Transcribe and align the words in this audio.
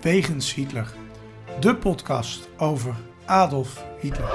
Wegens 0.00 0.54
Hitler. 0.54 0.92
De 1.60 1.76
podcast 1.76 2.48
over 2.56 2.94
Adolf 3.24 3.84
Hitler. 3.98 4.28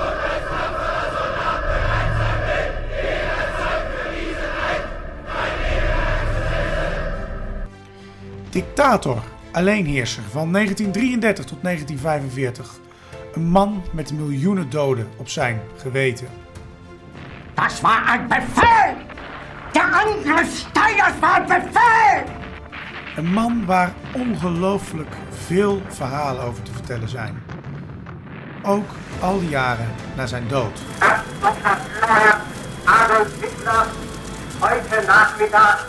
Dictator, 8.49 9.23
alleenheerser 9.51 10.23
van 10.23 10.51
1933 10.51 11.45
tot 11.45 11.63
1945. 11.63 12.79
Een 13.33 13.49
man 13.49 13.83
met 13.91 14.13
miljoenen 14.13 14.69
doden 14.69 15.07
op 15.17 15.29
zijn 15.29 15.61
geweten. 15.77 16.27
Das 17.53 17.81
war 17.81 18.05
ein 18.05 18.27
Befehl! 18.27 18.95
Der 19.71 19.93
Angriff 19.93 20.57
Steiners 20.57 21.19
war 21.19 21.33
ein 21.33 21.47
Befehl! 21.47 22.23
Een 23.15 23.33
man 23.33 23.65
waar 23.65 23.93
ongelooflijk 24.13 25.15
veel 25.45 25.81
verhalen 25.87 26.43
over 26.43 26.63
te 26.63 26.71
vertellen 26.71 27.09
zijn. 27.09 27.43
Ook 28.63 28.89
al 29.19 29.39
die 29.39 29.49
jaren 29.49 29.87
na 30.15 30.25
zijn 30.25 30.47
dood. 30.47 30.79
Adolf 32.85 33.27
Hitler 33.41 33.85
heute 34.59 35.05
Nachmittag 35.07 35.87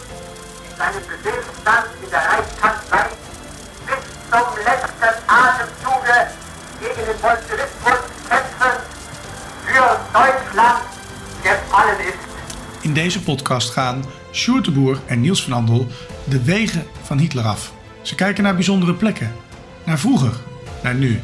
in 0.69 0.77
seinem 0.77 1.03
Befehlsstand 1.09 1.87
in 2.03 2.11
der 2.11 2.23
Reichskanzlei 2.31 3.07
bis 3.87 4.03
zum 4.31 4.49
letzten 4.69 5.15
Atemzuge 5.27 6.19
gegen 6.81 7.05
den 7.09 7.19
Bolschewismus 7.21 8.01
kämpfen 8.29 8.77
für 9.67 9.89
Deutschland 10.13 10.83
gefallen 11.43 12.01
ist. 12.01 12.25
In 12.81 12.95
deze 12.95 13.23
podcast 13.23 13.71
gaan 13.71 14.05
Sjoerd 14.33 14.71
en 15.07 15.21
Niels 15.21 15.43
van 15.43 15.53
Andel 15.53 15.87
de 16.25 16.43
wegen 16.43 16.87
van 17.03 17.19
Hitler 17.19 17.45
af. 17.45 17.73
Ze 18.03 18.15
kijken 18.15 18.43
naar 18.43 18.55
bijzondere 18.55 18.95
plekken, 18.95 19.33
naar 19.87 19.99
vroeger, 19.99 20.33
naar 20.83 20.95
nu. 20.95 21.21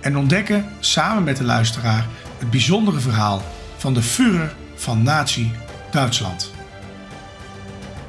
En 0.00 0.16
ontdekken 0.16 0.66
samen 0.80 1.24
met 1.24 1.36
de 1.36 1.44
luisteraar 1.44 2.06
het 2.38 2.50
bijzondere 2.50 3.00
verhaal 3.00 3.42
van 3.76 3.94
de 3.94 4.02
Führer 4.02 4.54
van 4.74 5.02
Nazi 5.02 5.50
Duitsland. 5.90 6.51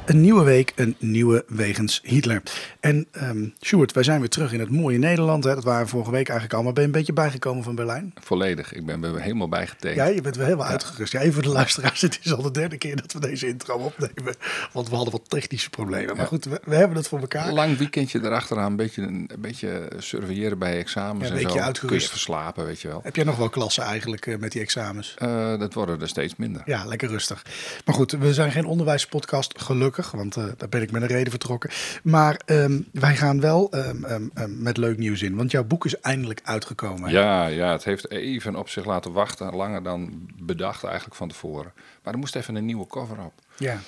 Een 0.06 0.22
nieuwe 0.22 0.44
week, 0.44 0.74
een 0.76 0.96
nieuwe 1.00 1.46
wegens 1.48 2.00
Hitler. 2.04 2.42
En 2.80 3.08
ehm 3.12 3.48
Sjoerd, 3.66 3.92
wij 3.92 4.04
zijn 4.04 4.20
weer 4.20 4.30
terug 4.30 4.54
in 4.54 4.60
het 4.60 4.70
mooie 4.70 4.98
Nederland. 4.98 5.44
Hè? 5.44 5.56
Dat 5.56 5.64
waren 5.64 5.84
we 5.84 5.90
vorige 5.90 6.12
week 6.12 6.30
eigenlijk 6.30 6.58
al. 6.58 6.64
Maar 6.64 6.74
ben 6.74 6.82
je 6.82 6.88
een 6.88 6.96
beetje 6.96 7.14
bijgekomen 7.14 7.64
van 7.64 7.76
Berlijn? 7.76 8.14
Volledig. 8.22 8.74
Ik 8.74 8.86
ben 8.86 9.04
er 9.04 9.22
helemaal 9.22 9.50
bijgetekend. 9.50 10.08
Ja, 10.08 10.14
je 10.14 10.22
bent 10.22 10.36
weer 10.36 10.46
helemaal 10.46 10.68
uitgerust. 10.68 11.12
Ja, 11.12 11.20
even 11.20 11.34
voor 11.34 11.42
de 11.42 11.50
luisteraars. 11.50 12.02
Het 12.02 12.20
is 12.24 12.34
al 12.34 12.42
de 12.42 12.52
derde 12.52 12.78
keer 12.78 12.96
dat 12.96 13.14
we 13.14 13.20
deze 13.20 13.48
intro 13.48 13.76
opnemen. 13.76 14.36
Want 14.72 14.90
we 14.90 14.96
hadden 14.96 15.12
wat 15.14 15.30
technische 15.30 15.70
problemen. 15.70 16.18
Maar 16.18 16.28
goed, 16.28 16.46
we, 16.46 16.62
we 16.64 16.76
hebben 16.76 16.98
het 16.98 17.08
voor 17.08 17.20
elkaar. 17.20 17.54
Lang 17.54 17.78
weekendje 17.78 18.20
erachteraan, 18.24 18.72
een 18.72 18.76
beetje, 18.76 19.02
een 19.02 19.30
beetje 19.40 19.88
surveilleren 19.98 20.58
bij 20.60 20.78
examens 20.78 21.28
Ja, 21.28 21.32
een 21.32 21.38
en 21.38 21.44
beetje 21.44 21.60
zo. 21.60 21.66
uitgerust. 21.66 22.10
Verslapen, 22.10 22.66
weet 22.66 22.82
je 22.82 22.88
wel. 22.88 23.00
Heb 23.04 23.16
jij 23.16 23.26
nog 23.26 23.36
wel 23.38 23.50
klassen 23.50 23.84
eigenlijk 23.84 24.28
eh, 24.28 24.38
met 24.38 24.52
die 24.52 24.62
examens? 24.62 25.14
Eh, 25.18 25.60
dat 25.60 25.74
worden 25.74 26.02
er 26.02 26.08
steeds 26.08 26.36
minder. 26.36 26.62
Ja, 26.66 26.86
lekker 26.86 27.08
rustig. 27.10 27.46
Maar 27.86 27.96
goed, 27.96 28.12
we 28.12 28.34
zijn 28.34 28.52
geen 28.52 28.66
onderwijspodcast, 28.66 29.62
gelukkig. 29.62 29.92
Want 30.02 30.38
eh, 30.38 30.46
daar 30.58 30.70
ben 30.70 30.82
ik 30.82 30.92
met 30.92 31.02
een 31.02 31.08
reden 31.08 31.32
vertrokken. 31.32 31.70
Maar 32.04 32.42
ehm, 32.46 32.82
wij 32.92 33.16
gaan 33.16 33.40
wel 33.40 33.72
ehm, 33.72 34.04
ehm, 34.04 34.62
met 34.64 34.78
leuk 34.78 34.98
nieuws 34.98 35.22
in. 35.22 35.36
Want 35.36 35.52
jouw 35.52 35.64
boek 35.64 35.86
is 35.86 36.00
eindelijk 36.00 36.40
uitgekomen. 36.44 37.12
Ja, 37.12 37.46
ja, 37.48 37.72
het 37.72 37.84
heeft 37.84 38.12
even 38.12 38.56
op 38.56 38.70
zich 38.70 38.86
laten 38.86 39.12
wachten. 39.12 39.56
Langer 39.56 39.84
dan 39.84 40.30
bedacht 40.42 40.84
eigenlijk 40.84 41.16
van 41.16 41.28
tevoren. 41.28 41.74
Maar 42.04 42.14
er 42.14 42.20
moest 42.20 42.36
even 42.36 42.56
een 42.56 42.66
nieuwe 42.66 42.88
cover 42.88 43.20
op. 43.20 43.34
Ja. 43.58 43.80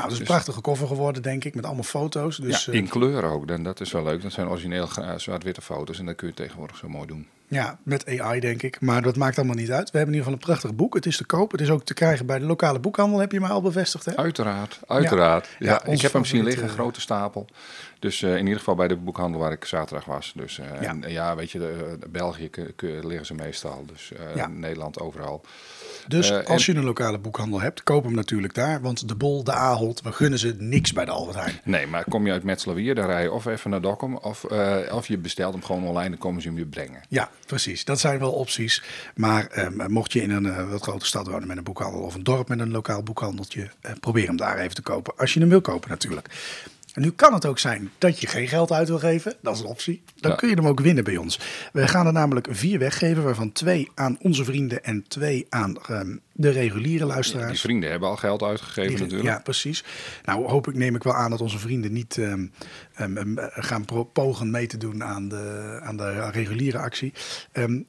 Nou, 0.00 0.12
het 0.12 0.22
is 0.22 0.28
een 0.28 0.34
prachtige 0.34 0.60
koffer 0.60 0.86
geworden, 0.86 1.22
denk 1.22 1.44
ik. 1.44 1.54
Met 1.54 1.64
allemaal 1.64 1.82
foto's. 1.82 2.36
Dus, 2.36 2.64
ja, 2.64 2.72
eh, 2.72 2.78
in 2.78 2.88
kleur 2.88 3.24
ook. 3.24 3.48
Dan, 3.48 3.62
dat 3.62 3.80
is 3.80 3.92
wel 3.92 4.02
leuk. 4.02 4.22
Dat 4.22 4.32
zijn 4.32 4.48
origineel 4.48 4.88
eh, 4.98 5.10
zwart-witte 5.16 5.62
foto's. 5.62 5.98
En 5.98 6.06
dat 6.06 6.14
kun 6.16 6.28
je 6.28 6.34
tegenwoordig 6.34 6.76
zo 6.76 6.88
mooi 6.88 7.06
doen. 7.06 7.26
Ja, 7.48 7.78
met 7.82 8.20
AI 8.20 8.40
denk 8.40 8.62
ik. 8.62 8.80
Maar 8.80 9.02
dat 9.02 9.16
maakt 9.16 9.38
allemaal 9.38 9.56
niet 9.56 9.70
uit. 9.70 9.90
We 9.90 9.96
hebben 9.98 10.14
in 10.14 10.20
ieder 10.20 10.32
geval 10.32 10.32
een 10.32 10.54
prachtig 10.54 10.74
boek. 10.74 10.94
Het 10.94 11.06
is 11.06 11.16
te 11.16 11.24
koop. 11.24 11.52
Het 11.52 11.60
is 11.60 11.70
ook 11.70 11.84
te 11.84 11.94
krijgen 11.94 12.26
bij 12.26 12.38
de 12.38 12.44
lokale 12.44 12.78
boekhandel, 12.78 13.18
heb 13.18 13.32
je 13.32 13.40
mij 13.40 13.50
al 13.50 13.62
bevestigd. 13.62 14.04
Hè? 14.04 14.16
Uiteraard, 14.16 14.80
uiteraard. 14.86 15.48
Ja, 15.58 15.84
ik 15.84 16.00
heb 16.00 16.12
hem 16.12 16.24
zien 16.24 16.44
liggen, 16.44 16.62
een 16.62 16.68
grote 16.68 17.00
stapel. 17.00 17.46
Dus 17.98 18.22
eh, 18.22 18.36
in 18.36 18.42
ieder 18.42 18.58
geval 18.58 18.74
bij 18.74 18.88
de 18.88 18.96
boekhandel 18.96 19.40
waar 19.40 19.52
ik 19.52 19.64
zaterdag 19.64 20.04
was. 20.04 20.32
Dus 20.36 20.58
eh, 20.58 20.66
Ja. 20.80 20.88
en, 20.88 21.04
ja, 21.06 21.36
weet 21.36 21.50
je, 21.50 21.58
de, 21.58 21.96
de 22.00 22.08
België 22.08 22.50
liggen 22.80 23.26
ze 23.26 23.34
meestal. 23.34 23.84
Dus 23.86 24.12
eh. 24.12 24.46
Nederland 24.46 25.00
overal. 25.00 25.44
Dus 26.10 26.30
Eh, 26.30 26.46
als 26.46 26.66
en- 26.68 26.72
je 26.72 26.78
een 26.78 26.84
lokale 26.86 27.18
boekhandel 27.18 27.60
hebt, 27.60 27.82
koop 27.82 28.04
hem 28.04 28.14
natuurlijk 28.14 28.54
daar. 28.54 28.80
Want 28.80 29.08
de 29.08 29.14
Bol, 29.14 29.44
de 29.44 29.52
Ahold, 29.52 30.00
we 30.02 30.12
gunnen 30.12 30.38
ze 30.38 30.54
niks 30.58 30.92
bij 30.92 31.04
de 31.04 31.10
Albert 31.10 31.36
Heijn. 31.38 31.60
Nee, 31.64 31.86
maar 31.86 32.04
kom 32.08 32.26
je 32.26 32.32
uit 32.32 32.42
Metzelawier, 32.42 32.94
dan 32.94 33.06
rij 33.06 33.22
je 33.22 33.32
of 33.32 33.46
even 33.46 33.70
naar 33.70 33.80
Dokkum. 33.80 34.16
Of, 34.16 34.44
eh, 34.44 34.76
of 34.94 35.06
je 35.06 35.18
bestelt 35.18 35.52
hem 35.52 35.64
gewoon 35.64 35.84
online, 35.84 36.08
dan 36.08 36.18
komen 36.18 36.42
ze 36.42 36.48
hem 36.48 36.58
je 36.58 36.64
brengen. 36.66 37.00
Ja, 37.08 37.30
precies. 37.46 37.84
Dat 37.84 38.00
zijn 38.00 38.18
wel 38.18 38.32
opties. 38.32 38.82
Maar 39.14 39.46
ehm, 39.46 39.92
mocht 39.92 40.12
je 40.12 40.22
in 40.22 40.30
een 40.30 40.46
eh, 40.46 40.70
wat 40.70 40.82
grote 40.82 41.06
stad 41.06 41.26
wonen 41.26 41.48
met 41.48 41.56
een 41.56 41.64
boekhandel 41.64 42.00
of 42.00 42.14
een 42.14 42.22
dorp 42.24 42.48
met 42.48 42.60
een 42.60 42.70
lokaal 42.70 43.02
boekhandeltje, 43.02 43.70
probeer 44.00 44.26
hem 44.26 44.36
daar 44.36 44.58
even 44.58 44.74
te 44.74 44.82
kopen. 44.82 45.12
Als 45.16 45.34
je 45.34 45.40
hem 45.40 45.48
wil 45.48 45.60
kopen 45.60 45.88
natuurlijk. 45.90 46.28
En 46.94 47.02
nu 47.02 47.10
kan 47.10 47.32
het 47.34 47.46
ook 47.46 47.58
zijn 47.58 47.90
dat 47.98 48.20
je 48.20 48.26
geen 48.26 48.48
geld 48.48 48.72
uit 48.72 48.88
wil 48.88 48.98
geven. 48.98 49.34
Dat 49.42 49.54
is 49.54 49.60
een 49.60 49.66
optie. 49.66 50.02
Dan 50.16 50.30
Ja. 50.30 50.36
kun 50.36 50.48
je 50.48 50.54
hem 50.54 50.66
ook 50.66 50.80
winnen 50.80 51.04
bij 51.04 51.16
ons. 51.16 51.40
We 51.72 51.88
gaan 51.88 52.06
er 52.06 52.12
namelijk 52.12 52.46
vier 52.50 52.78
weggeven, 52.78 53.22
waarvan 53.22 53.52
twee 53.52 53.88
aan 53.94 54.18
onze 54.20 54.44
vrienden 54.44 54.84
en 54.84 55.04
twee 55.08 55.46
aan 55.50 55.76
ehm, 55.82 56.16
de 56.40 56.50
reguliere 56.50 56.98
Die 57.04 57.06
luisteraars. 57.12 57.60
vrienden 57.60 57.90
hebben 57.90 58.08
al 58.08 58.16
geld 58.16 58.42
uitgegeven 58.42 58.90
Die- 58.90 59.00
natuurlijk. 59.00 59.28
Ja, 59.28 59.38
precies. 59.38 59.84
Nou, 60.24 60.46
hoop 60.48 60.68
ik, 60.68 60.74
neem 60.74 60.94
ik 60.94 61.02
wel 61.02 61.14
aan 61.14 61.30
dat 61.30 61.40
onze 61.40 61.58
vrienden 61.58 61.92
niet 61.92 62.18
ehm, 62.18 62.46
ehm, 62.94 63.16
ehm, 63.16 63.34
gaan 63.50 63.84
pogen 64.12 64.50
mee 64.50 64.66
te 64.66 64.76
doen 64.76 65.04
aan 65.04 65.28
de, 65.28 65.78
aan 65.82 65.96
de 65.96 66.30
reguliere 66.30 66.78
actie. 66.78 67.12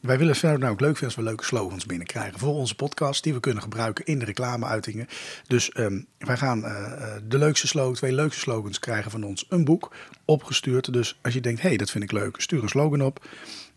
Wij 0.01 0.17
willen 0.17 0.35
verder 0.35 0.59
nou 0.59 0.71
ook 0.71 0.79
leuk 0.79 0.97
vinden 0.97 1.05
als 1.05 1.15
we 1.15 1.23
leuke 1.23 1.45
slogans 1.45 1.85
binnenkrijgen 1.85 2.39
voor 2.39 2.53
onze 2.53 2.75
podcast, 2.75 3.23
die 3.23 3.33
we 3.33 3.39
kunnen 3.39 3.63
gebruiken 3.63 4.05
in 4.05 4.19
de 4.19 4.25
reclameuitingen. 4.25 5.07
Dus 5.47 5.71
wij 6.17 6.37
gaan 6.37 6.65
eh, 6.65 6.71
eh, 6.91 7.21
de 7.27 7.37
leukste 7.37 7.67
slogan, 7.67 7.93
twee 7.93 8.13
leukste 8.13 8.39
slogans 8.39 8.79
krijgen 8.79 9.11
van 9.11 9.23
ons 9.23 9.45
een 9.49 9.65
boek 9.65 9.91
opgestuurd. 10.25 10.93
Dus 10.93 11.19
als 11.21 11.33
je 11.33 11.41
denkt, 11.41 11.61
hé, 11.61 11.67
hey, 11.67 11.77
dat 11.77 11.91
vind 11.91 12.03
ik 12.03 12.11
leuk, 12.11 12.41
stuur 12.41 12.63
een 12.63 12.69
slogan 12.69 13.01
op. 13.01 13.25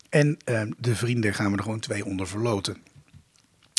En 0.09 0.37
de 0.77 0.95
vrienden 0.95 1.33
gaan 1.33 1.51
we 1.51 1.57
er 1.57 1.63
gewoon 1.63 1.79
twee 1.79 2.05
onder 2.05 2.27
verloten. 2.27 2.77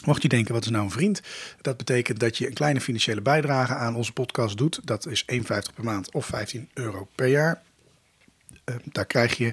Mocht 0.05 0.23
je 0.23 0.29
denken, 0.29 0.55
wat 0.55 0.65
is 0.65 0.71
nou 0.71 0.85
een 0.85 0.91
vriend? 0.91 1.21
Dat 1.61 1.77
betekent 1.77 2.21
dat 2.21 2.39
je 2.39 2.47
een 2.47 2.53
kleine 2.53 2.81
financiële 2.81 3.21
bijdrage 3.21 3.75
aan 3.75 3.97
onze 3.97 4.13
podcast 4.13 4.57
doet. 4.57 4.81
Dat 4.85 5.07
is 5.07 5.25
1,50 5.33 5.39
per 5.47 5.85
maand 5.85 6.13
of 6.13 6.27
15 6.27 6.69
euro 6.75 7.09
per 7.15 7.27
jaar. 7.27 7.63
Eh, 8.65 8.75
daar 8.85 9.07
krijg 9.07 9.37
je 9.37 9.53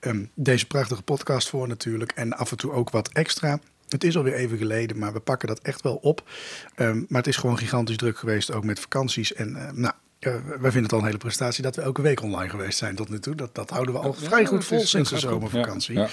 ehm, 0.00 0.24
deze 0.34 0.66
prachtige 0.66 1.02
podcast 1.02 1.48
voor 1.48 1.68
natuurlijk. 1.68 2.12
En 2.12 2.32
af 2.32 2.50
en 2.50 2.56
toe 2.56 2.72
ook 2.72 2.90
wat 2.90 3.08
extra. 3.08 3.60
Het 3.88 4.04
is 4.04 4.16
alweer 4.16 4.34
even 4.34 4.58
geleden, 4.58 4.98
maar 4.98 5.12
we 5.12 5.20
pakken 5.20 5.48
dat 5.48 5.60
echt 5.60 5.82
wel 5.82 5.96
op. 5.96 6.30
Ehm, 6.74 6.96
maar 7.08 7.18
het 7.18 7.26
is 7.26 7.36
gewoon 7.36 7.58
gigantisch 7.58 7.96
druk 7.96 8.18
geweest, 8.18 8.52
ook 8.52 8.64
met 8.64 8.80
vakanties. 8.80 9.34
En 9.34 9.56
eh, 9.56 9.72
nou, 9.72 9.94
wij 10.20 10.70
vinden 10.70 10.82
het 10.82 10.92
al 10.92 10.98
een 10.98 11.04
hele 11.04 11.18
prestatie 11.18 11.62
dat 11.62 11.76
we 11.76 11.82
elke 11.82 12.02
week 12.02 12.22
online 12.22 12.50
geweest 12.50 12.78
zijn 12.78 12.94
tot 12.94 13.08
nu 13.08 13.18
toe. 13.18 13.34
Dat, 13.34 13.54
dat 13.54 13.70
houden 13.70 13.94
we 13.94 14.00
al 14.00 14.16
Ja, 14.18 14.26
vrij 14.26 14.46
goed 14.46 14.64
vol 14.64 14.86
sinds 14.86 15.10
de 15.10 15.18
zomervakantie. 15.18 15.94
Ja, 15.94 16.08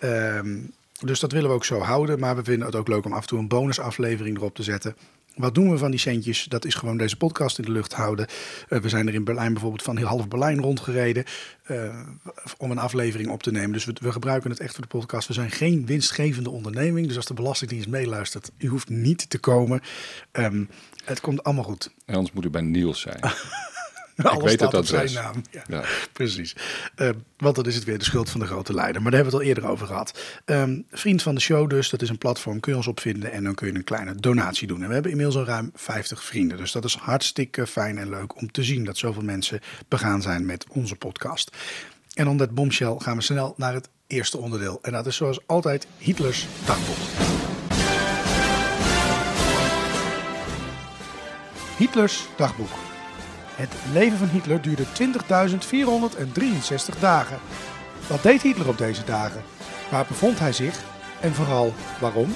ja. 0.00 0.36
Ehm, 0.38 0.58
dus 1.00 1.20
dat 1.20 1.32
willen 1.32 1.48
we 1.48 1.54
ook 1.54 1.64
zo 1.64 1.78
houden. 1.78 2.18
Maar 2.18 2.36
we 2.36 2.44
vinden 2.44 2.66
het 2.66 2.76
ook 2.76 2.88
leuk 2.88 3.04
om 3.04 3.12
af 3.12 3.20
en 3.20 3.26
toe 3.26 3.38
een 3.38 3.48
bonusaflevering 3.48 4.36
erop 4.36 4.54
te 4.54 4.62
zetten. 4.62 4.96
Wat 5.34 5.54
doen 5.54 5.70
we 5.70 5.78
van 5.78 5.90
die 5.90 6.00
centjes? 6.00 6.44
Dat 6.44 6.64
is 6.64 6.74
gewoon 6.74 6.96
deze 6.96 7.16
podcast 7.16 7.58
in 7.58 7.64
de 7.64 7.70
lucht 7.70 7.92
houden. 7.92 8.26
Eh, 8.68 8.80
we 8.80 8.88
zijn 8.88 9.08
er 9.08 9.14
in 9.14 9.24
Berlijn 9.24 9.52
bijvoorbeeld 9.52 9.82
van 9.82 9.96
heel 9.96 10.06
half 10.06 10.28
Berlijn 10.28 10.60
rondgereden. 10.60 11.24
eh, 11.62 12.00
om 12.58 12.70
een 12.70 12.78
aflevering 12.78 13.30
op 13.30 13.42
te 13.42 13.50
nemen. 13.50 13.72
Dus 13.72 13.84
we, 13.84 13.92
we 14.00 14.12
gebruiken 14.12 14.50
het 14.50 14.60
echt 14.60 14.74
voor 14.74 14.82
de 14.82 14.88
podcast. 14.98 15.28
We 15.28 15.32
zijn 15.34 15.50
geen 15.50 15.86
winstgevende 15.86 16.50
onderneming. 16.50 17.06
Dus 17.06 17.16
als 17.16 17.26
de 17.26 17.34
Belastingdienst 17.34 17.88
meeluistert, 17.88 18.50
u 18.58 18.68
hoeft 18.68 18.88
niet 18.88 19.30
te 19.30 19.38
komen. 19.38 19.80
Ehm, 20.32 20.64
het 21.04 21.20
komt 21.20 21.42
allemaal 21.44 21.64
goed. 21.64 21.90
En 22.04 22.14
anders 22.14 22.34
moet 22.34 22.44
u 22.44 22.50
bij 22.50 22.60
Niels 22.62 23.00
zijn. 23.00 23.20
Alles 24.22 24.44
weet 24.44 24.52
staat 24.52 24.72
het 24.72 24.80
op 24.80 24.86
zijn 24.86 25.12
naam. 25.12 25.42
Ja. 25.50 25.62
Ja. 25.68 25.84
Precies. 26.12 26.56
Eh, 26.94 27.08
want 27.36 27.56
dan 27.56 27.66
is 27.66 27.74
het 27.74 27.84
weer 27.84 27.98
de 27.98 28.04
schuld 28.04 28.30
van 28.30 28.40
de 28.40 28.46
grote 28.46 28.74
leider. 28.74 29.02
Maar 29.02 29.10
daar 29.10 29.20
hebben 29.20 29.40
we 29.40 29.44
het 29.44 29.48
al 29.48 29.62
eerder 29.62 29.72
over 29.72 29.86
gehad. 29.86 30.20
Ehm, 30.44 30.80
vriend 30.90 31.22
van 31.22 31.34
de 31.34 31.40
show 31.40 31.70
dus, 31.70 31.90
dat 31.90 32.02
is 32.02 32.08
een 32.08 32.18
platform, 32.18 32.60
kun 32.60 32.72
je 32.72 32.78
ons 32.78 32.86
opvinden 32.86 33.32
en 33.32 33.44
dan 33.44 33.54
kun 33.54 33.66
je 33.66 33.74
een 33.74 33.84
kleine 33.84 34.14
donatie 34.14 34.66
doen. 34.66 34.82
En 34.82 34.88
we 34.88 34.94
hebben 34.94 35.10
inmiddels 35.10 35.38
al 35.38 35.44
ruim 35.44 35.70
50 35.74 36.24
vrienden. 36.24 36.56
Dus 36.56 36.72
dat 36.72 36.84
is 36.84 36.94
hartstikke 36.94 37.66
fijn 37.66 37.98
en 37.98 38.08
leuk 38.08 38.36
om 38.36 38.50
te 38.50 38.62
zien 38.62 38.84
dat 38.84 38.98
zoveel 38.98 39.22
mensen 39.22 39.60
begaan 39.88 40.22
zijn 40.22 40.46
met 40.46 40.66
onze 40.68 40.96
podcast. 40.96 41.56
En 42.14 42.28
onder 42.28 42.46
het 42.46 42.54
bombshell 42.54 42.94
gaan 42.98 43.16
we 43.16 43.22
snel 43.22 43.54
naar 43.56 43.74
het 43.74 43.88
eerste 44.06 44.38
onderdeel. 44.38 44.78
En 44.82 44.92
dat 44.92 45.06
is 45.06 45.16
zoals 45.16 45.46
altijd 45.46 45.86
Hitlers 45.98 46.46
dagboek. 46.66 46.96
Hitlers 51.76 52.26
dagboek. 52.36 52.89
Het 53.60 53.74
leven 53.92 54.18
van 54.18 54.28
Hitler 54.28 54.62
duurde 54.62 54.84
20.463 54.84 54.88
dagen. 57.00 57.38
Wat 58.08 58.22
deed 58.22 58.42
Hitler 58.42 58.68
op 58.68 58.78
deze 58.78 59.04
dagen? 59.04 59.42
Waar 59.90 60.04
bevond 60.08 60.38
hij 60.38 60.52
zich? 60.52 60.82
En 61.20 61.34
vooral 61.34 61.74
waarom? 62.00 62.34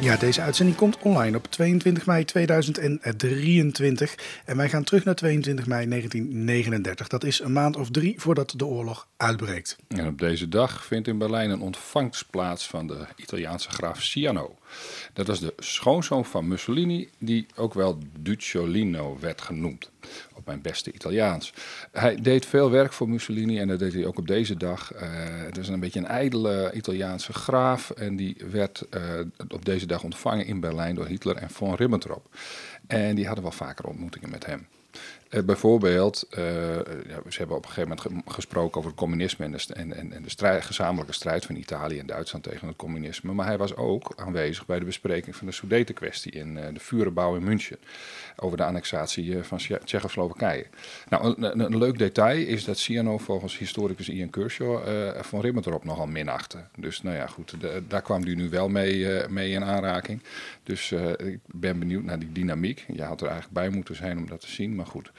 Ja, 0.00 0.16
deze 0.16 0.40
uitzending 0.40 0.76
komt 0.76 0.98
online 0.98 1.36
op 1.36 1.46
22 1.46 2.06
mei 2.06 2.24
2023. 2.24 4.14
En 4.44 4.56
wij 4.56 4.68
gaan 4.68 4.84
terug 4.84 5.04
naar 5.04 5.14
22 5.14 5.66
mei 5.66 5.88
1939. 5.88 7.08
Dat 7.08 7.24
is 7.24 7.40
een 7.40 7.52
maand 7.52 7.76
of 7.76 7.90
drie 7.90 8.20
voordat 8.20 8.52
de 8.56 8.66
oorlog 8.66 9.06
uitbreekt. 9.16 9.76
En 9.88 10.06
op 10.06 10.18
deze 10.18 10.48
dag 10.48 10.84
vindt 10.84 11.08
in 11.08 11.18
Berlijn 11.18 11.50
een 11.50 11.60
ontvangst 11.60 12.30
plaats 12.30 12.66
van 12.66 12.86
de 12.86 13.06
Italiaanse 13.16 13.70
graaf 13.70 14.02
Ciano. 14.02 14.58
Dat 15.12 15.26
was 15.26 15.40
de 15.40 15.54
schoonzoon 15.58 16.24
van 16.24 16.48
Mussolini, 16.48 17.08
die 17.18 17.46
ook 17.56 17.74
wel 17.74 17.98
Ducciolino 18.18 19.16
werd 19.20 19.40
genoemd. 19.40 19.90
Mijn 20.46 20.62
beste 20.62 20.92
Italiaans. 20.92 21.52
Hij 21.92 22.16
deed 22.16 22.46
veel 22.46 22.70
werk 22.70 22.92
voor 22.92 23.08
Mussolini 23.08 23.58
en 23.58 23.68
dat 23.68 23.78
deed 23.78 23.92
hij 23.92 24.06
ook 24.06 24.18
op 24.18 24.26
deze 24.26 24.56
dag. 24.56 24.94
Uh, 24.94 25.00
het 25.44 25.58
is 25.58 25.68
een 25.68 25.80
beetje 25.80 25.98
een 25.98 26.06
ijdele 26.06 26.72
Italiaanse 26.74 27.32
graaf. 27.32 27.90
En 27.90 28.16
die 28.16 28.36
werd 28.50 28.86
uh, 28.94 29.02
op 29.48 29.64
deze 29.64 29.86
dag 29.86 30.02
ontvangen 30.02 30.46
in 30.46 30.60
Berlijn 30.60 30.94
door 30.94 31.06
Hitler 31.06 31.36
en 31.36 31.50
von 31.50 31.74
Ribbentrop. 31.74 32.28
En 32.86 33.14
die 33.14 33.26
hadden 33.26 33.44
wel 33.44 33.52
vaker 33.52 33.84
ontmoetingen 33.84 34.30
met 34.30 34.46
hem. 34.46 34.66
Uh, 35.30 35.42
bijvoorbeeld, 35.42 36.26
uh, 36.38 36.74
ja, 36.74 37.20
ze 37.28 37.38
hebben 37.38 37.56
op 37.56 37.64
een 37.64 37.70
gegeven 37.70 37.88
moment 37.88 38.00
ge 38.26 38.32
gesproken 38.32 38.78
over 38.78 38.90
het 38.90 38.98
communisme 38.98 39.44
en 39.44 39.52
de, 39.52 39.74
en, 39.74 40.12
en 40.12 40.22
de 40.22 40.30
strijd, 40.30 40.64
gezamenlijke 40.64 41.12
strijd 41.12 41.44
van 41.46 41.56
Italië 41.56 41.98
en 41.98 42.06
Duitsland 42.06 42.44
tegen 42.44 42.68
het 42.68 42.76
communisme. 42.76 43.32
Maar 43.32 43.46
hij 43.46 43.58
was 43.58 43.76
ook 43.76 44.12
aanwezig 44.16 44.66
bij 44.66 44.78
de 44.78 44.84
bespreking 44.84 45.36
van 45.36 45.46
de 45.46 45.52
Sudeten-kwestie 45.52 46.32
in 46.32 46.56
uh, 46.56 46.64
de 46.72 46.80
Vurenbouw 46.80 47.36
in 47.36 47.44
München. 47.44 47.76
Over 48.36 48.56
de 48.56 48.64
annexatie 48.64 49.42
van 49.42 49.58
Tsjechoslowakije. 49.84 50.66
Nou, 51.08 51.34
een, 51.36 51.60
een, 51.60 51.78
leuk 51.78 51.98
detail 51.98 52.46
is 52.46 52.64
dat 52.64 52.78
Ciano 52.78 53.18
volgens 53.18 53.58
historicus 53.58 54.08
Ian 54.08 54.30
Kershaw 54.30 54.82
van 55.22 55.40
Ribbentrop 55.40 55.84
nogal 55.84 56.06
minachtte. 56.06 56.58
Dus 56.76 57.02
nou 57.02 57.16
ja, 57.16 57.26
goed, 57.26 57.54
daar 57.88 58.02
kwam 58.02 58.22
hij 58.22 58.34
nu 58.34 58.48
wel 58.48 58.68
mee, 58.68 59.28
mee 59.28 59.50
in 59.50 59.64
aanraking. 59.64 60.22
Dus 60.62 60.92
ik 61.16 61.38
ben 61.46 61.78
benieuwd 61.78 62.04
naar 62.04 62.18
die 62.18 62.32
dynamiek. 62.32 62.84
Je 62.92 63.02
had 63.02 63.20
er 63.20 63.26
eigenlijk 63.26 63.54
bij 63.60 63.68
moeten 63.68 63.96
zijn 63.96 64.18
om 64.18 64.28
dat 64.28 64.40
te 64.40 64.50
zien, 64.50 64.74
maar 64.74 64.86
goed. 64.86 65.10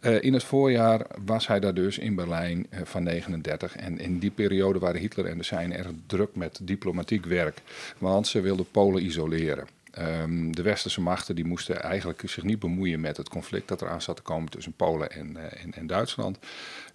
Uh, 0.00 0.22
in 0.22 0.32
het 0.32 0.44
voorjaar 0.44 1.06
was 1.24 1.46
hij 1.46 1.60
daar 1.60 1.74
dus 1.74 1.98
in 1.98 2.14
Berlijn 2.14 2.66
uh, 2.70 2.80
van 2.84 3.02
39. 3.02 3.76
En 3.76 3.98
in 3.98 4.18
die 4.18 4.30
periode 4.30 4.78
waren 4.78 5.00
Hitler 5.00 5.26
en 5.26 5.38
de 5.38 5.44
zijnen 5.44 5.78
erg 5.78 5.88
druk 6.06 6.34
met 6.34 6.58
diplomatiek 6.62 7.26
werk. 7.26 7.58
Want 7.98 8.26
ze 8.26 8.40
wilden 8.40 8.66
Polen 8.70 9.04
isoleren. 9.04 9.66
Um, 10.00 10.54
de 10.54 10.62
westerse 10.62 11.00
machten 11.00 11.34
die 11.34 11.44
moesten 11.44 11.82
eigenlijk 11.82 12.22
zich 12.26 12.44
niet 12.44 12.58
bemoeien 12.58 13.00
met 13.00 13.16
het 13.16 13.28
conflict 13.28 13.68
dat 13.68 13.82
eraan 13.82 14.02
zat 14.02 14.16
te 14.16 14.22
komen 14.22 14.50
tussen 14.50 14.72
Polen 14.72 15.10
en, 15.10 15.30
uh, 15.36 15.64
en, 15.64 15.72
en 15.74 15.86
Duitsland. 15.86 16.38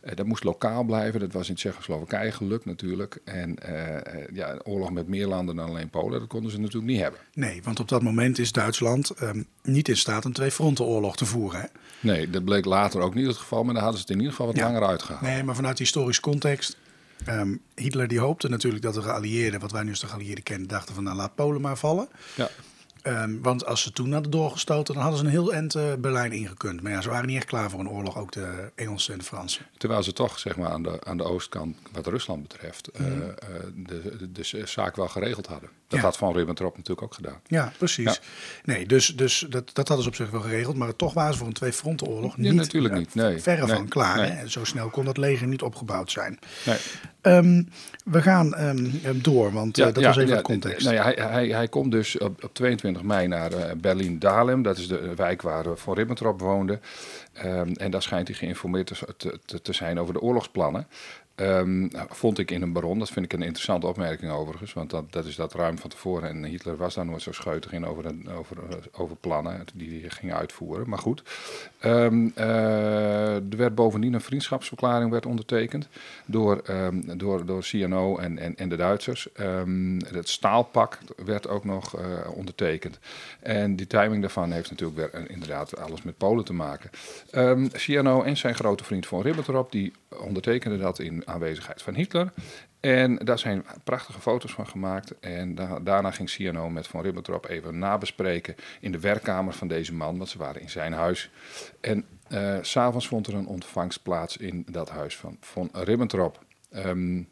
Uh, 0.03 0.11
dat 0.15 0.25
moest 0.25 0.43
lokaal 0.43 0.83
blijven. 0.83 1.19
Dat 1.19 1.33
was 1.33 1.49
in 1.49 1.55
Tsjechoslowakije 1.55 2.31
gelukt 2.31 2.65
natuurlijk. 2.65 3.17
En 3.23 3.55
uh, 3.69 3.75
ja, 4.33 4.51
een 4.51 4.65
oorlog 4.65 4.91
met 4.91 5.07
meer 5.07 5.27
landen 5.27 5.55
dan 5.55 5.69
alleen 5.69 5.89
Polen, 5.89 6.19
dat 6.19 6.27
konden 6.29 6.51
ze 6.51 6.59
natuurlijk 6.59 6.91
niet 6.91 7.01
hebben. 7.01 7.19
Nee, 7.33 7.63
want 7.63 7.79
op 7.79 7.87
dat 7.87 8.01
moment 8.01 8.39
is 8.39 8.51
Duitsland 8.51 9.21
um, 9.21 9.47
niet 9.63 9.87
in 9.87 9.97
staat 9.97 10.25
een 10.25 10.33
twee-frontenoorlog 10.33 11.17
te 11.17 11.25
voeren. 11.25 11.59
Hè? 11.59 11.67
Nee, 11.99 12.29
dat 12.29 12.43
bleek 12.43 12.65
later 12.65 13.01
ook 13.01 13.15
niet 13.15 13.27
het 13.27 13.37
geval, 13.37 13.63
maar 13.63 13.73
daar 13.73 13.83
hadden 13.83 14.01
ze 14.01 14.05
het 14.07 14.15
in 14.15 14.21
ieder 14.21 14.35
geval 14.35 14.51
wat 14.51 14.61
ja. 14.61 14.65
langer 14.65 14.87
uitgehaald. 14.87 15.21
Nee, 15.21 15.43
maar 15.43 15.55
vanuit 15.55 15.79
historisch 15.79 16.19
context. 16.19 16.77
Um, 17.29 17.61
Hitler 17.75 18.07
die 18.07 18.19
hoopte 18.19 18.49
natuurlijk 18.49 18.83
dat 18.83 18.93
de 18.93 19.01
geallieerden, 19.01 19.59
wat 19.59 19.71
wij 19.71 19.83
nu 19.83 19.89
als 19.89 19.99
de 19.99 20.07
geallieerden 20.07 20.43
kennen, 20.43 20.67
dachten 20.67 20.95
van 20.95 21.03
nou 21.03 21.15
laat 21.15 21.35
Polen 21.35 21.61
maar 21.61 21.77
vallen. 21.77 22.07
Ja. 22.35 22.49
Um, 23.07 23.41
want 23.41 23.65
als 23.65 23.81
ze 23.81 23.91
toen 23.91 24.11
hadden 24.11 24.31
doorgestoten, 24.31 24.93
dan 24.93 25.03
hadden 25.03 25.19
ze 25.19 25.25
een 25.25 25.31
heel 25.31 25.53
eind 25.53 25.75
uh, 25.75 25.93
Berlijn 25.99 26.31
ingekund. 26.31 26.81
Maar 26.81 26.91
ja, 26.91 27.01
ze 27.01 27.09
waren 27.09 27.27
niet 27.27 27.35
echt 27.35 27.45
klaar 27.45 27.69
voor 27.69 27.79
een 27.79 27.89
oorlog, 27.89 28.17
ook 28.17 28.31
de 28.31 28.71
Engelsen 28.75 29.13
en 29.13 29.19
de 29.19 29.25
Fransen. 29.25 29.65
Terwijl 29.77 30.03
ze 30.03 30.13
toch, 30.13 30.39
zeg 30.39 30.57
maar, 30.57 30.69
aan 30.69 30.83
de, 30.83 30.97
aan 31.03 31.17
de 31.17 31.23
oostkant, 31.23 31.77
wat 31.91 32.07
Rusland 32.07 32.41
betreft, 32.41 32.89
mm. 32.97 33.05
uh, 33.05 33.17
uh, 33.17 33.27
de, 33.75 34.17
de, 34.17 34.31
de, 34.31 34.65
zaak 34.65 34.95
wel 34.95 35.07
geregeld 35.07 35.47
hadden. 35.47 35.69
Dat 35.87 35.99
ja. 35.99 36.05
had 36.05 36.17
Van 36.17 36.33
Ribbentrop 36.33 36.77
natuurlijk 36.77 37.07
ook 37.07 37.13
gedaan. 37.13 37.39
Ja, 37.47 37.71
precies. 37.77 38.05
Ja. 38.05 38.17
Nee, 38.63 38.85
dus, 38.85 39.07
dus 39.15 39.45
dat, 39.49 39.69
dat 39.73 39.87
hadden 39.87 40.03
ze 40.03 40.09
op 40.09 40.15
zich 40.15 40.29
wel 40.29 40.41
geregeld. 40.41 40.75
Maar 40.75 40.95
toch 40.95 41.13
waren 41.13 41.33
ze 41.33 41.39
voor 41.39 41.47
een 41.47 41.53
twee-frontenoorlog 41.53 42.37
niet, 42.37 42.47
ja, 42.47 42.53
natuurlijk 42.53 42.93
niet. 42.93 43.15
Nee. 43.15 43.41
verre 43.41 43.65
nee. 43.65 43.75
van 43.75 43.87
klaar. 43.87 44.17
Nee. 44.17 44.49
Zo 44.49 44.63
snel 44.63 44.89
kon 44.89 45.05
dat 45.05 45.17
leger 45.17 45.47
niet 45.47 45.61
opgebouwd 45.61 46.11
zijn. 46.11 46.39
Nee. 46.65 46.77
Um, 47.27 47.67
we 48.05 48.21
gaan 48.21 48.59
um, 48.61 49.01
door, 49.21 49.51
want 49.51 49.77
ja, 49.77 49.91
dat 49.91 50.03
was 50.03 50.17
even 50.17 50.35
de 50.35 50.41
context. 50.41 50.85
Nou 50.85 50.95
ja, 50.95 51.03
hij, 51.03 51.13
hij, 51.13 51.47
hij 51.47 51.67
komt 51.67 51.91
dus 51.91 52.17
op, 52.17 52.43
op 52.43 52.53
22 52.53 53.03
mei 53.03 53.27
naar 53.27 53.53
uh, 53.53 53.59
Berlin-Dahlem. 53.77 54.61
Dat 54.61 54.77
is 54.77 54.87
de 54.87 55.15
wijk 55.15 55.41
waar 55.41 55.65
Van 55.75 55.93
Ribbentrop 55.93 56.39
woonde. 56.39 56.79
Um, 57.45 57.73
en 57.73 57.91
daar 57.91 58.01
schijnt 58.01 58.27
hij 58.27 58.37
geïnformeerd 58.37 58.87
te, 59.17 59.39
te, 59.45 59.61
te 59.61 59.73
zijn 59.73 59.99
over 59.99 60.13
de 60.13 60.21
oorlogsplannen. 60.21 60.87
Um, 61.35 61.89
vond 62.09 62.39
ik 62.39 62.51
in 62.51 62.61
een 62.61 62.73
baron. 62.73 62.99
Dat 62.99 63.09
vind 63.09 63.25
ik 63.25 63.33
een 63.33 63.41
interessante 63.41 63.87
opmerking 63.87 64.31
overigens. 64.31 64.73
Want 64.73 64.89
dat, 64.89 65.11
dat 65.11 65.25
is 65.25 65.35
dat 65.35 65.53
ruim 65.53 65.77
van 65.77 65.89
tevoren. 65.89 66.29
En 66.29 66.43
Hitler 66.43 66.77
was 66.77 66.93
daar 66.93 67.05
nooit 67.05 67.21
zo 67.21 67.31
scheutig 67.31 67.71
in 67.71 67.85
over, 67.85 68.15
over, 68.37 68.57
over 68.91 69.15
plannen 69.15 69.65
die 69.73 70.01
hij 70.01 70.09
ging 70.09 70.33
uitvoeren. 70.33 70.89
Maar 70.89 70.99
goed. 70.99 71.23
Um, 71.85 72.33
uh, 72.37 73.35
er 73.35 73.57
werd 73.57 73.75
bovendien 73.75 74.13
een 74.13 74.21
vriendschapsverklaring 74.21 75.11
werd 75.11 75.25
ondertekend. 75.25 75.87
Door, 76.25 76.61
um, 76.69 77.17
door, 77.17 77.45
door 77.45 77.61
CNO 77.61 78.17
en, 78.17 78.37
en, 78.39 78.55
en 78.55 78.69
de 78.69 78.75
Duitsers. 78.75 79.27
het 80.11 80.29
staalpak 80.29 80.99
werd 81.25 81.47
ook 81.47 81.65
nog 81.65 81.99
uh, 81.99 82.03
ondertekend. 82.33 82.99
En 83.39 83.75
die 83.75 83.87
timing 83.87 84.21
daarvan 84.21 84.51
heeft 84.51 84.69
natuurlijk 84.69 85.13
weer 85.13 85.29
inderdaad 85.29 85.77
alles 85.77 86.01
met 86.01 86.17
Polen 86.17 86.45
te 86.45 86.53
maken. 86.53 86.89
CNO 87.71 88.21
en 88.21 88.37
zijn 88.37 88.55
grote 88.55 88.83
vriend 88.83 89.05
von 89.05 89.21
Ribbentrop. 89.21 89.71
Die 89.71 89.93
ondertekenden 90.19 90.79
dat 90.79 90.99
in 90.99 91.24
aanwezigheid 91.25 91.81
van 91.81 91.95
Hitler. 91.95 92.33
En 92.79 93.15
daar 93.15 93.39
zijn 93.39 93.65
prachtige 93.83 94.19
foto's 94.19 94.51
van 94.51 94.67
gemaakt. 94.67 95.19
En 95.19 95.55
da 95.55 95.79
daarna 95.79 96.11
ging 96.11 96.29
Ciano 96.29 96.69
met 96.69 96.87
Von 96.87 97.01
Ribbentrop 97.01 97.45
even 97.49 97.79
nabespreken 97.79 98.55
in 98.79 98.91
de 98.91 98.99
werkkamer 98.99 99.53
van 99.53 99.67
deze 99.67 99.93
man, 99.93 100.17
want 100.17 100.29
ze 100.29 100.37
waren 100.37 100.61
in 100.61 100.69
zijn 100.69 100.93
huis. 100.93 101.29
En 101.81 102.05
uh, 102.29 102.57
s'avonds 102.61 103.07
vond 103.07 103.27
er 103.27 103.33
een 103.33 103.47
ontvangst 103.47 104.03
plaats 104.03 104.37
in 104.37 104.65
dat 104.71 104.89
huis 104.89 105.17
van 105.17 105.37
Von 105.39 105.69
Ribbentrop. 105.73 106.45
Um, 106.75 107.27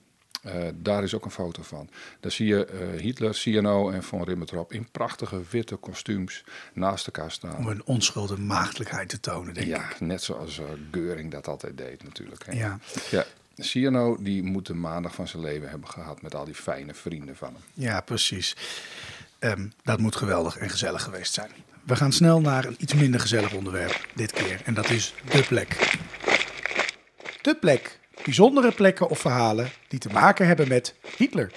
uh, 0.46 0.54
daar 0.76 1.04
is 1.04 1.16
ook 1.16 1.26
een 1.26 1.32
foto 1.32 1.64
van. 1.64 1.90
Daar 2.20 2.32
zie 2.32 2.48
je 2.48 2.68
uh, 2.74 3.02
Hitler, 3.02 3.34
CNO 3.34 3.90
en 3.90 4.04
Von 4.04 4.24
Ribbentrop 4.24 4.74
in 4.74 4.88
prachtige 4.92 5.42
witte 5.50 5.76
kostuums 5.76 6.44
naast 6.74 7.06
elkaar 7.06 7.32
staan. 7.32 7.58
Om 7.58 7.68
een 7.68 7.86
onschuldige 7.86 8.42
maagdelijkheid 8.42 9.10
te 9.10 9.20
tonen, 9.20 9.54
denk 9.54 9.68
ja, 9.68 9.84
ik. 9.84 9.96
Ja, 10.00 10.06
net 10.06 10.24
zoals 10.24 10.60
uh, 10.60 10.66
Geuring 10.92 11.32
dat 11.32 11.48
altijd 11.48 11.78
deed 11.78 12.04
natuurlijk. 12.04 12.46
Hè. 12.46 12.52
Ja. 12.52 12.80
ja. 13.12 13.26
Ciano 13.58 14.18
die 14.20 14.44
moet 14.44 14.66
de 14.66 14.74
maandag 14.74 15.16
van 15.16 15.28
zijn 15.28 15.44
leven 15.44 15.70
hebben 15.70 15.90
gehad 15.90 16.22
met 16.22 16.36
al 16.36 16.46
die 16.46 16.56
fijne 16.56 16.94
vrienden 16.94 17.36
van 17.36 17.54
hem. 17.54 17.84
Ja, 17.86 18.02
precies. 18.02 18.56
Um, 19.40 19.74
dat 19.84 20.00
moet 20.00 20.16
geweldig 20.16 20.58
en 20.58 20.70
gezellig 20.70 21.04
geweest 21.04 21.34
zijn. 21.34 21.50
We 21.84 21.96
gaan 21.96 22.12
snel 22.12 22.42
naar 22.42 22.66
een 22.66 22.76
iets 22.80 22.94
minder 22.94 23.20
gezellig 23.20 23.54
onderwerp 23.54 24.08
dit 24.16 24.32
keer. 24.32 24.62
En 24.66 24.74
dat 24.74 24.90
is 24.90 25.14
de 25.32 25.44
plek. 25.44 25.98
De 27.42 27.56
plek. 27.56 28.00
Bijzondere 28.24 28.72
plekken 28.72 29.10
of 29.10 29.20
verhalen 29.20 29.70
die 29.88 30.00
te 30.00 30.10
maken 30.10 30.48
hebben 30.48 30.68
met 30.68 30.96
Hitler. 31.18 31.52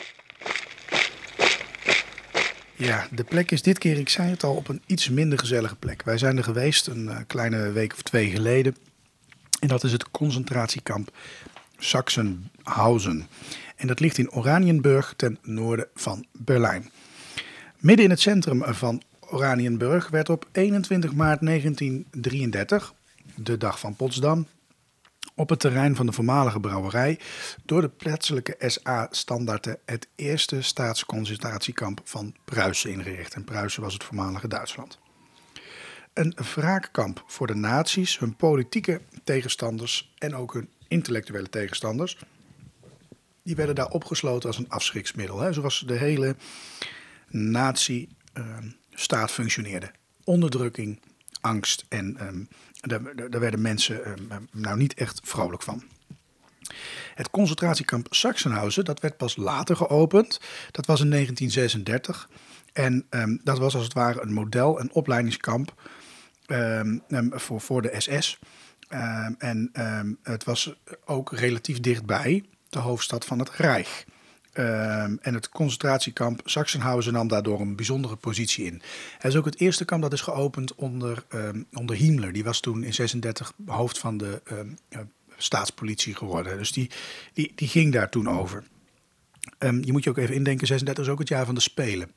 Ja, 2.74 3.06
de 3.10 3.24
plek 3.24 3.50
is 3.50 3.62
dit 3.62 3.78
keer, 3.78 3.98
ik 3.98 4.08
zei 4.08 4.30
het 4.30 4.42
al, 4.42 4.54
op 4.54 4.68
een 4.68 4.82
iets 4.86 5.08
minder 5.08 5.38
gezellige 5.38 5.76
plek. 5.76 6.02
Wij 6.02 6.18
zijn 6.18 6.36
er 6.36 6.44
geweest 6.44 6.86
een 6.86 7.04
uh, 7.04 7.18
kleine 7.26 7.72
week 7.72 7.92
of 7.92 8.02
twee 8.02 8.30
geleden. 8.30 8.76
En 9.60 9.68
dat 9.68 9.84
is 9.84 9.92
het 9.92 10.10
concentratiekamp 10.10 11.10
Sachsenhausen. 11.78 13.26
En 13.76 13.86
dat 13.86 14.00
ligt 14.00 14.18
in 14.18 14.30
Oranienburg 14.30 15.14
ten 15.16 15.38
noorden 15.42 15.88
van 15.94 16.26
Berlijn. 16.32 16.90
Midden 17.78 18.04
in 18.04 18.10
het 18.10 18.20
centrum 18.20 18.74
van 18.74 19.02
Oranienburg 19.20 20.08
werd 20.08 20.28
op 20.28 20.48
21 20.52 21.14
maart 21.14 21.40
1933, 21.40 22.94
de 23.34 23.56
dag 23.56 23.78
van 23.80 23.96
Potsdam, 23.96 24.46
op 25.34 25.48
het 25.48 25.60
terrein 25.60 25.96
van 25.96 26.06
de 26.06 26.12
voormalige 26.12 26.60
brouwerij 26.60 27.18
door 27.64 27.80
de 27.80 27.88
plaatselijke 27.88 28.56
SA-standaarden 28.58 29.78
het 29.84 30.08
eerste 30.14 30.62
staatsconcentratiekamp 30.62 32.00
van 32.04 32.34
Pruisen 32.44 32.90
ingericht. 32.90 33.34
En 33.34 33.44
Pruisen 33.44 33.82
was 33.82 33.92
het 33.92 34.04
voormalige 34.04 34.48
Duitsland. 34.48 34.98
Een 36.12 36.34
wraakkamp 36.54 37.24
voor 37.26 37.46
de 37.46 37.54
nazi's, 37.54 38.18
hun 38.18 38.36
politieke 38.36 39.00
tegenstanders 39.24 40.14
en 40.18 40.34
ook 40.34 40.52
hun 40.52 40.68
intellectuele 40.88 41.48
tegenstanders. 41.48 42.18
Die 43.42 43.56
werden 43.56 43.74
daar 43.74 43.88
opgesloten 43.88 44.48
als 44.48 44.58
een 44.58 44.68
afschriksmiddel. 44.68 45.40
Hè. 45.40 45.52
Zoals 45.52 45.84
de 45.86 45.96
hele 45.96 46.36
nazi-staat 47.28 49.30
functioneerde. 49.30 49.90
Onderdrukking, 50.24 51.00
angst 51.40 51.84
en 51.88 52.26
um, 52.26 52.48
daar, 52.80 53.30
daar, 53.30 53.40
werden 53.40 53.60
mensen 53.60 54.08
um, 54.08 54.48
nou 54.52 54.76
niet 54.76 54.94
echt 54.94 55.20
vrolijk 55.24 55.62
van. 55.62 55.82
Het 57.14 57.30
concentratiekamp 57.30 58.06
Sachsenhausen, 58.10 58.84
dat 58.84 59.00
werd 59.00 59.16
pas 59.16 59.36
later 59.36 59.76
geopend. 59.76 60.40
Dat 60.70 60.86
was 60.86 61.00
in 61.00 61.10
1936. 61.10 62.28
En 62.72 63.06
dat 63.44 63.58
was 63.58 63.74
als 63.74 63.84
het 63.84 63.92
ware 63.92 64.22
een 64.22 64.32
model, 64.32 64.80
een 64.80 64.92
opleidingskamp 64.92 65.74
voor, 67.30 67.60
voor 67.60 67.82
de 67.82 67.94
SS. 67.98 68.38
Um, 68.92 69.34
en 69.38 69.70
um, 69.74 70.18
het 70.22 70.44
was 70.44 70.74
ook 71.04 71.32
relatief 71.32 71.80
dichtbij 71.80 72.44
de 72.68 72.78
hoofdstad 72.78 73.24
van 73.24 73.38
het 73.38 73.50
Rijk. 73.50 74.06
Ehm, 74.52 75.16
en 75.20 75.34
het 75.34 75.48
concentratiekamp 75.48 76.40
Sachsenhausen 76.44 77.12
nam 77.12 77.28
daardoor 77.28 77.60
een 77.60 77.76
bijzondere 77.76 78.16
positie 78.16 78.64
in. 78.64 78.82
Het 79.18 79.32
is 79.32 79.36
ook 79.36 79.44
het 79.44 79.60
eerste 79.60 79.84
kamp 79.84 80.02
dat 80.02 80.12
is 80.12 80.20
geopend 80.20 80.74
onder, 80.74 81.24
ehm, 81.28 81.62
onder 81.72 81.96
Himmler. 81.96 82.32
Die 82.32 82.44
was 82.44 82.60
toen 82.60 82.82
in 82.82 82.94
36 82.94 83.52
hoofd 83.66 83.98
van 83.98 84.16
de 84.16 84.42
ehm, 84.44 85.04
staatspolitie 85.36 86.14
geworden. 86.14 86.58
Dus 86.58 86.72
die, 86.72 86.90
die, 87.32 87.52
die 87.54 87.68
ging 87.68 87.92
daar 87.92 88.08
toen 88.08 88.28
over. 88.28 88.64
Ehm, 89.58 89.82
je 89.84 89.92
moet 89.92 90.04
je 90.04 90.10
ook 90.10 90.18
even 90.18 90.34
indenken, 90.34 90.66
36 90.66 91.04
is 91.04 91.10
ook 91.10 91.18
het 91.18 91.28
jaar 91.28 91.46
van 91.46 91.54
de 91.54 91.60
Spelen. 91.60 92.10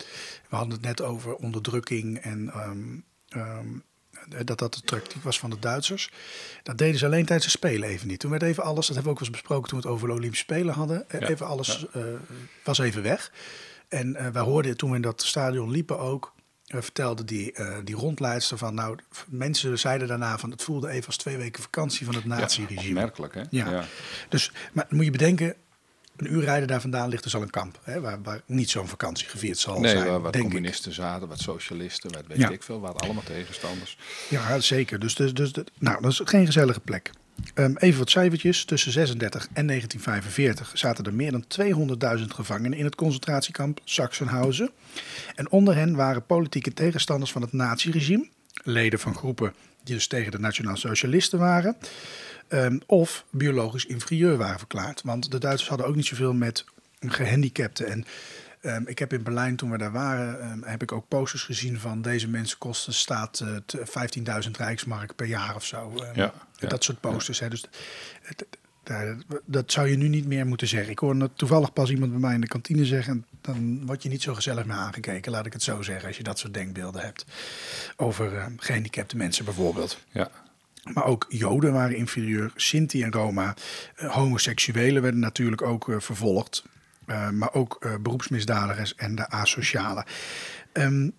We 0.50 0.56
hadden 0.56 0.74
het 0.74 0.82
net 0.82 1.02
over 1.02 1.36
onderdrukking 1.36 2.18
en 2.18 2.50
ehm, 2.50 3.00
ehm, 3.30 3.68
dat 4.46 4.58
dat 4.58 4.76
het 4.76 4.88
tactiek 4.88 5.24
was 5.24 5.40
van 5.40 5.50
de 5.50 5.60
Duitsers. 5.60 6.12
Dat 6.64 6.78
deden 6.78 7.00
ze 7.00 7.06
alleen 7.06 7.26
tijdens 7.26 7.52
de 7.52 7.58
Spelen 7.58 7.90
even 7.90 8.08
niet. 8.08 8.20
Toen 8.20 8.32
werd 8.32 8.44
even 8.44 8.64
alles, 8.64 8.88
dat 8.88 8.96
hebben 8.96 9.04
we 9.04 9.10
ook 9.10 9.20
wel 9.20 9.28
eens 9.28 9.38
besproken 9.38 9.70
toen 9.70 9.80
we 9.82 9.86
het 9.88 9.96
over 9.96 10.08
de 10.08 10.14
Olympische 10.14 10.44
Spelen 10.46 10.74
hadden. 10.74 11.10
Eh, 11.10 11.20
Ja, 11.22 11.28
Even 11.28 11.46
alles 11.48 11.86
eh, 11.94 12.02
was 12.64 12.78
even 12.80 13.04
weg. 13.04 13.32
En 13.88 14.16
eh, 14.16 14.28
wij 14.28 14.42
hoorden 14.42 14.78
toen 14.78 14.90
we 14.90 14.96
in 14.96 15.02
dat 15.02 15.22
stadion 15.24 15.72
liepen 15.72 16.00
ook, 16.00 16.34
eh, 16.66 16.82
vertelde 16.82 17.24
die, 17.24 17.52
eh, 17.52 17.78
die 17.84 17.96
rondleidster 17.96 18.58
van, 18.58 18.74
nou, 18.74 18.98
mensen 19.28 19.80
zeiden 19.80 20.08
daarna 20.08 20.38
van, 20.38 20.52
het 20.52 20.64
voelde 20.64 20.90
even 20.90 21.06
als 21.06 21.18
twee 21.18 21.38
weken 21.38 21.64
vakantie 21.64 22.06
van 22.06 22.16
het 22.16 22.26
nazi-regime. 22.26 22.90
Opmerkelijk, 22.90 23.34
hè? 23.34 23.44
Ja. 23.50 23.84
Dus, 24.30 24.52
maar 24.74 24.86
moet 24.90 25.06
je 25.06 25.12
bedenken, 25.12 25.56
een 26.20 26.34
uur 26.34 26.44
rijden 26.44 26.68
daar 26.68 26.82
vandaan 26.82 27.10
ligt 27.10 27.24
dus 27.24 27.36
al 27.36 27.42
een 27.42 27.50
kamp. 27.50 27.80
Hè, 27.84 28.02
waar, 28.02 28.22
waar 28.22 28.42
niet 28.46 28.70
zo'n 28.70 28.88
vakantie 28.88 29.28
gevierd 29.28 29.58
zal 29.58 29.80
Nee, 29.80 29.92
zijn, 29.92 30.06
waar 30.06 30.22
wat 30.22 30.34
denk 30.34 30.46
ik. 30.46 30.52
communisten 30.52 30.94
zaten, 30.94 31.28
wat 31.28 31.40
socialisten, 31.40 32.12
wat 32.14 32.24
weet 32.28 32.38
Ja. 32.38 32.50
ik 32.50 32.64
veel, 32.64 32.80
waren 32.80 32.98
allemaal 33.02 33.24
tegenstanders. 33.24 33.98
Ja, 34.30 34.60
zeker. 34.60 35.00
Dus, 35.00 35.16
dus, 35.16 35.34
dus, 35.34 35.52
nou, 35.80 36.02
dat 36.02 36.12
is 36.12 36.22
geen 36.24 36.46
gezellige 36.46 36.80
plek. 36.80 37.12
Ehm, 37.54 37.76
even 37.78 38.00
wat 38.00 38.10
cijfertjes. 38.10 38.66
Tussen 38.66 38.92
36 38.92 39.48
en 39.54 39.66
1945 39.66 40.72
zaten 40.74 41.06
er 41.06 41.14
meer 41.14 41.32
dan 41.32 41.46
200.000 42.20 42.34
gevangenen 42.34 42.78
in 42.78 42.86
het 42.86 42.96
concentratiekamp 42.96 43.80
Sachsenhausen. 43.84 44.72
En 45.36 45.50
onder 45.52 45.76
hen 45.76 45.96
waren 45.96 46.26
politieke 46.26 46.74
tegenstanders 46.74 47.32
van 47.32 47.42
het 47.42 47.54
naziregime, 47.54 48.28
leden 48.64 49.00
van 49.00 49.16
groepen 49.16 49.54
die 49.84 49.96
dus 49.96 50.08
tegen 50.08 50.32
de 50.32 50.40
nationaal 50.40 50.78
socialisten 50.78 51.40
waren, 51.40 51.76
ehm, 52.50 52.78
of 52.86 53.26
biologisch 53.30 53.86
inferieur 53.86 54.38
waren 54.38 54.58
verklaard. 54.58 55.02
Want 55.04 55.32
de 55.32 55.38
Duitsers 55.38 55.70
hadden 55.70 55.88
ook 55.88 55.96
niet 55.96 56.06
zoveel 56.06 56.34
met 56.34 56.66
gehandicapten. 57.00 57.88
En 57.88 58.06
ehm, 58.62 58.84
ik 58.86 59.00
heb 59.00 59.14
in 59.14 59.24
Berlijn, 59.24 59.56
toen 59.56 59.72
we 59.72 59.78
daar 59.78 59.92
waren, 59.92 60.42
ehm, 60.42 60.62
heb 60.64 60.82
ik 60.82 60.92
ook 60.92 61.08
posters 61.08 61.44
gezien 61.44 61.80
van 61.80 62.02
deze 62.02 62.28
mensen 62.28 62.58
kosten 62.58 62.94
staat 62.94 63.40
eh, 63.40 63.56
t- 63.66 63.78
15.000 64.46 64.52
rijksmark 64.58 65.16
per 65.16 65.26
jaar 65.28 65.56
of 65.56 65.66
zo. 65.66 65.94
Ja, 66.14 66.34
ja, 66.58 66.68
dat 66.68 66.84
soort 66.84 67.00
posters. 67.00 67.40
Hè. 67.40 67.50
Dus 67.50 67.66
het- 68.22 68.46
daar- 68.84 69.18
dat 69.46 69.72
zou 69.72 69.88
je 69.88 69.96
nu 69.98 70.08
niet 70.08 70.26
meer 70.26 70.46
moeten 70.48 70.68
zeggen. 70.68 70.92
Ik 70.92 71.00
hoorde 71.00 71.30
toevallig 71.34 71.74
pas 71.74 71.90
iemand 71.90 72.12
bij 72.12 72.20
mij 72.20 72.34
in 72.34 72.42
de 72.42 72.48
kantine 72.48 72.86
zeggen. 72.86 73.26
Dan 73.42 73.86
word 73.86 74.04
je 74.04 74.10
niet 74.10 74.22
zo 74.22 74.34
gezellig 74.34 74.66
meer 74.66 74.76
aangekeken, 74.76 75.32
laat 75.32 75.46
ik 75.46 75.54
het 75.54 75.64
zo 75.64 75.82
zeggen. 75.82 76.08
Als 76.08 76.18
je 76.18 76.24
dat 76.24 76.40
soort 76.40 76.54
denkbeelden 76.54 77.02
hebt. 77.02 77.26
Over 77.96 78.38
eh, 78.38 78.46
gehandicapte 78.58 79.18
mensen 79.18 79.46
bijvoorbeeld. 79.46 79.98
Ja, 80.12 80.32
Maar 80.84 81.06
ook 81.06 81.26
Joden 81.30 81.74
waren 81.74 81.96
inferieur, 81.96 82.52
Sinti 82.56 83.04
en 83.04 83.12
Roma. 83.12 83.56
Eh, 83.96 84.16
homoseksuelen 84.16 85.02
werden 85.02 85.20
natuurlijk 85.20 85.62
ook 85.62 85.90
eh, 85.90 86.00
vervolgd. 86.00 86.64
Eh, 87.06 87.30
maar 87.30 87.54
ook 87.54 87.98
beroepsmisdadigers 88.02 88.96
en 88.96 89.16
de 89.16 89.30
asocialen. 89.30 90.04
Ehm, 90.72 91.10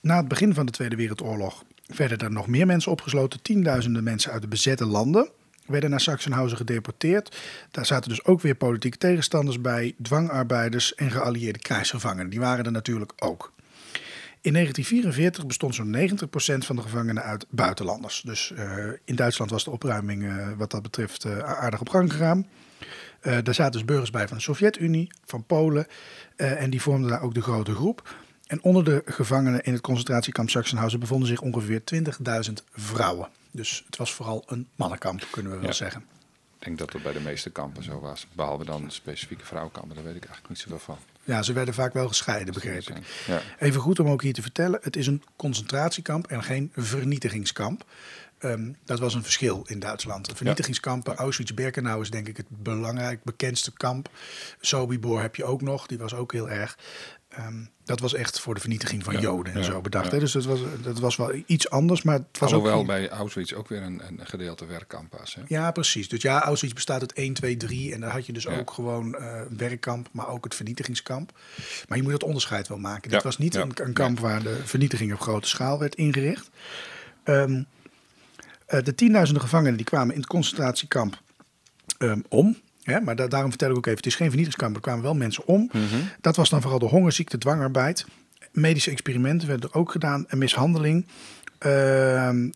na 0.00 0.16
het 0.16 0.28
begin 0.28 0.54
van 0.54 0.66
de 0.66 0.72
Tweede 0.72 0.96
Wereldoorlog 0.96 1.64
werden 1.86 2.18
er 2.18 2.32
nog 2.32 2.46
meer 2.46 2.66
mensen 2.66 2.92
opgesloten. 2.92 3.42
Tienduizenden 3.42 4.02
mensen 4.02 4.32
uit 4.32 4.42
de 4.42 4.48
bezette 4.48 4.86
landen 4.86 5.30
werden 5.66 5.90
naar 5.90 6.00
Sachsenhausen 6.00 6.56
gedeporteerd. 6.56 7.36
Daar 7.70 7.86
zaten 7.86 8.08
dus 8.08 8.24
ook 8.24 8.40
weer 8.40 8.54
politieke 8.54 8.98
tegenstanders 8.98 9.60
bij, 9.60 9.94
dwangarbeiders 10.02 10.94
en 10.94 11.10
geallieerde 11.10 11.58
krijgsgevangenen. 11.58 12.30
Die 12.30 12.40
waren 12.40 12.64
er 12.64 12.72
natuurlijk 12.72 13.12
ook. 13.16 13.52
In 14.40 14.52
1944 14.52 15.46
bestond 15.46 15.74
zo'n 15.74 15.96
90% 16.62 16.66
van 16.66 16.76
de 16.76 16.82
gevangenen 16.82 17.22
uit 17.22 17.46
buitenlanders. 17.48 18.20
Dus 18.24 18.52
eh, 18.52 18.84
in 19.04 19.14
Duitsland 19.16 19.50
was 19.50 19.64
de 19.64 19.70
opruiming 19.70 20.24
eh, 20.26 20.48
wat 20.56 20.70
dat 20.70 20.82
betreft 20.82 21.24
eh, 21.24 21.38
aardig 21.38 21.80
op 21.80 21.88
gang 21.88 22.12
gegaan. 22.12 22.46
Daar 23.20 23.54
zaten 23.54 23.72
dus 23.72 23.84
burgers 23.84 24.10
bij 24.10 24.28
van 24.28 24.36
de 24.36 24.42
Sovjet-Unie, 24.42 25.12
van 25.24 25.44
Polen. 25.44 25.86
en 26.36 26.70
die 26.70 26.82
vormden 26.82 27.10
daar 27.10 27.22
ook 27.22 27.34
de 27.34 27.40
grote 27.42 27.74
groep. 27.74 28.14
En 28.46 28.62
onder 28.62 28.84
de 28.84 29.02
gevangenen 29.04 29.62
in 29.62 29.72
het 29.72 29.80
concentratiekamp 29.82 30.50
Sachsenhausen 30.50 31.00
bevonden 31.00 31.28
zich 31.28 31.40
ongeveer 31.40 31.82
20.000 32.48 32.52
vrouwen. 32.72 33.28
Dus 33.50 33.82
het 33.86 33.96
was 33.96 34.12
vooral 34.12 34.42
een 34.46 34.68
mannenkamp, 34.76 35.26
kunnen 35.30 35.52
we 35.52 35.58
wel 35.58 35.66
Ja. 35.66 35.72
zeggen. 35.74 36.00
ik 36.58 36.64
denk 36.64 36.78
dat 36.78 36.92
het 36.92 37.02
bij 37.02 37.12
de 37.12 37.20
meeste 37.20 37.50
kampen 37.50 37.82
zo 37.82 38.00
was. 38.00 38.26
Behalve 38.32 38.64
dan 38.64 38.90
specifieke 38.90 39.44
vrouwenkampen, 39.46 39.94
daar 39.94 40.04
weet 40.04 40.16
ik 40.16 40.24
eigenlijk 40.24 40.48
niet 40.48 40.58
zoveel 40.58 40.78
van. 40.78 40.98
Ja, 41.28 41.42
ze 41.42 41.52
werden 41.52 41.74
vaak 41.74 41.92
wel 41.92 42.08
gescheiden, 42.08 42.54
begreep 42.54 42.88
ik. 42.88 42.96
Ja. 43.26 43.40
Even 43.58 43.80
goed 43.80 44.00
om 44.00 44.08
ook 44.08 44.22
hier 44.22 44.32
te 44.32 44.42
vertellen: 44.42 44.78
het 44.82 44.96
is 44.96 45.06
een 45.06 45.22
concentratiekamp 45.36 46.26
en 46.26 46.42
geen 46.42 46.72
vernietigingskamp. 46.74 47.84
Ehm, 48.38 48.72
dat 48.84 48.98
was 48.98 49.14
een 49.14 49.22
verschil 49.22 49.64
in 49.66 49.78
Duitsland. 49.78 50.28
Een 50.28 50.36
vernietigingskamp, 50.36 51.08
Auschwitz-Birkenau 51.08 52.02
is 52.02 52.10
denk 52.10 52.28
ik 52.28 52.36
het 52.36 52.46
belangrijk 52.48 53.24
bekendste 53.24 53.72
kamp. 53.72 54.08
Sobibor 54.60 55.20
heb 55.20 55.36
je 55.36 55.44
ook 55.44 55.62
nog, 55.62 55.86
die 55.86 55.98
was 55.98 56.14
ook 56.14 56.32
heel 56.32 56.50
erg. 56.50 56.78
Ehm, 57.28 57.64
dat 57.84 58.00
was 58.00 58.14
echt 58.14 58.40
voor 58.40 58.54
de 58.54 58.60
vernietiging 58.60 59.04
van 59.04 59.14
Ja, 59.14 59.20
Joden 59.20 59.52
en 59.52 59.58
ja, 59.58 59.64
zo 59.64 59.80
bedacht. 59.80 60.06
ja. 60.06 60.10
Hè? 60.12 60.18
Dus 60.18 60.32
dat 60.32 60.44
was, 60.44 60.60
dat 60.82 60.98
was 60.98 61.16
wel 61.16 61.32
iets 61.46 61.70
anders, 61.70 62.02
maar 62.02 62.14
het 62.14 62.38
was 62.38 62.52
ook 62.52 62.86
bij 62.86 63.08
Auschwitz 63.08 63.52
ook 63.52 63.68
weer 63.68 63.82
een, 63.82 64.02
een 64.06 64.26
gedeelte 64.26 64.66
werkkamp 64.66 65.16
was. 65.18 65.34
Hè? 65.34 65.42
Ja, 65.46 65.70
precies. 65.70 66.08
Dus 66.08 66.22
ja, 66.22 66.42
Auschwitz 66.42 66.74
bestaat 66.74 67.00
uit 67.00 67.12
1, 67.12 67.32
2, 67.32 67.56
3. 67.56 67.94
En 67.94 68.00
daar 68.00 68.10
had 68.10 68.26
je 68.26 68.32
dus 68.32 68.46
ook 68.46 68.70
gewoon 68.70 69.14
eh, 69.14 69.40
werkkamp, 69.56 70.08
maar 70.12 70.28
ook 70.28 70.44
het 70.44 70.54
vernietigingskamp. 70.54 71.38
Maar 71.88 71.96
je 71.96 72.02
moet 72.02 72.12
dat 72.12 72.22
onderscheid 72.24 72.68
wel 72.68 72.78
maken. 72.78 73.10
Dit 73.10 73.22
was 73.22 73.38
niet 73.38 73.54
een 73.54 73.92
kamp 73.92 74.18
waar 74.18 74.42
de 74.42 74.60
vernietiging 74.64 75.12
op 75.12 75.20
grote 75.20 75.48
schaal 75.48 75.78
werd 75.78 75.94
ingericht. 75.94 76.50
Ehm, 77.24 77.62
eh, 78.66 78.82
de 78.82 78.94
tienduizenden 78.94 79.42
gevangenen 79.42 79.76
die 79.76 79.86
kwamen 79.86 80.14
in 80.14 80.20
het 80.20 80.28
concentratiekamp 80.28 81.22
ehm, 81.98 82.20
om. 82.28 82.56
Hè, 82.88 83.00
maar 83.00 83.16
da- 83.16 83.26
daarom 83.26 83.50
vertel 83.50 83.70
ik 83.70 83.76
ook 83.76 83.84
even, 83.86 83.96
het 83.96 84.06
is 84.06 84.14
geen 84.14 84.28
vernietigingskamp, 84.30 84.76
er 84.76 84.82
kwamen 84.82 85.02
wel 85.02 85.14
mensen 85.14 85.46
om. 85.46 85.70
Dat 86.20 86.36
was 86.36 86.50
dan 86.50 86.60
vooral 86.60 86.78
de 86.78 86.86
hongerziekte, 86.86 87.38
dwangarbeid. 87.38 88.06
Medische 88.52 88.90
experimenten 88.90 89.48
werden 89.48 89.70
er 89.70 89.76
ook 89.78 89.90
gedaan 89.90 90.28
en 90.28 90.38
mishandeling. 90.38 91.06
Ehm, 91.58 92.50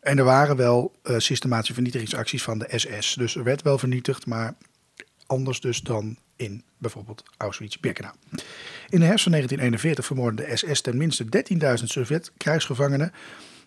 en 0.00 0.18
er 0.18 0.24
waren 0.24 0.56
wel 0.56 0.92
eh, 1.02 1.14
systematische 1.18 1.74
vernietigingsacties 1.74 2.42
van 2.42 2.58
de 2.58 2.66
SS. 2.76 3.14
Dus 3.14 3.36
er 3.36 3.44
werd 3.44 3.62
wel 3.62 3.78
vernietigd, 3.78 4.26
maar 4.26 4.54
anders 5.26 5.60
dus 5.60 5.80
dan 5.80 6.16
in 6.36 6.64
bijvoorbeeld 6.78 7.22
Auschwitz-Birkenau. 7.36 8.14
In 8.88 9.00
de 9.00 9.06
herfst 9.06 9.22
van 9.22 9.32
1941 9.32 10.06
vermoordde 10.06 10.44
de 10.44 10.56
SS 10.56 10.80
ten 10.80 10.96
minste 10.96 11.24
13.000 11.78 11.84
Sovjet-krijgsgevangenen, 11.84 13.12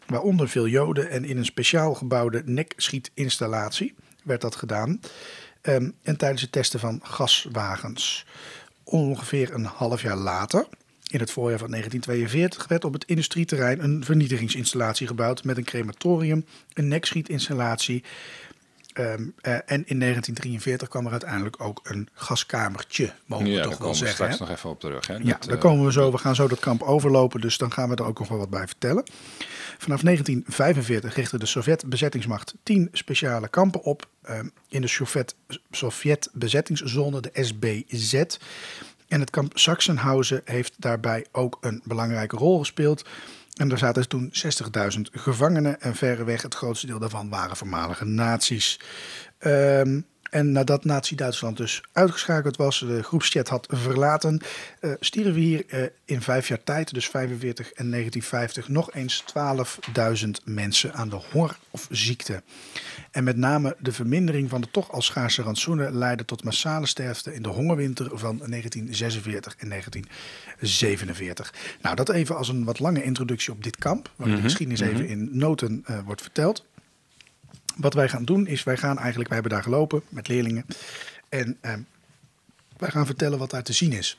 waaronder 0.08 0.50
veel 0.50 0.68
Joden. 0.68 1.10
En 1.10 1.26
in 1.26 1.38
een 1.38 1.46
speciaal 1.46 1.94
gebouwde 1.94 2.42
nekschietinstallatie 2.46 3.94
werd 4.24 4.42
dat 4.42 4.56
gedaan. 4.56 5.00
Ehm, 5.64 5.90
en 6.02 6.18
tijdens 6.18 6.42
het 6.42 6.52
testen 6.52 6.80
van 6.80 7.00
gaswagens. 7.04 8.26
Ongeveer 8.84 9.54
een 9.54 9.66
half 9.66 10.02
jaar 10.02 10.16
later, 10.16 10.68
in 11.08 11.20
het 11.20 11.32
voorjaar 11.32 11.60
van 11.60 11.70
1942, 11.70 12.68
werd 12.68 12.86
op 12.86 12.94
het 12.94 13.06
industrieterrein 13.06 13.84
een 13.84 14.04
vernietigingsinstallatie 14.06 15.08
gebouwd 15.08 15.44
met 15.44 15.58
een 15.58 15.64
crematorium, 15.64 16.46
een 16.74 16.88
nekschietinstallatie. 16.88 18.04
Ehm, 18.94 19.28
eh, 19.42 19.54
en 19.54 19.84
in 19.86 19.98
1943 19.98 20.88
kwam 20.88 21.06
er 21.06 21.12
uiteindelijk 21.12 21.62
ook 21.62 21.80
een 21.84 22.10
gaskamertje, 22.14 23.14
mogen 23.26 23.46
Ja, 23.46 23.52
we 23.56 23.62
toch 23.62 23.66
komen 23.72 23.82
wel 23.84 23.92
we 23.92 23.98
zeggen. 23.98 24.16
straks 24.16 24.34
hè? 24.34 24.40
nog 24.40 24.50
even 24.50 24.70
op 24.70 24.80
terug. 24.80 25.08
Hè? 25.08 25.14
Ja, 25.14 25.38
daar 25.40 25.56
eh, 25.56 25.60
komen 25.60 25.86
we 25.86 25.92
zo. 25.92 26.12
We 26.12 26.18
gaan 26.18 26.36
zo 26.36 26.48
dat 26.48 26.60
kamp 26.60 26.82
overlopen, 26.82 27.42
dus 27.42 27.58
dan 27.58 27.72
gaan 27.72 27.90
we 27.90 27.96
er 27.96 28.06
ook 28.06 28.20
nog 28.20 28.28
wel 28.28 28.38
wat 28.38 28.50
bij 28.50 28.68
vertellen. 28.68 29.04
Vanaf 29.78 30.02
1945 30.02 31.16
richtte 31.16 31.38
de 31.38 31.46
Sovjet-bezettingsmacht 31.46 32.54
tien 32.64 32.90
speciale 32.92 33.48
kampen 33.48 33.84
op 33.84 34.08
ehm, 34.22 34.48
in 34.70 34.82
de 34.82 34.88
Sovjet- 34.88 35.36
Sovjet-bezettingszone, 35.72 37.22
de 37.22 37.30
SBZ. 37.34 38.24
En 39.08 39.20
het 39.20 39.30
kamp 39.30 39.58
Sachsenhausen 39.58 40.42
heeft 40.46 40.74
daarbij 40.78 41.26
ook 41.32 41.58
een 41.62 41.82
belangrijke 41.84 42.36
rol 42.38 42.60
gespeeld. 42.60 43.06
En 43.64 43.70
daar 43.70 43.78
zaten 43.78 44.08
toen 44.08 44.34
60.000 44.96 45.02
gevangenen 45.12 45.82
en 45.82 45.96
verreweg 45.96 46.42
het 46.42 46.56
grootste 46.56 46.88
deel 46.88 47.00
daarvan 47.00 47.30
waren 47.30 47.56
voormalige 47.56 48.06
nazi's. 48.06 48.80
Ehm, 49.38 50.02
en 50.34 50.52
nadat 50.52 50.86
Nazi-Duitsland 50.86 51.58
dus 51.58 51.84
uitgeschakeld 51.92 52.58
was, 52.58 52.80
de 52.80 53.04
groepschat 53.04 53.48
had 53.48 53.68
verlaten, 53.70 54.42
eh 54.80 54.92
stierven 55.00 55.42
hier 55.42 55.66
eh, 55.68 55.84
in 56.06 56.22
vijf 56.22 56.48
jaar 56.48 56.64
tijd, 56.64 56.94
dus 56.94 57.08
45 57.08 57.72
en 57.74 57.90
1950, 57.90 58.68
nog 58.68 58.94
eens 58.94 59.24
12.000 60.26 60.30
mensen 60.44 60.94
aan 60.94 61.10
de 61.10 61.20
honger 61.32 61.58
of 61.70 61.88
ziekte. 61.90 62.44
En 63.12 63.24
met 63.24 63.38
name 63.38 63.76
de 63.80 63.92
vermindering 63.92 64.50
van 64.50 64.62
de 64.62 64.68
toch 64.72 64.92
al 64.92 65.02
schaarse 65.02 65.42
rantsoenen 65.42 65.98
leidde 65.98 66.26
tot 66.26 66.44
massale 66.44 66.86
sterfte 66.86 67.34
in 67.34 67.42
de 67.42 67.50
hongerwinter 67.50 68.06
van 68.06 68.38
1946 68.38 69.56
en 69.58 69.70
1947. 69.70 71.54
Nou, 71.82 71.96
dat 71.96 72.10
even 72.10 72.38
als 72.38 72.48
een 72.48 72.64
wat 72.64 72.80
lange 72.80 73.04
introductie 73.04 73.54
op 73.54 73.64
dit 73.64 73.78
kamp, 73.78 74.12
waar 74.16 74.30
de 74.30 74.42
geschiedenis 74.42 74.82
even 74.82 75.08
in 75.08 75.30
noten 75.32 75.84
eh, 75.86 76.00
wordt 76.06 76.22
verteld. 76.22 76.66
Wat 77.76 77.94
wij 77.94 78.10
gaan 78.10 78.26
doen 78.26 78.48
is, 78.48 78.64
wij 78.64 78.78
gaan 78.78 78.98
eigenlijk, 78.98 79.30
wij 79.30 79.38
hebben 79.40 79.58
daar 79.58 79.64
gelopen 79.64 80.02
met 80.10 80.28
leerlingen. 80.28 80.66
En 81.30 81.58
ehm, 81.62 81.80
wij 82.78 82.90
gaan 82.90 83.06
vertellen 83.06 83.40
wat 83.40 83.50
daar 83.50 83.64
te 83.64 83.74
zien 83.74 83.92
is. 83.92 84.18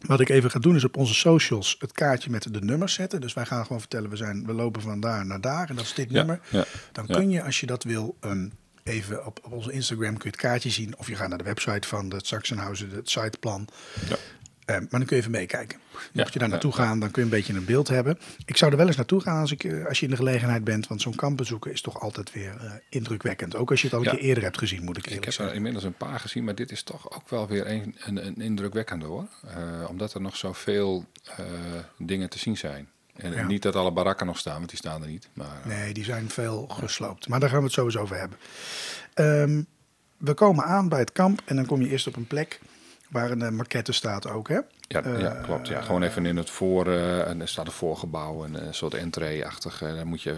Wat 0.00 0.20
ik 0.20 0.28
even 0.28 0.50
ga 0.50 0.58
doen 0.58 0.76
is 0.76 0.84
op 0.84 0.96
onze 0.96 1.14
socials 1.14 1.76
het 1.78 1.92
kaartje 1.92 2.30
met 2.30 2.52
de 2.52 2.60
nummers 2.60 2.94
zetten. 2.94 3.20
Dus 3.20 3.32
wij 3.32 3.46
gaan 3.46 3.62
gewoon 3.62 3.80
vertellen, 3.80 4.10
we, 4.10 4.16
zijn, 4.16 4.46
we 4.46 4.52
lopen 4.52 4.82
van 4.82 5.00
daar 5.00 5.26
naar 5.26 5.40
daar 5.40 5.68
en 5.68 5.76
dat 5.76 5.84
is 5.84 5.94
dit 5.94 6.10
Ja, 6.10 6.16
nummer. 6.16 6.40
ja, 6.50 6.64
Dan 6.92 7.04
ja. 7.08 7.14
kun 7.14 7.30
je, 7.30 7.42
als 7.42 7.60
je 7.60 7.66
dat 7.66 7.84
wil, 7.84 8.16
ehm, 8.20 8.48
even 8.82 9.26
op, 9.26 9.40
op 9.44 9.52
onze 9.52 9.72
Instagram 9.72 10.12
kun 10.12 10.24
je 10.24 10.36
het 10.36 10.36
kaartje 10.36 10.70
zien. 10.70 10.98
Of 10.98 11.06
je 11.06 11.14
gaat 11.14 11.28
naar 11.28 11.38
de 11.38 11.44
website 11.44 11.88
van 11.88 12.10
het 12.12 12.26
Sachsenhausen, 12.26 12.90
het 12.90 13.10
siteplan. 13.10 13.68
Maar 14.78 14.88
dan 14.90 15.04
kun 15.04 15.16
je 15.16 15.22
even 15.22 15.30
meekijken. 15.30 15.78
Ja, 15.92 15.98
Mocht 16.12 16.32
je 16.32 16.38
daar 16.38 16.48
naartoe 16.48 16.70
ja. 16.70 16.76
gaan, 16.76 17.00
dan 17.00 17.10
kun 17.10 17.22
je 17.24 17.28
een 17.30 17.36
beetje 17.36 17.52
een 17.54 17.64
beeld 17.64 17.88
hebben. 17.88 18.18
Ik 18.44 18.56
zou 18.56 18.70
er 18.70 18.76
wel 18.76 18.86
eens 18.86 18.96
naartoe 18.96 19.20
gaan 19.20 19.40
als, 19.40 19.50
ik, 19.52 19.64
eh, 19.64 19.86
als 19.86 19.98
je 19.98 20.04
in 20.04 20.10
de 20.10 20.16
gelegenheid 20.16 20.64
bent. 20.64 20.86
Want 20.86 21.02
zo'n 21.02 21.14
kamp 21.14 21.36
bezoeken 21.36 21.72
is 21.72 21.80
toch 21.80 22.00
altijd 22.00 22.32
weer 22.32 22.56
eh, 22.60 22.72
indrukwekkend. 22.88 23.56
Ook 23.56 23.70
als 23.70 23.80
je 23.80 23.86
het 23.86 23.96
al 23.96 24.02
een 24.02 24.10
Ja. 24.10 24.14
keer 24.18 24.24
eerder 24.28 24.42
hebt 24.42 24.58
gezien, 24.58 24.84
moet 24.84 24.96
ik 24.96 25.04
Ik 25.06 25.12
eerlijk 25.12 25.36
heb 25.36 25.48
er 25.48 25.54
inmiddels 25.54 25.84
een 25.84 25.92
paar 25.94 26.20
gezien, 26.20 26.44
maar 26.44 26.54
dit 26.54 26.70
is 26.70 26.82
toch 26.82 27.12
ook 27.14 27.28
wel 27.28 27.46
weer 27.48 27.66
een, 27.70 27.96
een, 28.04 28.26
een 28.26 28.40
indrukwekkende 28.40 29.06
hoor. 29.06 29.26
Eh, 29.46 29.56
omdat 29.88 30.14
er 30.14 30.20
nog 30.20 30.36
zoveel 30.36 31.04
dingen 31.98 32.28
te 32.30 32.38
zien 32.38 32.56
zijn. 32.56 32.88
En 33.16 33.32
Ja. 33.32 33.46
niet 33.46 33.62
dat 33.62 33.76
alle 33.76 33.92
barakken 33.92 34.26
nog 34.26 34.38
staan, 34.38 34.56
want 34.56 34.68
die 34.68 34.78
staan 34.78 35.02
er 35.02 35.08
niet. 35.08 35.28
Maar, 35.32 35.60
Nee, 35.66 35.94
die 35.94 36.04
zijn 36.04 36.30
veel 36.30 36.66
gesloopt. 36.68 37.28
Maar 37.28 37.40
daar 37.40 37.48
gaan 37.48 37.58
we 37.58 37.64
het 37.64 37.72
sowieso 37.74 38.00
over 38.00 38.16
hebben. 38.18 38.38
Ehm, 39.14 39.62
we 40.16 40.34
komen 40.34 40.64
aan 40.64 40.88
bij 40.88 40.98
het 40.98 41.12
kamp 41.12 41.42
en 41.44 41.56
dan 41.56 41.66
kom 41.66 41.82
je 41.82 41.88
eerst 41.88 42.06
op 42.06 42.16
een 42.16 42.26
plek 42.26 42.60
waar 43.10 43.30
een 43.30 43.42
eh, 43.42 43.50
maquette 43.50 43.92
staat 43.92 44.28
ook, 44.28 44.48
hè? 44.48 44.54
Ja, 44.54 44.62
ja, 44.88 45.02
Eh, 45.02 45.42
klopt. 45.44 45.68
Ja. 45.68 45.80
Gewoon 45.80 46.02
even 46.02 46.26
in 46.26 46.36
het 46.36 46.50
voor, 46.50 46.86
eh, 46.86 47.28
en 47.28 47.40
er 47.40 47.48
staat 47.48 47.66
een 47.66 47.72
voorgebouw, 47.72 48.44
een, 48.44 48.56
eh, 48.58 48.66
soort 48.70 48.94
entree-achtig. 48.94 49.82
moet 50.04 50.22
je, 50.22 50.36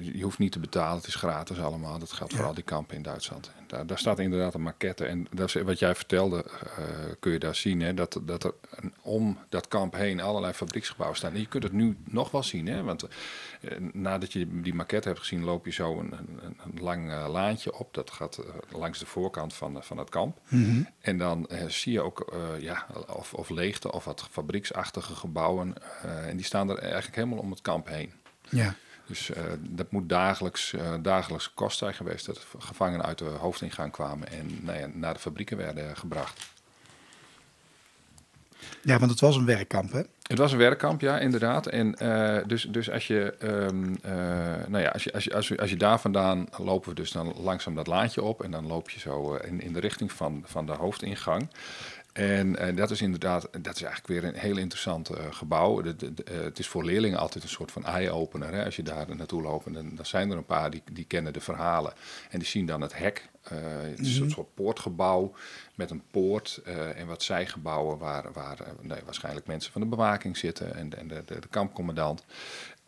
je 0.00 0.22
hoeft 0.22 0.38
niet 0.38 0.52
te 0.52 0.58
betalen, 0.58 0.96
het 0.96 1.06
is 1.06 1.14
gratis 1.14 1.60
allemaal. 1.60 1.98
Dat 1.98 2.12
geldt 2.12 2.32
voor 2.32 2.42
Ja. 2.42 2.48
al 2.48 2.54
die 2.54 2.64
kampen 2.64 2.96
in 2.96 3.02
Duitsland. 3.02 3.50
Daar, 3.66 3.86
daar 3.86 3.98
staat 3.98 4.18
inderdaad 4.18 4.54
een 4.54 4.62
maquette. 4.62 5.04
En 5.04 5.26
dat 5.30 5.48
is, 5.48 5.62
wat 5.62 5.78
jij 5.78 5.94
vertelde, 5.94 6.44
eh, 6.76 6.84
kun 7.20 7.32
je 7.32 7.38
daar 7.38 7.54
zien, 7.54 7.80
hè, 7.80 7.94
dat, 7.94 8.20
dat 8.22 8.44
er 8.44 8.54
om 9.02 9.38
dat 9.48 9.68
kamp 9.68 9.94
heen 9.94 10.20
allerlei 10.20 10.52
fabrieksgebouwen 10.52 11.18
staan. 11.18 11.32
En 11.32 11.40
je 11.40 11.46
kunt 11.46 11.62
het 11.62 11.72
nu 11.72 11.96
nog 12.04 12.30
wel 12.30 12.42
zien, 12.42 12.66
hè, 12.66 12.82
want 12.82 13.02
eh, 13.60 13.78
nadat 13.92 14.32
je 14.32 14.60
die 14.60 14.74
maquette 14.74 15.08
hebt 15.08 15.20
gezien, 15.20 15.44
loop 15.44 15.64
je 15.64 15.72
zo 15.72 15.98
een, 15.98 16.12
een, 16.12 16.58
een 16.64 16.82
lang 16.82 17.10
eh, 17.10 17.26
laantje 17.30 17.78
op. 17.78 17.94
Dat 17.94 18.10
gaat 18.10 18.42
langs 18.68 18.98
de 18.98 19.06
voorkant 19.06 19.54
van, 19.54 19.82
van 19.82 19.98
het 19.98 20.10
kamp. 20.10 20.40
En 21.00 21.18
dan 21.18 21.48
zie 21.66 21.92
je 21.92 22.00
ook 22.00 22.34
ja, 22.58 22.86
of, 23.06 23.34
of 23.34 23.50
leegte 23.50 23.92
of 23.92 24.04
wat 24.04 24.28
fabrieksachtige 24.30 25.14
gebouwen. 25.14 25.74
en 26.02 26.36
die 26.36 26.46
staan 26.46 26.70
er 26.70 26.78
eigenlijk 26.78 27.14
helemaal 27.14 27.38
om 27.38 27.50
het 27.50 27.60
kamp 27.60 27.88
heen. 27.88 28.12
Ja. 28.48 28.74
Dus 29.06 29.30
eh, 29.30 29.42
dat 29.60 29.90
moet 29.90 30.08
dagelijks, 30.08 30.72
eh 30.72 30.94
dagelijks 31.02 31.54
kost 31.54 31.78
zijn 31.78 31.94
geweest. 31.94 32.26
Dat 32.26 32.46
gevangenen 32.58 33.06
uit 33.06 33.18
de 33.18 33.24
hoofdingang 33.24 33.92
kwamen 33.92 34.28
en 34.28 34.58
nou 34.62 34.78
ja, 34.78 34.86
naar 34.92 35.14
de 35.14 35.20
fabrieken 35.20 35.56
werden 35.56 35.96
gebracht. 35.96 36.52
ja, 38.82 38.98
want 38.98 39.10
het 39.10 39.20
was 39.20 39.36
een 39.36 39.46
werkkamp, 39.46 39.92
hè? 39.92 40.02
Het 40.28 40.38
was 40.38 40.52
een 40.52 40.58
werkkamp, 40.58 41.00
ja, 41.00 41.18
inderdaad. 41.18 41.66
En 41.66 41.94
eh, 41.94 42.46
dus, 42.46 42.62
dus 42.62 42.90
als 42.90 43.06
je, 43.06 43.34
ehm, 43.38 43.94
eh, 44.02 44.66
nou 44.68 44.82
ja, 44.82 44.88
als 44.88 45.04
je, 45.04 45.12
als 45.12 45.24
je, 45.24 45.34
als 45.34 45.48
je, 45.48 45.56
als 45.56 45.70
je 45.70 45.76
daar 45.76 46.00
vandaan 46.00 46.48
lopen 46.56 46.88
we 46.88 46.94
dus 46.94 47.10
dan 47.10 47.34
langzaam 47.36 47.74
dat 47.74 47.86
laadje 47.86 48.22
op 48.22 48.42
en 48.42 48.50
dan 48.50 48.66
loop 48.66 48.90
je 48.90 49.00
zo 49.00 49.34
in, 49.34 49.60
in 49.60 49.72
de 49.72 49.80
richting 49.80 50.12
van, 50.12 50.42
van 50.46 50.66
de 50.66 50.72
hoofdingang. 50.72 51.48
En 52.14 52.56
eh, 52.56 52.76
dat 52.76 52.90
is 52.90 53.00
inderdaad, 53.02 53.42
dat 53.60 53.74
is 53.74 53.82
eigenlijk 53.82 54.06
weer 54.06 54.24
een 54.24 54.38
heel 54.40 54.56
interessant 54.56 55.08
eh, 55.08 55.24
gebouw. 55.30 55.80
De, 55.80 55.96
de- 55.96 56.14
de, 56.14 56.24
eh, 56.24 56.40
het 56.40 56.58
is 56.58 56.68
voor 56.68 56.84
leerlingen 56.84 57.18
altijd 57.18 57.44
een 57.44 57.50
soort 57.50 57.72
van 57.72 57.84
eye-opener. 57.84 58.64
Als 58.64 58.76
je 58.76 58.82
daar 58.82 59.16
naartoe 59.16 59.42
loopt, 59.42 59.66
en 59.66 59.72
dan, 59.72 59.94
dan 59.94 60.06
zijn 60.06 60.30
er 60.30 60.36
een 60.36 60.44
paar 60.46 60.70
die, 60.70 60.82
die 60.92 61.04
kennen 61.04 61.32
de 61.32 61.40
verhalen. 61.40 61.92
En 62.30 62.38
die 62.38 62.48
zien 62.48 62.66
dan 62.66 62.80
het 62.80 62.96
hek. 62.98 63.28
Het 63.48 63.98
is 63.98 64.18
een 64.18 64.30
soort 64.30 64.54
poortgebouw 64.54 65.32
met 65.74 65.90
een 65.90 66.02
poort 66.10 66.60
en 66.96 67.06
wat 67.06 67.22
zijgebouwen 67.22 67.98
waar, 67.98 68.32
waar 68.32 68.58
nee, 68.80 69.00
waarschijnlijk 69.04 69.46
mensen 69.46 69.72
van 69.72 69.80
de 69.80 69.86
bewaking 69.86 70.36
zitten 70.36 70.74
en, 70.74 70.88
de- 70.90 70.96
en 70.96 71.08
de, 71.08 71.22
de, 71.26 71.40
de 71.40 71.48
kampcommandant. 71.48 72.24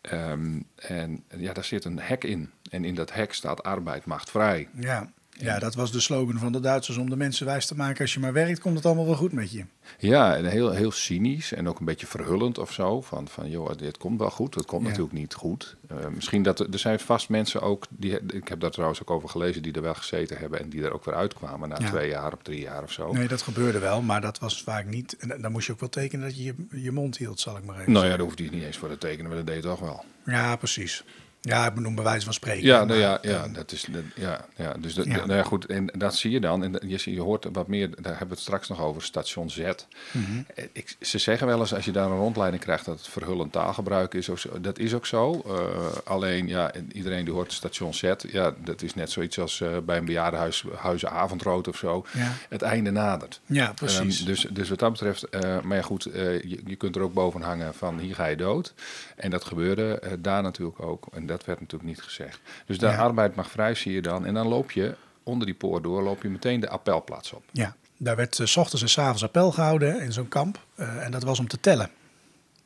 Ehm, 0.01 0.59
en 0.75 1.23
ja, 1.37 1.53
daar 1.53 1.63
zit 1.63 1.85
een 1.85 1.99
hek 1.99 2.23
in. 2.23 2.51
En 2.69 2.85
in 2.85 2.95
dat 2.95 3.13
hek 3.13 3.33
staat 3.33 3.63
arbeid 3.63 4.05
macht 4.05 4.29
vrij. 4.31 4.67
Ja. 4.79 5.11
Ja, 5.39 5.59
dat 5.59 5.75
was 5.75 5.91
de 5.91 5.99
slogan 5.99 6.37
van 6.39 6.51
de 6.51 6.59
Duitsers 6.59 6.97
om 6.97 7.09
de 7.09 7.15
mensen 7.17 7.45
wijs 7.45 7.65
te 7.65 7.75
maken. 7.75 8.01
Als 8.01 8.13
je 8.13 8.19
maar 8.19 8.33
werkt, 8.33 8.59
komt 8.59 8.75
het 8.75 8.85
allemaal 8.85 9.05
wel 9.05 9.15
goed 9.15 9.31
met 9.31 9.51
je. 9.51 9.65
Ja, 9.99 10.35
en 10.35 10.45
heel, 10.45 10.71
heel 10.71 10.91
cynisch 10.91 11.53
en 11.53 11.67
ook 11.69 11.79
een 11.79 11.85
beetje 11.85 12.07
verhullend 12.07 12.57
of 12.57 12.73
zo. 12.73 13.01
Van, 13.01 13.27
van 13.27 13.49
joh, 13.49 13.71
dit 13.77 13.97
komt 13.97 14.19
wel 14.19 14.29
goed. 14.29 14.55
Het 14.55 14.65
komt 14.65 14.81
Ja. 14.81 14.87
natuurlijk 14.87 15.15
niet 15.15 15.33
goed. 15.33 15.75
Eh, 15.87 15.95
misschien 16.07 16.43
dat 16.43 16.59
er 16.59 16.79
zijn 16.79 16.99
vast 16.99 17.29
mensen 17.29 17.61
ook, 17.61 17.85
die, 17.89 18.19
ik 18.33 18.47
heb 18.47 18.59
daar 18.59 18.71
trouwens 18.71 19.01
ook 19.01 19.11
over 19.11 19.29
gelezen, 19.29 19.61
die 19.61 19.73
er 19.73 19.81
wel 19.81 19.93
gezeten 19.93 20.37
hebben 20.37 20.59
en 20.59 20.69
die 20.69 20.83
er 20.83 20.93
ook 20.93 21.05
weer 21.05 21.15
uitkwamen 21.15 21.69
na 21.69 21.75
Ja. 21.79 21.89
twee 21.89 22.09
jaar 22.09 22.33
of 22.33 22.39
drie 22.41 22.59
jaar 22.61 22.83
of 22.83 22.91
zo. 22.91 23.11
Nee, 23.13 23.27
dat 23.27 23.41
gebeurde 23.41 23.79
wel, 23.79 24.01
maar 24.01 24.21
dat 24.21 24.39
was 24.39 24.63
vaak 24.63 24.85
niet. 24.85 25.15
En 25.17 25.41
dan 25.41 25.51
moest 25.51 25.65
je 25.67 25.73
ook 25.73 25.79
wel 25.79 25.89
tekenen 25.89 26.25
dat 26.27 26.37
je 26.37 26.43
je, 26.43 26.55
je 26.81 26.91
mond 26.91 27.17
hield, 27.17 27.39
zal 27.39 27.57
ik 27.57 27.63
maar 27.65 27.79
even 27.79 27.91
Nou 27.91 28.05
ja, 28.05 28.11
daar 28.11 28.19
hoefde 28.25 28.43
je 28.43 28.49
niet 28.51 28.63
eens 28.63 28.77
voor 28.77 28.89
te 28.89 28.97
tekenen, 28.97 29.27
maar 29.27 29.37
dat 29.37 29.47
deed 29.47 29.55
je 29.55 29.61
toch 29.61 29.79
wel. 29.79 30.05
Ja, 30.25 30.55
precies. 30.55 31.03
Ja, 31.47 31.67
ik 31.67 31.73
bedoel 31.73 31.93
bij 31.93 32.03
wijze 32.03 32.25
van 32.25 32.33
spreken. 32.33 32.63
Ja, 32.65 32.83
nou 32.83 32.99
ja, 32.99 33.17
ja, 33.21 33.43
eh, 33.43 33.53
dat 33.53 33.71
is, 33.71 33.87
ja, 34.15 34.45
ja, 34.55 34.73
dus 34.79 34.93
dat, 34.93 35.05
Ja. 35.05 35.15
nou 35.15 35.33
ja, 35.33 35.43
goed, 35.43 35.65
en 35.65 35.85
dat 35.97 36.15
zie 36.15 36.31
je 36.31 36.39
dan. 36.39 36.63
En 36.63 36.79
je, 36.87 37.11
je 37.11 37.21
hoort 37.21 37.47
wat 37.51 37.67
meer, 37.67 37.89
daar 37.89 38.09
hebben 38.09 38.27
we 38.27 38.33
het 38.33 38.39
straks 38.43 38.67
nog 38.67 38.81
over, 38.81 39.01
station 39.01 39.49
Z. 39.49 39.57
Mhm. 39.59 40.23
Eh, 40.55 40.65
Ik, 40.71 40.95
ze 41.01 41.17
zeggen 41.17 41.47
wel 41.47 41.59
eens, 41.59 41.73
als 41.73 41.85
je 41.85 41.91
daar 41.91 42.05
een 42.11 42.17
rondleiding 42.17 42.63
krijgt, 42.63 42.85
dat 42.85 42.97
het 42.97 43.07
verhullend 43.07 43.51
taalgebruik 43.51 44.13
is. 44.13 44.29
Of 44.29 44.39
zo. 44.39 44.61
Dat 44.61 44.79
is 44.79 44.93
ook 44.93 45.05
zo. 45.05 45.41
Eh, 45.47 45.85
alleen, 46.03 46.47
ja, 46.47 46.71
en 46.73 46.89
iedereen 46.93 47.25
die 47.25 47.33
hoort 47.33 47.53
station 47.53 47.93
Z, 47.93 48.13
ja, 48.31 48.53
dat 48.63 48.81
is 48.81 48.93
net 48.93 49.11
zoiets 49.11 49.39
als 49.39 49.63
bij 49.85 49.97
een 49.97 50.05
bejaardenhuis 50.05 50.63
huizen 50.75 51.11
avondrood 51.11 51.67
of 51.67 51.77
zo. 51.77 52.05
Ja. 52.13 52.31
Het 52.49 52.61
einde 52.61 52.91
nadert. 52.91 53.39
Ja, 53.45 53.71
precies. 53.75 54.17
Ehm, 54.19 54.27
dus, 54.27 54.47
dus 54.51 54.69
wat 54.69 54.79
dat 54.79 54.91
betreft, 54.91 55.23
eh, 55.29 55.59
maar 55.61 55.77
ja 55.77 55.83
goed, 55.83 56.03
je, 56.03 56.61
je 56.65 56.75
kunt 56.75 56.95
er 56.95 57.01
ook 57.01 57.13
boven 57.13 57.41
hangen 57.41 57.73
van 57.73 57.99
hier 57.99 58.15
ga 58.15 58.25
je 58.25 58.35
dood. 58.35 58.73
En 59.15 59.29
dat 59.29 59.43
gebeurde 59.45 60.01
daar 60.19 60.41
natuurlijk 60.41 60.79
ook. 60.81 61.07
En 61.13 61.25
dat 61.25 61.36
werd 61.45 61.59
natuurlijk 61.59 61.89
niet 61.89 62.01
gezegd. 62.01 62.39
Dus 62.65 62.77
de 62.79 62.85
Ja. 62.85 62.95
arbeid 62.97 63.35
mag 63.35 63.51
vrij, 63.51 63.75
zie 63.75 63.93
je 63.93 64.01
dan. 64.01 64.25
En 64.25 64.33
dan 64.33 64.47
loop 64.47 64.71
je 64.71 64.95
onder 65.23 65.45
die 65.45 65.55
poort 65.55 65.83
door, 65.83 66.03
loop 66.03 66.21
je 66.21 66.29
meteen 66.29 66.59
de 66.59 66.69
appelplaats 66.69 67.33
op. 67.33 67.43
Ja, 67.51 67.75
daar 67.97 68.15
werd 68.15 68.39
eh, 68.39 68.45
s 68.45 68.57
ochtends 68.57 68.81
en 68.81 68.89
s 68.89 68.97
avonds 68.97 69.23
appel 69.23 69.51
gehouden 69.51 70.01
in 70.01 70.13
zo'n 70.13 70.27
kamp. 70.27 70.59
Eh, 70.75 71.05
en 71.05 71.11
dat 71.11 71.23
was 71.23 71.39
om 71.39 71.47
te 71.47 71.59
tellen. 71.59 71.89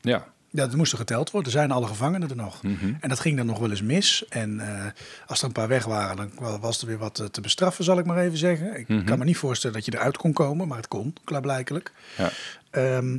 Ja, 0.01 0.25
Ja, 0.53 0.65
dat 0.67 0.75
moest 0.75 0.91
er 0.91 0.97
geteld 0.97 1.31
worden. 1.31 1.51
Er 1.51 1.57
zijn 1.57 1.71
alle 1.71 1.87
gevangenen 1.87 2.29
er 2.29 2.35
nog. 2.35 2.63
Mhm. 2.63 2.93
En 2.99 3.09
dat 3.09 3.19
ging 3.19 3.37
dan 3.37 3.45
nog 3.45 3.59
wel 3.59 3.69
eens 3.69 3.81
mis. 3.81 4.25
En 4.29 4.59
eh, 4.59 4.85
als 5.27 5.39
er 5.39 5.45
een 5.45 5.51
paar 5.51 5.67
weg 5.67 5.85
waren, 5.85 6.15
dan 6.15 6.59
was 6.59 6.81
er 6.81 6.87
weer 6.87 6.97
wat 6.97 7.27
te 7.31 7.41
bestraffen, 7.41 7.83
zal 7.83 7.97
ik 7.99 8.05
maar 8.05 8.17
even 8.17 8.37
zeggen. 8.37 8.79
Ik 8.79 8.87
Mhm. 8.87 9.05
kan 9.05 9.19
me 9.19 9.25
niet 9.25 9.37
voorstellen 9.37 9.75
dat 9.75 9.85
je 9.85 9.93
eruit 9.93 10.17
kon 10.17 10.33
komen, 10.33 10.67
maar 10.67 10.77
het 10.77 10.87
kon, 10.87 11.13
klaarblijkelijk. 11.23 11.91
ja. 12.17 12.29
Ehm, 12.69 13.17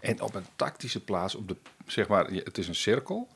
En 0.00 0.20
op 0.20 0.34
een 0.34 0.44
tactische 0.56 1.00
plaats, 1.04 1.34
op 1.34 1.48
de, 1.48 1.56
zeg 1.86 2.08
maar, 2.08 2.26
het 2.26 2.58
is 2.58 2.68
een 2.68 2.74
cirkel, 2.74 3.28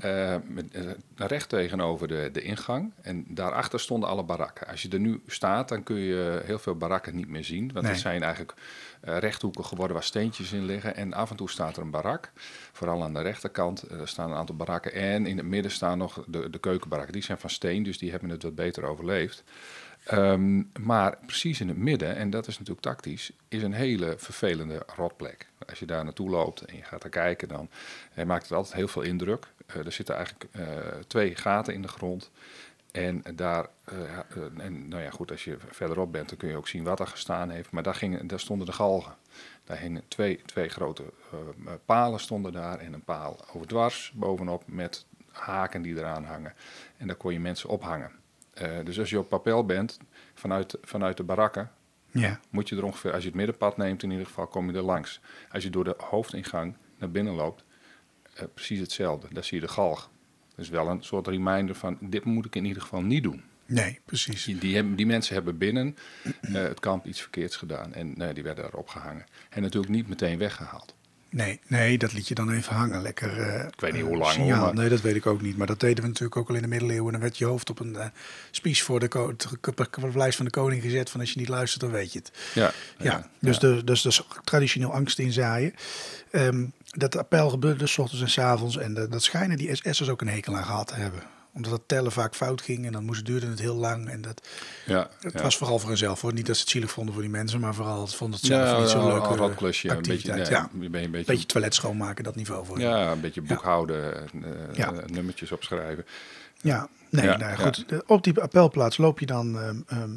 eh, 0.00 0.36
met, 0.46 0.70
eh, 0.74 0.82
recht 1.16 1.48
tegenover 1.48 2.08
de, 2.08 2.28
de 2.32 2.42
ingang. 2.42 2.92
En 3.02 3.24
daarachter 3.28 3.80
stonden 3.80 4.08
alle 4.08 4.22
barakken. 4.22 4.66
Als 4.66 4.82
je 4.82 4.88
er 4.88 5.00
nu 5.00 5.22
staat, 5.26 5.68
dan 5.68 5.82
kun 5.82 5.96
je 5.96 6.42
heel 6.44 6.58
veel 6.58 6.76
barakken 6.76 7.16
niet 7.16 7.28
meer 7.28 7.44
zien. 7.44 7.72
Want 7.72 7.84
Nee. 7.84 7.92
het 7.92 8.00
zijn 8.00 8.22
eigenlijk 8.22 8.54
eh, 9.00 9.18
rechthoeken 9.18 9.64
geworden 9.64 9.94
waar 9.96 10.04
steentjes 10.04 10.52
in 10.52 10.64
liggen. 10.64 10.96
En 10.96 11.12
af 11.12 11.30
en 11.30 11.36
toe 11.36 11.50
staat 11.50 11.76
er 11.76 11.82
een 11.82 11.90
barak. 11.90 12.30
Vooral 12.72 13.02
aan 13.02 13.14
de 13.14 13.20
rechterkant 13.22 13.82
eh, 13.82 13.98
staan 14.04 14.30
een 14.30 14.36
aantal 14.36 14.56
barakken. 14.56 14.92
En 14.92 15.26
in 15.26 15.36
het 15.36 15.46
midden 15.46 15.70
staan 15.72 15.98
nog 15.98 16.24
de, 16.26 16.50
de 16.50 16.58
keukenbarakken. 16.58 17.12
Die 17.14 17.22
zijn 17.22 17.38
van 17.38 17.50
steen, 17.50 17.82
dus 17.82 17.98
die 17.98 18.10
hebben 18.10 18.28
het 18.30 18.42
wat 18.42 18.54
beter 18.54 18.84
overleefd. 18.84 19.44
Ehm, 20.10 20.62
maar 20.80 21.18
precies 21.26 21.60
in 21.60 21.68
het 21.68 21.76
midden, 21.76 22.16
en 22.16 22.30
dat 22.30 22.46
is 22.46 22.58
natuurlijk 22.58 22.86
tactisch, 22.86 23.32
is 23.48 23.62
een 23.62 23.72
hele 23.72 24.14
vervelende 24.18 24.82
rotplek. 24.96 25.48
Als 25.68 25.78
je 25.78 25.86
daar 25.86 26.04
naartoe 26.04 26.30
loopt 26.30 26.60
en 26.60 26.76
je 26.76 26.82
gaat 26.82 27.04
er 27.04 27.10
kijken, 27.10 27.48
dan 27.48 27.68
eh, 28.14 28.24
maakt 28.24 28.42
het 28.42 28.52
altijd 28.52 28.74
heel 28.74 28.88
veel 28.88 29.02
indruk. 29.02 29.46
Eh, 29.66 29.86
er 29.86 29.92
zitten 29.92 30.14
eigenlijk 30.14 30.46
eh, 30.52 30.66
twee 31.06 31.36
gaten 31.36 31.74
in 31.74 31.82
de 31.82 31.88
grond. 31.88 32.30
En 32.92 33.22
daar, 33.34 33.66
en 34.56 34.88
nou 34.88 35.02
ja, 35.02 35.10
goed, 35.10 35.30
als 35.30 35.44
je 35.44 35.56
verderop 35.70 36.12
bent, 36.12 36.28
dan 36.28 36.38
kun 36.38 36.48
je 36.48 36.56
ook 36.56 36.68
zien 36.68 36.84
wat 36.84 37.00
er 37.00 37.06
gestaan 37.06 37.50
heeft. 37.50 37.70
Maar 37.70 37.82
daar, 37.82 38.00
daar 38.22 38.40
stonden 38.40 38.66
de 38.66 38.72
galgen. 38.72 39.14
Daar 39.64 39.78
hingen 39.78 40.02
twee, 40.08 40.40
twee 40.46 40.68
grote 40.68 41.02
eh, 41.32 41.72
palen 41.84 42.20
stonden 42.20 42.52
daar 42.52 42.78
en 42.78 42.92
een 42.92 43.04
paal 43.04 43.44
overdwars 43.52 44.12
bovenop 44.14 44.62
met 44.66 45.06
haken 45.30 45.82
die 45.82 45.96
eraan 45.96 46.24
hangen. 46.24 46.54
En 46.96 47.06
daar 47.06 47.16
kon 47.16 47.32
je 47.32 47.40
mensen 47.40 47.68
ophangen. 47.68 48.19
Eh, 48.60 48.84
dus 48.84 48.98
als 48.98 49.10
je 49.10 49.18
op 49.18 49.28
papel 49.28 49.64
bent, 49.64 49.98
vanuit, 50.34 50.78
vanuit 50.82 51.16
de 51.16 51.22
barakken, 51.22 51.70
ja. 52.10 52.40
moet 52.50 52.68
je 52.68 52.76
er 52.76 52.84
ongeveer, 52.84 53.12
als 53.12 53.22
je 53.22 53.28
het 53.28 53.36
middenpad 53.36 53.76
neemt, 53.76 54.02
in 54.02 54.10
ieder 54.10 54.26
geval 54.26 54.46
kom 54.46 54.70
je 54.70 54.76
er 54.76 54.82
langs. 54.82 55.20
Als 55.50 55.62
je 55.62 55.70
door 55.70 55.84
de 55.84 55.94
hoofdingang 55.98 56.76
naar 56.98 57.10
binnen 57.10 57.34
loopt, 57.34 57.64
eh, 58.34 58.44
precies 58.54 58.80
hetzelfde. 58.80 59.26
Daar 59.32 59.44
zie 59.44 59.60
je 59.60 59.66
de 59.66 59.72
galg. 59.72 60.10
Dus 60.54 60.68
wel 60.68 60.88
een 60.88 61.02
soort 61.02 61.26
reminder 61.26 61.74
van, 61.74 61.98
dit 62.00 62.24
moet 62.24 62.44
ik 62.44 62.56
in 62.56 62.64
ieder 62.64 62.82
geval 62.82 63.02
niet 63.02 63.22
doen. 63.22 63.42
Nee, 63.66 64.00
precies. 64.04 64.44
Die, 64.44 64.58
die, 64.58 64.74
hebben, 64.74 64.96
die 64.96 65.06
mensen 65.06 65.34
hebben 65.34 65.58
binnen 65.58 65.96
eh, 66.40 66.52
het 66.52 66.80
kamp 66.80 67.06
iets 67.06 67.20
verkeerds 67.20 67.56
gedaan 67.56 67.94
en 67.94 68.12
nee, 68.16 68.34
die 68.34 68.42
werden 68.42 68.64
daar 68.64 68.74
opgehangen. 68.74 69.26
En 69.50 69.62
natuurlijk 69.62 69.92
niet 69.92 70.08
meteen 70.08 70.38
weggehaald. 70.38 70.94
Nee, 71.30 71.60
nee, 71.66 71.98
dat 71.98 72.12
liet 72.12 72.28
je 72.28 72.34
dan 72.34 72.50
even 72.52 72.74
hangen. 72.74 73.02
Lekker. 73.02 73.38
eh, 73.40 73.64
Ik 73.66 73.80
weet 73.80 73.92
niet 73.92 74.00
eh, 74.02 74.06
hoe 74.08 74.16
lang, 74.16 74.32
signaal. 74.32 74.48
hoor, 74.56 74.58
maar- 74.66 74.74
Nee, 74.74 74.88
dat 74.88 75.00
weet 75.00 75.14
ik 75.16 75.26
ook 75.26 75.40
niet. 75.42 75.56
Maar 75.56 75.66
dat 75.66 75.80
deden 75.80 76.02
we 76.02 76.08
natuurlijk 76.08 76.36
ook 76.36 76.48
al 76.48 76.54
in 76.54 76.62
de 76.62 76.68
middeleeuwen. 76.68 77.12
Dan 77.12 77.20
werd 77.20 77.38
je 77.38 77.44
hoofd 77.44 77.70
op 77.70 77.80
een 77.80 77.96
eh 77.96 78.06
spies 78.50 78.82
voor 78.82 79.00
de 79.00 79.08
ko- 79.08 79.34
vlees 80.12 80.36
van 80.36 80.44
de 80.44 80.50
koning 80.50 80.82
gezet. 80.82 81.10
Van 81.10 81.20
als 81.20 81.32
je 81.32 81.38
niet 81.38 81.48
luistert, 81.48 81.80
dan 81.80 81.90
weet 81.90 82.12
je 82.12 82.18
het. 82.18 82.32
Ja, 82.54 82.72
Ja, 82.98 83.28
dus, 83.38 83.58
De, 83.58 83.84
dus 83.84 84.02
dat 84.02 84.12
is 84.12 84.22
traditioneel 84.44 84.92
angst 84.92 85.18
inzaaien. 85.18 85.74
Ehm, 86.30 86.64
dat 86.90 87.16
appel 87.16 87.48
gebeurde 87.50 87.78
dus 87.78 87.92
's 87.92 87.98
ochtends 87.98 88.22
en 88.22 88.30
's 88.30 88.38
avonds. 88.38 88.76
En 88.76 88.94
de- 88.94 89.08
dat 89.08 89.22
schijnen 89.22 89.56
die 89.56 89.74
SS'ers 89.76 90.08
ook 90.08 90.20
een 90.20 90.28
hekel 90.28 90.56
aan 90.56 90.64
gehad 90.64 90.86
te 90.86 90.94
hebben. 90.94 91.20
Omdat 91.52 91.72
het 91.72 91.88
tellen 91.88 92.12
vaak 92.12 92.34
fout 92.34 92.62
ging 92.62 92.86
en 92.86 92.92
dan 92.92 93.04
moest, 93.04 93.26
duurde 93.26 93.46
het 93.46 93.58
heel 93.60 93.74
lang. 93.74 94.08
En 94.08 94.20
dat, 94.20 94.48
ja, 94.86 95.10
het 95.20 95.32
ja. 95.32 95.42
was 95.42 95.56
vooral 95.56 95.78
voor 95.78 95.88
hunzelf 95.88 96.20
hoor. 96.20 96.32
Niet 96.32 96.46
dat 96.46 96.54
ze 96.56 96.62
het 96.62 96.70
zielig 96.70 96.90
vonden 96.90 97.12
voor 97.14 97.22
die 97.22 97.32
mensen, 97.32 97.60
maar 97.60 97.74
vooral 97.74 98.00
het 98.00 98.14
vonden 98.14 98.38
het 98.38 98.46
zelf 98.46 98.68
ja, 98.70 98.78
niet 98.80 98.88
zo'n 98.88 99.00
een- 99.00 99.06
leuke 99.06 99.28
een 99.28 99.36
rotklusje. 99.36 99.88
Een 99.88 99.96
beetje, 99.96 100.12
activiteit. 100.12 100.48
ja, 100.48 100.54
ja, 100.56 100.68
je 100.80 100.84
een 100.86 100.90
beetje, 101.10 101.24
beetje 101.24 101.46
toilet 101.46 101.74
schoonmaken, 101.74 102.24
dat 102.24 102.34
niveau 102.36 102.66
voor. 102.66 102.80
ja, 102.80 103.10
een 103.12 103.20
beetje 103.20 103.42
boekhouden, 103.42 104.14
eh, 104.76 104.88
nummertjes 105.06 105.52
opschrijven. 105.52 106.04
Ja, 106.62 106.88
nee, 107.10 107.24
Ja, 107.24 107.36
nou 107.36 107.50
ja. 107.50 107.56
goed. 107.56 107.84
Op 108.06 108.24
die 108.24 108.40
appelplaats 108.40 108.96
loop 108.96 109.20
je 109.20 109.26
dan 109.26 109.58
ehm, 109.58 109.76
ehm, 109.86 110.10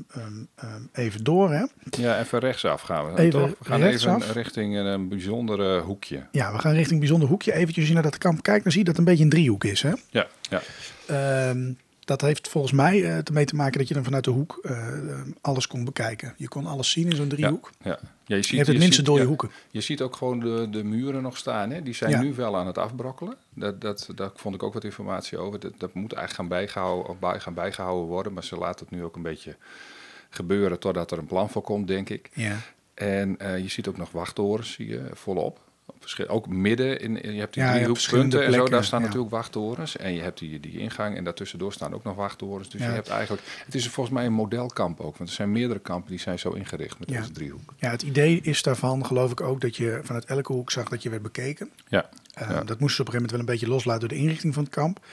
ehm, 0.56 0.82
even 0.94 1.24
door. 1.24 1.52
Hè? 1.52 1.66
Ja, 1.90 2.20
even 2.20 2.40
rechtsaf 2.40 2.82
gaan 2.82 3.14
we. 3.14 3.20
Even 3.20 3.40
toch? 3.40 3.50
We 3.60 3.66
gaan 3.66 3.82
rechtsaf. 3.82 4.22
even 4.22 4.34
richting 4.34 4.76
een 4.78 5.08
bijzondere 5.10 5.80
hoekje. 5.80 6.26
Ja, 6.32 6.52
we 6.54 6.60
gaan 6.60 6.74
richting 6.74 7.00
bijzonder 7.00 7.28
hoekje. 7.30 7.54
Eventjes 7.54 7.78
als 7.78 7.88
je 7.88 7.94
naar 7.94 8.04
dat 8.04 8.18
kamp 8.18 8.44
kijkt, 8.44 8.64
dan 8.64 8.72
zie 8.72 8.82
je 8.82 8.88
dat 8.88 8.98
het 8.98 9.06
een 9.08 9.10
beetje 9.12 9.24
een 9.24 9.30
driehoek 9.30 9.64
is. 9.64 9.82
Hè? 9.82 9.92
Ja, 10.10 10.28
ja. 10.42 10.62
Ehm, 11.08 11.74
dat 12.00 12.22
heeft 12.22 12.48
volgens 12.48 12.74
mij 12.74 13.04
eh, 13.04 13.18
ermee 13.28 13.46
te 13.46 13.56
maken 13.56 13.78
dat 13.80 13.88
je 13.88 13.94
dan 13.94 14.04
vanuit 14.04 14.24
de 14.24 14.32
hoek 14.32 14.60
eh, 14.64 14.88
alles 15.42 15.68
kon 15.68 15.84
bekijken. 15.84 16.34
Je 16.38 16.48
kon 16.48 16.66
alles 16.66 16.92
zien 16.92 17.10
in 17.10 17.16
zo'n 17.16 17.28
driehoek. 17.28 17.70
Ja, 17.84 17.90
ja. 17.90 18.00
Ja, 18.26 18.36
je, 18.36 18.42
ziet, 18.42 18.52
Je 18.52 18.56
hebt 18.58 18.68
het 18.68 18.78
minste 18.78 18.96
ziet- 18.96 19.06
dode 19.06 19.22
ja, 19.22 19.28
hoeken. 19.28 19.50
Je 19.72 19.82
ziet 19.82 20.02
ook 20.02 20.16
gewoon 20.16 20.40
de, 20.40 20.68
de 20.72 20.84
muren 20.84 21.22
nog 21.22 21.38
staan. 21.38 21.70
Hè? 21.70 21.82
Die 21.82 21.94
zijn 21.94 22.12
Ja. 22.12 22.22
nu 22.22 22.34
wel 22.34 22.58
aan 22.58 22.68
het 22.68 22.78
afbrokkelen. 22.78 23.36
Dat, 23.54 23.82
dat, 23.82 24.10
daar 24.16 24.30
vond 24.36 24.56
ik 24.56 24.64
ook 24.64 24.74
wat 24.74 24.84
informatie 24.84 25.38
over. 25.38 25.60
Dat, 25.60 25.74
dat 25.78 25.94
moet 25.94 26.14
eigenlijk 26.14 26.34
gaan 26.50 26.60
bijgehouden, 26.60 27.10
of 27.10 27.20
bij, 27.20 27.40
gaan 27.40 27.54
bijgehouden 27.54 28.08
worden. 28.08 28.34
Maar 28.34 28.44
ze 28.44 28.56
laten 28.58 28.86
het 28.86 28.96
nu 28.96 29.04
ook 29.04 29.16
een 29.16 29.22
beetje 29.22 29.56
gebeuren 30.30 30.80
totdat 30.80 31.12
er 31.12 31.18
een 31.18 31.26
plan 31.26 31.50
voor 31.50 31.62
komt, 31.62 31.88
denk 31.88 32.10
ik. 32.10 32.30
Ja. 32.34 32.58
En 32.94 33.40
eh, 33.40 33.58
je 33.60 33.68
ziet 33.70 33.88
ook 33.88 33.98
nog 33.98 34.12
wachttorens, 34.12 34.72
zie 34.74 34.88
je, 34.88 35.10
volop. 35.14 35.60
Ook 36.28 36.48
midden, 36.48 37.00
in, 37.00 37.34
je 37.34 37.40
hebt 37.40 37.54
die 37.54 37.64
Ja, 37.64 37.74
drie 37.74 37.86
hoekpunten 37.88 38.46
en 38.46 38.54
zo, 38.54 38.66
daar 38.68 38.84
staan 38.84 39.00
ja. 39.00 39.06
natuurlijk 39.06 39.32
wachttorens. 39.32 39.98
En 39.98 40.14
je 40.14 40.22
hebt 40.22 40.40
die, 40.40 40.60
die 40.60 40.78
ingang 40.78 41.18
en 41.18 41.24
daartussendoor 41.24 41.74
staan 41.74 41.94
ook 41.94 42.04
nog 42.04 42.16
wachttorens. 42.16 42.70
Dus 42.70 42.82
Ja. 42.82 42.88
je 42.88 42.94
hebt 42.94 43.08
eigenlijk, 43.10 43.44
het 43.66 43.76
is 43.76 43.88
volgens 43.90 44.16
mij 44.16 44.26
een 44.26 44.34
modelkamp 44.34 45.00
ook. 45.00 45.18
Want 45.18 45.30
er 45.30 45.36
zijn 45.36 45.52
meerdere 45.52 45.80
kampen 45.80 46.10
die 46.10 46.20
zijn 46.20 46.40
zo 46.40 46.50
ingericht 46.52 47.00
met 47.00 47.08
deze 47.08 47.32
driehoek. 47.32 47.74
ja, 47.78 47.90
het 47.90 48.02
idee 48.02 48.42
is 48.42 48.62
daarvan, 48.62 49.06
geloof 49.06 49.32
ik 49.32 49.42
ook, 49.42 49.62
dat 49.62 49.76
je 49.76 50.00
vanuit 50.04 50.26
elke 50.26 50.54
hoek 50.54 50.72
zag 50.72 50.90
dat 50.90 51.04
je 51.04 51.10
werd 51.10 51.22
bekeken. 51.22 51.70
Ja, 51.88 52.10
Eh. 52.34 52.48
Dat 52.48 52.80
moesten 52.80 52.96
ze 52.96 53.02
op 53.02 53.08
een 53.08 53.14
gegeven 53.14 53.14
moment 53.14 53.32
wel 53.32 53.40
een 53.40 53.46
beetje 53.46 53.68
loslaten 53.68 54.00
door 54.00 54.10
de 54.18 54.24
inrichting 54.24 54.54
van 54.54 54.64
het 54.64 54.72
kamp. 54.74 55.06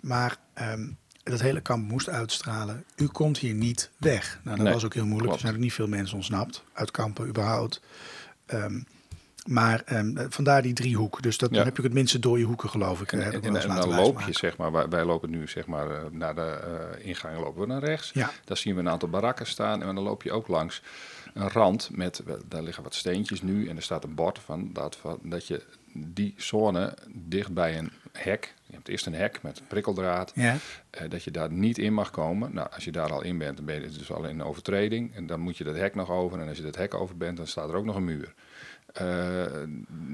Maar 0.00 0.36
ehm, 0.54 0.88
dat 1.22 1.40
hele 1.40 1.60
kamp 1.60 1.88
moest 1.90 2.08
uitstralen. 2.08 2.84
U 2.96 3.06
komt 3.06 3.38
hier 3.38 3.54
niet 3.54 3.90
weg. 3.96 4.40
Nou, 4.44 4.56
dat 4.56 4.64
Nee, 4.64 4.74
was 4.74 4.84
ook 4.84 4.94
heel 4.94 5.02
moeilijk. 5.06 5.26
klopt. 5.28 5.40
Er 5.42 5.46
zijn 5.46 5.54
ook 5.58 5.64
niet 5.64 5.72
veel 5.74 5.88
mensen 5.88 6.16
ontsnapt 6.16 6.62
uit 6.72 6.90
kampen 6.90 7.26
überhaupt. 7.28 7.80
Ehm, 8.46 8.80
maar 9.48 9.82
ehm, 9.84 10.26
vandaar 10.28 10.62
die 10.62 10.72
driehoek. 10.72 11.22
Dus 11.22 11.38
dat, 11.38 11.50
Ja. 11.50 11.56
dan 11.56 11.64
heb 11.64 11.76
je 11.76 11.82
het 11.82 11.92
minste 11.92 12.18
dode 12.18 12.42
hoeken, 12.42 12.68
geloof 12.68 13.00
ik. 13.00 13.12
En, 13.12 13.32
eh, 13.32 13.66
dan 13.66 13.94
loop 13.94 14.20
je, 14.20 14.32
zeg 14.32 14.56
maar, 14.56 14.72
wij, 14.72 14.88
wij 14.88 15.04
lopen 15.04 15.30
nu 15.30 15.48
zeg 15.48 15.66
maar, 15.66 15.90
eh, 15.90 16.02
naar 16.10 16.34
de 16.34 16.40
eh, 17.00 17.06
ingang 17.06 17.38
lopen 17.38 17.60
we 17.60 17.66
naar 17.66 17.84
rechts. 17.84 18.10
Ja. 18.14 18.30
Daar 18.44 18.56
zien 18.56 18.74
we 18.74 18.80
een 18.80 18.88
aantal 18.88 19.08
barakken 19.08 19.46
staan 19.46 19.82
en 19.82 19.94
dan 19.94 20.04
loop 20.04 20.22
je 20.22 20.32
ook 20.32 20.48
langs 20.48 20.82
een 21.34 21.48
rand 21.48 21.88
met, 21.92 22.22
daar 22.48 22.62
liggen 22.62 22.82
wat 22.82 22.94
steentjes 22.94 23.42
nu 23.42 23.68
en 23.68 23.76
er 23.76 23.82
staat 23.82 24.04
een 24.04 24.14
bord 24.14 24.38
van 24.38 24.72
dat, 24.72 24.96
van 24.96 25.18
dat 25.22 25.46
je 25.46 25.62
die 25.92 26.34
zone 26.36 26.94
dicht 27.14 27.54
bij 27.54 27.78
een 27.78 27.92
hek, 28.12 28.54
je 28.66 28.74
hebt 28.74 28.88
eerst 28.88 29.06
een 29.06 29.14
hek 29.14 29.42
met 29.42 29.62
prikkeldraad, 29.68 30.32
Ja, 30.34 30.56
eh, 30.90 31.10
dat 31.10 31.24
je 31.24 31.30
daar 31.30 31.52
niet 31.52 31.78
in 31.78 31.94
mag 31.94 32.10
komen. 32.10 32.54
Nou, 32.54 32.68
als 32.74 32.84
je 32.84 32.92
daar 32.92 33.12
al 33.12 33.22
in 33.22 33.38
bent, 33.38 33.56
dan 33.56 33.66
ben 33.66 33.74
je 33.80 33.88
dus 33.88 34.12
al 34.12 34.24
in 34.24 34.42
overtreding. 34.42 35.14
En 35.14 35.26
dan 35.26 35.40
moet 35.40 35.56
je 35.56 35.64
dat 35.64 35.76
hek 35.76 35.94
nog 35.94 36.10
over. 36.10 36.40
En 36.40 36.48
als 36.48 36.56
je 36.56 36.62
dat 36.62 36.76
hek 36.76 36.94
over 36.94 37.16
bent, 37.16 37.36
dan 37.36 37.46
staat 37.46 37.68
er 37.68 37.74
ook 37.74 37.84
nog 37.84 37.96
een 37.96 38.04
muur. 38.04 38.34
Eh, 38.98 39.06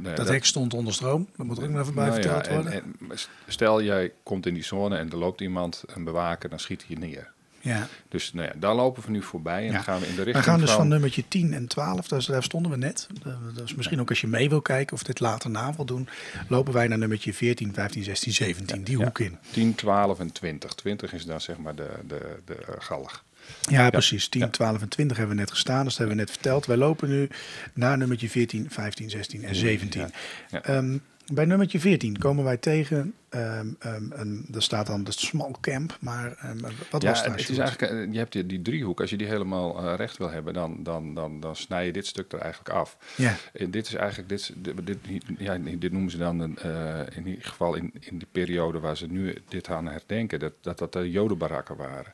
ja, 0.02 0.14
dat 0.14 0.28
hek 0.28 0.44
stond 0.44 0.74
onder 0.74 0.94
stroom. 0.94 1.28
Dat 1.36 1.46
moet 1.46 1.58
er 1.58 1.64
ook 1.64 1.70
nog 1.70 1.80
even 1.80 1.94
bij 1.94 2.06
nou 2.08 2.16
ja, 2.16 2.22
verteld 2.22 2.46
en- 2.46 2.54
worden. 2.54 2.72
en 2.72 3.18
stel, 3.46 3.82
jij 3.82 4.12
komt 4.22 4.46
in 4.46 4.54
die 4.54 4.64
zone 4.64 4.96
en 4.96 5.10
er 5.10 5.16
loopt 5.16 5.40
iemand, 5.40 5.84
een 5.86 6.04
bewaker, 6.04 6.48
dan 6.48 6.58
schiet 6.58 6.84
hij 6.86 6.96
je 6.98 7.06
neer. 7.06 7.32
ja. 7.60 7.88
Dus 8.08 8.32
nou 8.32 8.46
ja, 8.48 8.52
daar 8.56 8.74
lopen 8.74 9.02
we 9.04 9.10
nu 9.10 9.22
voorbij 9.22 9.58
en 9.60 9.64
Ja. 9.66 9.72
dan 9.72 9.82
gaan 9.82 10.00
we 10.00 10.06
in 10.06 10.10
de 10.10 10.16
We 10.18 10.22
richting 10.22 10.44
gaan 10.44 10.60
dus 10.60 10.68
van 10.70 10.78
van... 10.78 10.88
nummertje 10.88 11.24
10 11.28 11.52
en 11.54 11.66
12, 11.66 12.08
dus 12.08 12.26
daar 12.26 12.42
stonden 12.42 12.70
we 12.70 12.76
net. 12.76 13.06
Dat 13.54 13.64
is 13.64 13.74
misschien 13.74 14.00
ook 14.00 14.08
als 14.08 14.20
je 14.20 14.26
mee 14.26 14.48
wil 14.48 14.60
kijken 14.62 14.96
of 14.96 15.02
dit 15.02 15.20
later 15.20 15.50
na 15.50 15.74
wil 15.74 15.84
doen, 15.84 16.08
lopen 16.48 16.72
wij 16.72 16.86
naar 16.88 16.98
nummertje 16.98 17.34
14, 17.34 17.74
15, 17.74 18.02
16, 18.04 18.32
17, 18.32 18.84
die 18.84 18.96
hoek 18.96 19.18
in. 19.18 19.38
10, 19.50 19.74
12 19.74 20.18
en 20.20 20.32
20. 20.32 20.74
20 20.74 21.12
is 21.12 21.24
dan 21.24 21.40
zeg 21.40 21.58
maar 21.58 21.74
de, 21.74 21.88
de, 22.06 22.36
de 22.44 22.54
eh, 22.54 22.74
galg. 22.78 23.24
Ja, 23.70 23.90
precies. 23.90 24.28
10, 24.28 24.40
Ja. 24.40 24.48
12 24.48 24.80
en 24.80 24.88
20 24.88 25.16
hebben 25.16 25.34
we 25.36 25.40
net 25.42 25.50
gestaan, 25.50 25.84
dus 25.84 25.88
dat 25.88 25.98
hebben 25.98 26.16
we 26.16 26.22
net 26.22 26.30
verteld. 26.32 26.66
Wij 26.66 26.76
lopen 26.76 27.08
nu 27.08 27.28
naar 27.74 27.98
nummertje 27.98 28.30
14, 28.30 28.66
15, 28.70 29.10
16 29.10 29.44
en 29.44 29.54
17. 29.54 30.00
Ja, 30.00 30.08
ja. 30.50 30.62
Ehm, 30.62 30.96
bij 31.32 31.44
nummertje 31.44 31.80
14 31.80 32.18
komen 32.18 32.44
wij 32.44 32.56
tegen, 32.56 33.14
ehm 33.28 33.66
een, 33.78 34.48
er 34.54 34.62
staat 34.62 34.86
dan 34.86 35.04
de 35.04 35.12
small 35.12 35.54
camp, 35.60 35.96
maar 36.00 36.36
ehm, 36.38 36.58
wat 36.90 37.02
Ja, 37.02 37.08
was 37.08 37.22
dat? 37.24 37.40
het 37.40 37.48
is 37.48 37.58
eigenlijk, 37.58 37.92
eh, 37.92 38.12
je 38.12 38.18
hebt 38.18 38.32
die, 38.32 38.46
die 38.46 38.62
driehoek, 38.62 39.00
als 39.00 39.10
je 39.10 39.16
die 39.16 39.26
helemaal 39.26 39.78
eh, 39.78 39.94
recht 39.96 40.16
wil 40.16 40.30
hebben, 40.30 40.54
dan, 40.54 40.82
dan, 40.82 41.14
dan, 41.14 41.40
dan 41.40 41.56
snij 41.56 41.86
je 41.86 41.92
dit 41.92 42.06
stuk 42.06 42.32
er 42.32 42.38
eigenlijk 42.38 42.74
af. 42.74 42.96
Ja, 43.16 43.34
En 43.52 43.70
dit 43.70 43.86
is 43.86 43.94
eigenlijk, 43.94 44.28
dit, 44.28 44.52
dit, 44.58 44.84
dit, 44.84 45.24
ja, 45.38 45.58
dit 45.58 45.92
noemen 45.92 46.10
ze 46.10 46.16
dan 46.18 46.40
een, 46.40 46.58
eh, 46.58 47.00
in 47.16 47.26
ieder 47.26 47.44
geval 47.44 47.74
in, 47.74 47.92
in 48.00 48.18
die 48.18 48.28
periode 48.32 48.78
waar 48.80 48.96
ze 48.96 49.06
nu 49.06 49.34
dit 49.48 49.68
aan 49.68 49.86
herdenken, 49.86 50.38
dat 50.38 50.52
dat, 50.60 50.78
dat 50.78 50.92
de 50.92 51.10
jodenbarakken 51.10 51.76
waren. 51.76 52.12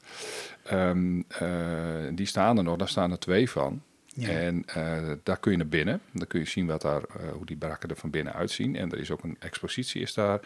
Eh, 1.28 2.14
die 2.14 2.26
staan 2.26 2.56
er 2.56 2.64
nog, 2.64 2.76
daar 2.76 2.88
staan 2.88 3.10
er 3.10 3.18
twee 3.18 3.50
van. 3.50 3.82
Ja. 4.14 4.28
En 4.28 4.62
eh, 4.66 5.10
daar 5.22 5.38
kun 5.38 5.50
je 5.52 5.56
naar 5.56 5.66
binnen. 5.66 6.00
Dan 6.12 6.26
kun 6.26 6.40
je 6.40 6.46
zien 6.46 6.66
wat 6.66 6.82
daar, 6.82 7.02
eh, 7.02 7.30
hoe 7.32 7.46
die 7.46 7.56
barakken 7.56 7.88
er 7.88 7.96
van 7.96 8.10
binnen 8.10 8.32
uitzien. 8.32 8.76
En 8.76 8.90
er 8.92 8.98
is 8.98 9.10
ook 9.10 9.22
een 9.24 9.36
expositie 9.38 10.00
is 10.02 10.14
daar, 10.14 10.40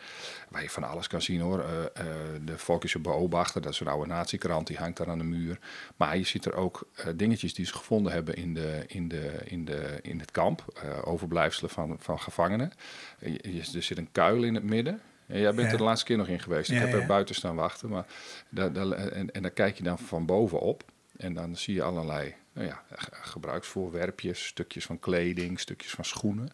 waar 0.49 0.63
je 0.63 0.71
van 0.71 0.85
alles 0.85 1.07
kan 1.07 1.23
zien 1.23 1.41
hoor. 1.41 1.59
Eh, 1.61 2.05
de 2.45 2.59
Volkische 2.59 2.99
Beobachter, 2.99 3.63
dat 3.63 3.73
is 3.73 3.81
een 3.81 3.87
oude 3.87 4.07
natiekrant, 4.09 4.67
die 4.67 4.77
hangt 4.77 4.97
daar 4.97 5.09
aan 5.09 5.19
de 5.19 5.25
muur. 5.25 5.59
Maar 5.97 6.17
je 6.17 6.25
ziet 6.25 6.45
er 6.45 6.55
ook 6.55 6.89
dingetjes 7.17 7.55
die 7.55 7.67
ze 7.67 7.75
gevonden 7.75 8.13
hebben 8.13 8.35
in, 8.37 8.55
de, 8.55 8.85
in, 8.87 9.09
de, 9.09 9.33
in, 9.45 9.65
de, 9.65 9.99
in 10.03 10.21
het 10.21 10.31
kamp. 10.31 10.65
overblijfselen 11.05 11.71
van, 11.71 11.97
van 12.01 12.21
gevangenen. 12.21 12.73
Je- 13.19 13.63
er 13.75 13.83
zit 13.83 13.99
een 13.99 14.13
kuil 14.13 14.43
in 14.43 14.55
het 14.55 14.65
midden. 14.65 15.01
En 15.27 15.41
jij 15.41 15.55
bent 15.55 15.67
Ja. 15.67 15.73
er 15.73 15.79
de 15.79 15.85
laatste 15.85 16.07
keer 16.07 16.17
nog 16.17 16.29
in 16.29 16.41
geweest. 16.41 16.71
Ik 16.71 16.79
heb 16.79 16.93
er 16.93 17.07
buiten 17.07 17.35
staan 17.35 17.57
wachten. 17.57 17.89
Maar 17.89 18.07
daar, 18.49 18.73
daar, 18.73 18.91
en, 18.93 19.31
en 19.31 19.43
daar 19.43 19.51
kijk 19.51 19.77
je 19.77 19.83
dan 19.83 19.99
van 19.99 20.27
bovenop. 20.27 20.83
En 21.17 21.35
dan 21.35 21.57
zie 21.57 21.75
je 21.75 21.83
allerlei 21.83 22.35
nou 22.55 22.67
ja, 22.67 22.83
ge- 22.91 23.11
gebruiksvoorwerpjes, 23.23 24.47
stukjes 24.47 24.85
van 24.85 24.99
kleding, 24.99 25.61
stukjes 25.61 25.91
van 25.93 26.05
schoenen. 26.05 26.49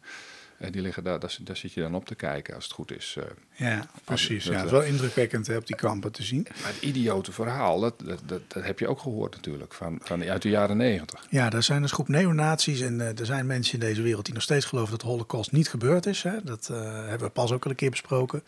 En 0.58 0.72
die 0.72 0.82
liggen 0.82 1.04
daar, 1.04 1.18
daar, 1.20 1.36
daar 1.40 1.56
zit 1.56 1.72
je 1.72 1.80
dan 1.80 1.94
op 1.94 2.06
te 2.06 2.14
kijken 2.14 2.54
als 2.54 2.64
het 2.64 2.72
goed 2.72 2.92
is. 2.96 3.16
eh. 3.18 3.24
ja 3.68 3.86
precies. 4.04 4.44
dat, 4.44 4.52
Ja, 4.52 4.58
het 4.58 4.66
is 4.66 4.72
eh, 4.72 4.78
wel 4.78 4.88
indrukwekkend 4.88 5.46
hè, 5.46 5.56
op 5.56 5.66
die 5.66 5.76
kampen 5.76 6.12
te 6.12 6.22
zien. 6.22 6.46
Maar 6.62 6.72
het 6.72 6.82
idiote 6.82 7.32
verhaal, 7.32 7.80
dat, 7.80 7.94
dat, 8.04 8.20
dat, 8.26 8.64
heb 8.64 8.78
je 8.78 8.88
ook 8.88 8.98
gehoord 9.00 9.34
natuurlijk, 9.34 9.74
van, 9.74 10.00
van, 10.02 10.22
uit 10.24 10.42
de 10.42 10.48
jaren 10.48 10.76
negentig. 10.76 11.26
Ja, 11.30 11.52
er 11.52 11.62
zijn 11.62 11.82
dus 11.82 11.92
groep 11.92 12.08
neonazies 12.08 12.80
en 12.80 13.00
eh, 13.00 13.18
er 13.18 13.26
zijn 13.26 13.46
mensen 13.46 13.74
in 13.74 13.80
deze 13.80 14.02
wereld 14.02 14.24
die 14.24 14.34
nog 14.34 14.42
steeds 14.42 14.64
geloven 14.64 14.90
dat 14.90 15.00
de 15.00 15.06
holocaust 15.06 15.52
niet 15.52 15.68
gebeurd 15.68 16.06
is. 16.06 16.22
Hè. 16.22 16.42
Dat 16.42 16.68
eh, 16.70 16.82
hebben 16.92 17.26
we 17.26 17.32
pas 17.32 17.52
ook 17.52 17.64
al 17.64 17.70
een 17.70 17.76
keer 17.76 17.90
besproken. 17.90 18.42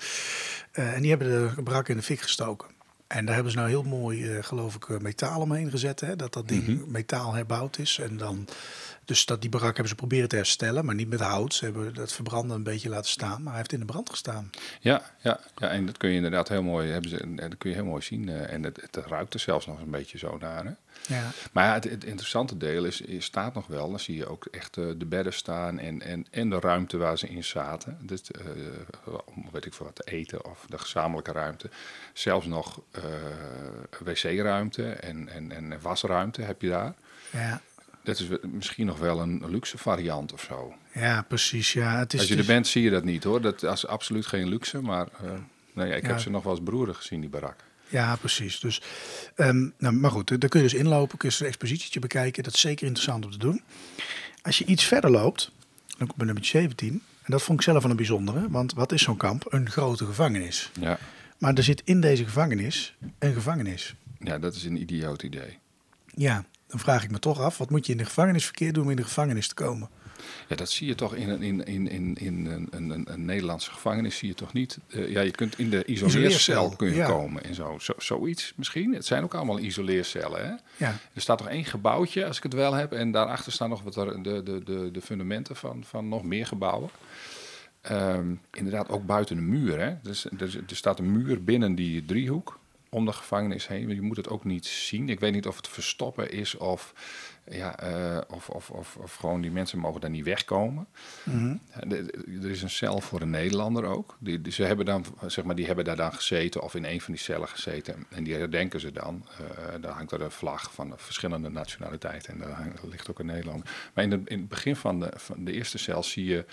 Eh, 0.72 0.94
en 0.94 1.00
die 1.00 1.10
hebben 1.10 1.54
de 1.56 1.62
brak 1.62 1.88
in 1.88 1.96
de 1.96 2.02
fik 2.02 2.20
gestoken. 2.20 2.68
En 3.12 3.25
daar 3.25 3.35
hebben 3.35 3.53
ze 3.53 3.59
nou 3.59 3.68
heel 3.70 3.83
mooi, 3.83 4.31
eh, 4.37 4.44
geloof 4.44 4.75
ik, 4.75 4.88
eh, 4.88 4.98
metaal 4.98 5.40
omheen 5.40 5.70
gezet. 5.70 6.01
Hè, 6.01 6.16
dat 6.16 6.33
dat 6.33 6.48
ding 6.48 6.66
Mhm. 6.66 6.90
metaal 6.90 7.33
herbouwd 7.35 7.79
is. 7.79 7.98
En 7.98 8.16
dan, 8.16 8.46
dus 9.04 9.24
dat 9.26 9.40
die 9.40 9.50
barak 9.50 9.68
hebben 9.70 9.88
ze 9.88 9.94
proberen 9.94 10.28
te 10.28 10.36
herstellen, 10.36 10.84
maar 10.84 10.94
niet 10.94 11.08
met 11.08 11.20
hout. 11.20 11.54
Ze 11.54 11.64
hebben 11.64 11.94
dat 11.94 12.12
verbranden 12.12 12.56
een 12.56 12.62
beetje 12.62 12.88
laten 12.88 13.10
staan, 13.10 13.38
maar 13.42 13.48
hij 13.52 13.56
heeft 13.56 13.72
in 13.72 13.78
de 13.80 13.84
brand 13.84 14.10
gestaan. 14.10 14.50
Ja, 14.80 15.02
ja, 15.20 15.40
ja, 15.56 15.68
en 15.68 15.86
dat 15.86 15.96
kun 15.96 16.08
je 16.10 16.16
inderdaad 16.16 16.48
heel 16.48 16.62
mooi, 16.62 16.90
hebben 16.90 17.10
ze, 17.10 17.16
en 17.18 17.36
dat 17.36 17.58
kun 17.58 17.70
je 17.70 17.76
heel 17.76 17.84
mooi 17.84 18.02
zien. 18.02 18.28
eh, 18.28 18.52
En 18.52 18.62
het, 18.62 18.80
het 18.80 18.96
ruikt 19.06 19.34
er 19.34 19.40
zelfs 19.40 19.66
nog 19.66 19.80
een 19.80 19.90
beetje 19.90 20.18
zo 20.18 20.36
naar. 20.40 20.64
Hè? 20.64 20.70
Ja, 21.14 21.30
Maar 21.52 21.64
ja, 21.66 21.72
het, 21.72 21.84
het 21.84 22.04
interessante 22.04 22.56
deel 22.56 22.84
is, 22.84 23.00
is, 23.00 23.24
staat 23.24 23.54
nog 23.54 23.66
wel. 23.66 23.90
Dan 23.90 24.00
zie 24.00 24.16
je 24.16 24.26
ook 24.26 24.44
echt 24.50 24.76
eh, 24.76 24.84
de 24.96 25.06
bedden 25.06 25.32
staan 25.32 25.78
en, 25.78 26.02
en, 26.02 26.26
en 26.30 26.50
de 26.50 26.60
ruimte 26.60 26.96
waar 26.96 27.18
ze 27.18 27.28
in 27.28 27.44
zaten. 27.44 27.98
Dus, 28.00 28.30
eh, 28.30 28.40
om 29.24 29.48
weet 29.52 29.64
ik 29.66 29.74
veel 29.74 29.86
wat 29.86 29.94
te 29.96 30.12
eten 30.12 30.44
of 30.44 30.64
de 30.68 30.78
gezamenlijke 30.78 31.32
ruimte. 31.32 31.70
Zelfs 32.12 32.46
nog 32.46 32.80
eh, 32.90 33.02
wc-ruimte 34.04 34.90
en, 34.92 35.28
en, 35.28 35.52
en 35.52 35.80
wasruimte 35.80 36.42
heb 36.42 36.62
je 36.62 36.68
daar. 36.68 36.94
ja, 37.30 37.60
Dat 38.04 38.18
is 38.20 38.26
misschien 38.52 38.86
nog 38.86 38.98
wel 38.98 39.20
een 39.20 39.50
luxe 39.50 39.78
variant 39.78 40.32
of 40.32 40.42
zo. 40.42 40.74
ja 40.92 41.22
precies. 41.28 41.72
Ja, 41.72 41.98
het 41.98 42.12
is, 42.12 42.18
Als 42.20 42.28
je 42.28 42.34
het 42.36 42.42
er 42.48 42.52
bent 42.54 42.66
zie 42.66 42.82
je 42.82 42.90
dat 42.90 43.04
niet 43.04 43.24
hoor. 43.24 43.40
Dat 43.40 43.62
is 43.62 43.86
absoluut 43.86 44.26
geen 44.26 44.48
luxe, 44.48 44.80
maar 44.80 45.08
eh, 45.22 45.30
ja, 45.74 45.94
ik 45.94 46.02
Ja. 46.02 46.08
heb 46.08 46.18
ze 46.18 46.30
nog 46.30 46.42
wel 46.42 46.52
eens 46.52 46.62
broeren 46.64 46.94
gezien, 46.94 47.20
die 47.20 47.30
barak. 47.30 47.56
Ja, 47.88 48.16
precies. 48.16 48.60
Dus, 48.60 48.82
ehm, 49.34 49.68
nou, 49.78 49.94
maar 49.94 50.10
goed, 50.10 50.28
daar 50.40 50.48
kun 50.48 50.62
je 50.62 50.68
dus 50.68 50.78
inlopen, 50.78 51.18
kun 51.18 51.28
je 51.32 51.36
een 51.40 51.46
expositietje 51.46 52.00
bekijken. 52.00 52.42
Dat 52.42 52.54
is 52.54 52.60
zeker 52.60 52.86
interessant 52.86 53.24
om 53.24 53.30
te 53.30 53.38
doen. 53.38 53.62
Als 54.42 54.58
je 54.58 54.64
iets 54.64 54.84
verder 54.84 55.10
loopt, 55.10 55.50
dan 55.86 55.96
kom 55.98 56.08
je 56.08 56.14
bij 56.16 56.26
nummer 56.26 56.44
17. 56.44 56.88
En 57.22 57.30
dat 57.32 57.42
vond 57.42 57.58
ik 57.58 57.64
zelf 57.64 57.82
wel 57.82 57.90
een 57.90 57.96
bijzondere. 57.96 58.50
Want 58.50 58.72
wat 58.74 58.92
is 58.92 59.02
zo'n 59.02 59.16
kamp? 59.16 59.46
Een 59.52 59.70
grote 59.70 60.04
gevangenis. 60.06 60.70
Ja. 60.80 60.98
Maar 61.38 61.54
er 61.54 61.62
zit 61.62 61.82
in 61.84 62.00
deze 62.00 62.24
gevangenis 62.24 62.94
een 63.18 63.32
gevangenis. 63.34 63.94
ja, 64.18 64.38
dat 64.38 64.54
is 64.54 64.64
een 64.64 64.80
idioot 64.80 65.22
idee. 65.22 65.58
Ja, 66.14 66.44
dan 66.72 66.80
vraag 66.80 67.04
ik 67.04 67.11
me 67.11 67.18
toch 67.18 67.40
af. 67.40 67.58
Wat 67.58 67.70
moet 67.70 67.87
je 67.87 67.92
in 67.92 67.98
de 67.98 68.04
gevangenis 68.04 68.44
verkeerd 68.44 68.74
doen 68.74 68.85
om 68.85 68.90
in 68.90 68.96
de 68.96 69.02
gevangenis 69.04 69.48
te 69.48 69.54
komen? 69.54 69.88
Ja, 70.48 70.56
dat 70.56 70.70
zie 70.70 70.87
je 70.87 70.94
toch 70.94 71.14
in 71.14 71.28
een, 71.28 71.42
in, 71.42 71.64
in, 71.66 71.88
in, 71.88 72.14
in 72.14 72.46
een, 72.46 72.68
een, 72.70 73.12
een, 73.12 73.24
Nederlandse 73.24 73.70
gevangenis 73.70 74.16
zie 74.16 74.28
je 74.28 74.35
toch 74.35 74.52
niet. 74.52 74.78
Eh, 74.88 75.11
ja, 75.11 75.20
je 75.20 75.30
kunt 75.30 75.58
in 75.58 75.70
de 75.70 75.85
isoleercel 75.85 76.76
kun 76.76 76.88
je 76.88 76.94
ja. 76.94 77.06
komen 77.06 77.44
en 77.44 77.54
zo. 77.54 77.78
zo. 77.78 77.92
Zoiets 77.98 78.52
misschien. 78.56 78.94
Het 78.94 79.06
zijn 79.06 79.22
ook 79.22 79.35
allemaal 79.35 79.58
isoleercellen. 79.58 80.46
Hè? 80.46 80.52
Ja, 80.87 80.96
Er 81.12 81.20
staat 81.20 81.38
nog 81.38 81.48
één 81.48 81.64
gebouwtje, 81.64 82.26
als 82.26 82.37
ik 82.37 82.42
het 82.42 82.54
wel 82.54 82.72
heb. 82.72 82.92
En 82.92 83.11
daarachter 83.11 83.52
staan 83.52 83.68
nog 83.68 83.82
wat 83.82 83.96
er- 83.96 84.22
de, 84.22 84.42
de, 84.42 84.62
de, 84.64 84.88
de 84.92 85.00
fundamenten 85.00 85.56
van, 85.56 85.85
van 85.85 86.08
nog 86.08 86.22
meer 86.22 86.46
gebouwen. 86.46 86.90
Ehm, 87.80 88.35
inderdaad, 88.52 88.88
ook 88.88 89.06
buiten 89.06 89.37
de 89.37 89.42
muur. 89.42 89.80
Hè? 89.80 89.94
Dus, 90.02 90.24
er, 90.24 90.64
er 90.68 90.76
staat 90.76 90.98
een 90.98 91.12
muur 91.12 91.44
binnen 91.44 91.74
die 91.74 92.04
driehoek 92.04 92.61
om 92.94 93.05
de 93.05 93.12
gevangenis 93.12 93.68
heen. 93.68 93.88
Je 93.88 94.00
moet 94.02 94.16
het 94.16 94.28
ook 94.28 94.44
niet 94.44 94.66
zien. 94.66 95.09
Ik 95.09 95.20
weet 95.20 95.33
niet 95.33 95.46
of 95.46 95.57
het 95.57 95.68
verstoppen 95.68 96.31
is 96.31 96.55
of, 96.57 96.92
ja, 97.50 97.78
eh, 97.78 98.20
of, 98.28 98.48
of, 98.48 98.70
of, 98.70 98.96
of 98.96 99.14
gewoon 99.14 99.40
die 99.40 99.50
mensen 99.50 99.78
mogen 99.78 100.00
daar 100.00 100.11
niet 100.11 100.24
wegkomen. 100.24 100.87
Mhm. 101.24 101.57
Er 102.42 102.50
is 102.50 102.62
een 102.62 102.70
cel 102.70 103.00
voor 103.00 103.20
een 103.20 103.31
Nederlander 103.31 103.85
ook. 103.85 104.16
Die, 104.18 104.40
die, 104.42 104.52
ze 104.52 104.62
hebben 104.62 104.85
dan, 104.87 105.05
zeg 105.26 105.44
maar, 105.44 105.55
die 105.55 105.66
hebben 105.66 105.85
daar 105.85 105.96
dan 105.96 106.12
gezeten 106.12 106.62
of 106.62 106.74
in 106.74 106.85
een 106.85 107.00
van 107.00 107.12
die 107.12 107.22
cellen 107.22 107.48
gezeten. 107.48 108.07
En 108.11 108.24
die 108.24 108.35
herdenken 108.35 108.81
ze 108.81 108.92
dan. 108.92 109.26
Eh, 109.38 109.74
daar 109.81 109.92
hangt 109.92 110.12
er 110.12 110.20
een 110.20 110.31
vlag 110.31 110.72
van 110.72 110.92
verschillende 110.96 111.48
nationaliteiten. 111.48 112.33
En 112.33 112.38
daar 112.38 112.50
hangt- 112.50 112.83
ligt 112.90 113.11
ook 113.11 113.18
een 113.18 113.26
Nederlander. 113.26 113.70
Maar 113.94 114.05
in, 114.05 114.11
de, 114.11 114.20
in 114.24 114.38
het 114.38 114.48
begin 114.48 114.76
van 114.76 115.00
de, 115.00 115.12
van 115.16 115.44
de 115.44 115.52
eerste 115.52 115.78
cel 115.78 116.02
zie 116.02 116.24
je 116.24 116.44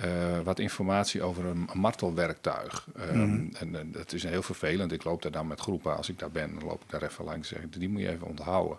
eh, 0.00 0.40
wat 0.44 0.58
informatie 0.58 1.22
over 1.22 1.44
een 1.44 1.68
martelwerktuig. 1.72 2.88
Ehm, 2.96 3.46
en, 3.52 3.74
en 3.74 3.92
dat 3.92 4.12
is 4.12 4.22
heel 4.22 4.42
vervelend. 4.42 4.92
Ik 4.92 5.04
loop 5.04 5.22
daar 5.22 5.32
dan 5.32 5.46
met 5.46 5.60
groepen. 5.60 5.96
Als 5.96 6.08
ik 6.08 6.18
daar 6.18 6.30
ben, 6.30 6.54
dan 6.54 6.68
loop 6.68 6.82
ik 6.82 6.90
daar 6.90 7.02
even 7.02 7.24
langs. 7.24 7.48
Zeg 7.48 7.62
ik, 7.62 7.78
die 7.78 7.88
moet 7.88 8.00
je 8.00 8.10
even 8.10 8.26
onthouden. 8.26 8.78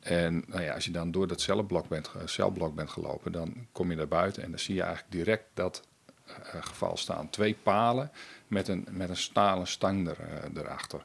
En 0.00 0.44
nou 0.46 0.62
ja, 0.62 0.74
als 0.74 0.84
je 0.84 0.90
dan 0.90 1.10
door 1.10 1.26
dat 1.26 1.40
celblok 1.40 1.88
bent, 1.88 2.10
celblok 2.24 2.74
bent 2.74 2.90
gelopen, 2.90 3.32
dan 3.32 3.66
kom 3.72 3.90
je 3.90 3.96
daar 3.96 4.08
buiten 4.08 4.42
en 4.42 4.50
dan 4.50 4.58
zie 4.58 4.74
je 4.74 4.82
eigenlijk 4.82 5.12
direct 5.12 5.44
dat 5.54 5.82
eh, 6.26 6.62
geval 6.62 6.96
staan. 6.96 7.30
Twee 7.30 7.56
palen 7.62 8.10
met 8.46 8.68
een, 8.68 8.86
met 8.90 9.08
een 9.08 9.16
stalen 9.16 9.66
stang 9.66 10.08
er, 10.08 10.16
eh, 10.20 10.62
erachter. 10.62 11.04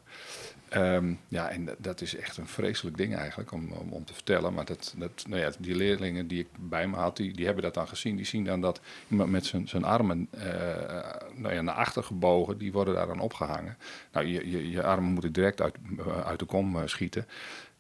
Ehm, 0.70 1.14
ja, 1.28 1.50
en 1.50 1.70
dat- 1.78 2.02
is 2.02 2.16
echt 2.16 2.38
een 2.38 2.48
vreselijk 2.48 2.98
ding 2.98 3.16
eigenlijk 3.16 3.52
om, 3.52 3.72
om, 3.72 3.92
om 3.92 4.06
te 4.06 4.14
vertellen. 4.14 4.54
Maar 4.54 4.66
dat, 4.66 4.94
dat, 4.98 5.26
nou 5.28 5.42
ja, 5.42 5.52
die 5.60 5.76
leerlingen 5.76 6.28
die 6.28 6.40
ik 6.40 6.48
bij 6.60 6.88
me 6.88 6.96
had, 6.96 7.18
die, 7.18 7.34
die 7.34 7.46
hebben 7.46 7.64
dat 7.64 7.74
dan 7.74 7.88
gezien. 7.88 8.16
Die 8.16 8.26
zien 8.26 8.44
dan 8.44 8.62
dat 8.62 8.82
iemand 9.08 9.30
met 9.30 9.46
zijn, 9.46 9.68
zijn 9.68 9.84
armen 9.84 10.28
eh, 10.32 10.46
nou 11.36 11.54
ja, 11.54 11.62
naar 11.62 11.76
achter 11.76 12.04
gebogen, 12.04 12.58
die 12.58 12.72
worden 12.72 12.94
daar 12.94 13.08
dan 13.08 13.20
opgehangen. 13.20 13.78
Nou, 14.12 14.26
je, 14.26 14.50
je, 14.50 14.70
je 14.70 14.84
armen 14.84 15.12
moeten 15.12 15.34
direct 15.34 15.62
uit, 15.62 15.76
eh, 16.00 16.20
uit 16.26 16.40
de 16.40 16.46
kom 16.46 16.76
eh, 16.78 16.82
schieten. 16.86 17.26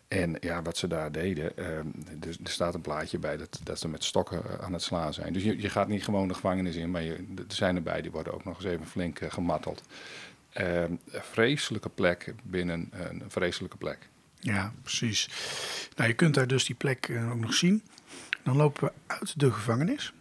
En 0.07 0.35
ja, 0.39 0.61
wat 0.61 0.77
ze 0.77 0.87
daar 0.87 1.11
deden, 1.11 1.57
ehm, 1.57 1.87
er, 2.21 2.37
er 2.43 2.49
staat 2.51 2.73
een 2.73 2.81
plaatje 2.81 3.19
bij 3.19 3.37
dat, 3.37 3.59
dat 3.63 3.79
ze 3.79 3.87
met 3.87 4.03
stokken 4.03 4.41
aan 4.61 4.73
het 4.73 4.81
slaan 4.81 5.13
zijn. 5.13 5.33
Dus 5.33 5.43
je, 5.43 5.61
je 5.61 5.69
gaat 5.69 5.87
niet 5.87 6.03
gewoon 6.03 6.27
de 6.27 6.33
gevangenis 6.33 6.75
in, 6.75 6.91
maar 6.91 7.03
je, 7.03 7.13
er 7.35 7.43
zijn 7.47 7.75
erbij, 7.75 8.01
die 8.01 8.11
worden 8.11 8.33
ook 8.33 8.43
nog 8.45 8.55
eens 8.55 8.65
even 8.65 8.87
flink 8.87 9.19
gemarteld. 9.27 9.81
Ehm, 9.81 10.26
een 10.53 10.99
vreselijke 11.11 11.89
plek 11.89 12.33
binnen 12.43 12.89
een 12.91 13.23
vreselijke 13.27 13.77
plek. 13.77 14.09
ja, 14.39 14.73
precies. 14.81 15.29
Nou, 15.95 16.09
je 16.09 16.15
kunt 16.15 16.33
daar 16.33 16.47
dus 16.47 16.65
die 16.65 16.75
plek 16.75 17.07
eh, 17.09 17.31
ook 17.31 17.39
nog 17.39 17.53
zien. 17.53 17.83
Dan 18.43 18.55
lopen 18.55 18.83
we 18.83 18.91
uit 19.07 19.39
de 19.39 19.51
gevangenis. 19.51 20.13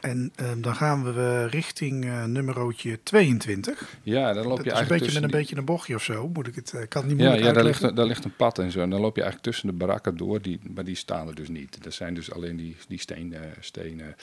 En 0.00 0.32
eh, 0.36 0.50
dan 0.56 0.74
gaan 0.76 1.04
we 1.14 1.20
eh, 1.20 1.50
richting 1.50 2.04
eh 2.04 2.24
nummerootje 2.24 2.98
22. 3.02 3.96
Ja, 4.02 4.32
dan 4.32 4.46
loop 4.46 4.56
Dat 4.56 4.64
je 4.64 4.70
is 4.70 4.70
een 4.70 4.72
eigenlijk 4.76 4.88
beetje 4.88 5.14
met 5.14 5.22
een 5.22 5.28
die- 5.30 5.38
beetje 5.40 5.56
een 5.56 5.64
bochtje 5.64 5.94
of 5.94 6.02
zo. 6.02 6.28
Moet 6.28 6.46
ik 6.46 6.54
het, 6.54 6.72
ik 6.72 6.88
kan 6.88 7.02
het 7.02 7.10
niet 7.10 7.20
Ja, 7.20 7.26
moeilijk 7.26 7.46
ja 7.46 7.52
daar, 7.52 7.64
ligt, 7.64 7.82
een- 7.82 7.94
daar 7.94 8.06
ligt 8.06 8.24
een 8.24 8.36
pad 8.36 8.58
en 8.58 8.70
zo. 8.70 8.80
En 8.80 8.90
dan 8.90 9.00
loop 9.00 9.16
je 9.16 9.22
eigenlijk 9.22 9.50
tussen 9.52 9.70
de 9.70 9.84
barakken 9.84 10.16
door, 10.16 10.42
die, 10.42 10.60
maar 10.74 10.84
die 10.84 10.94
staan 10.94 11.28
er 11.28 11.34
dus 11.34 11.48
niet. 11.48 11.84
Er 11.86 11.92
zijn 11.92 12.14
dus 12.14 12.32
alleen 12.32 12.56
die, 12.56 12.76
die 12.88 13.00
stenen, 13.00 13.52
stenen 13.60 14.16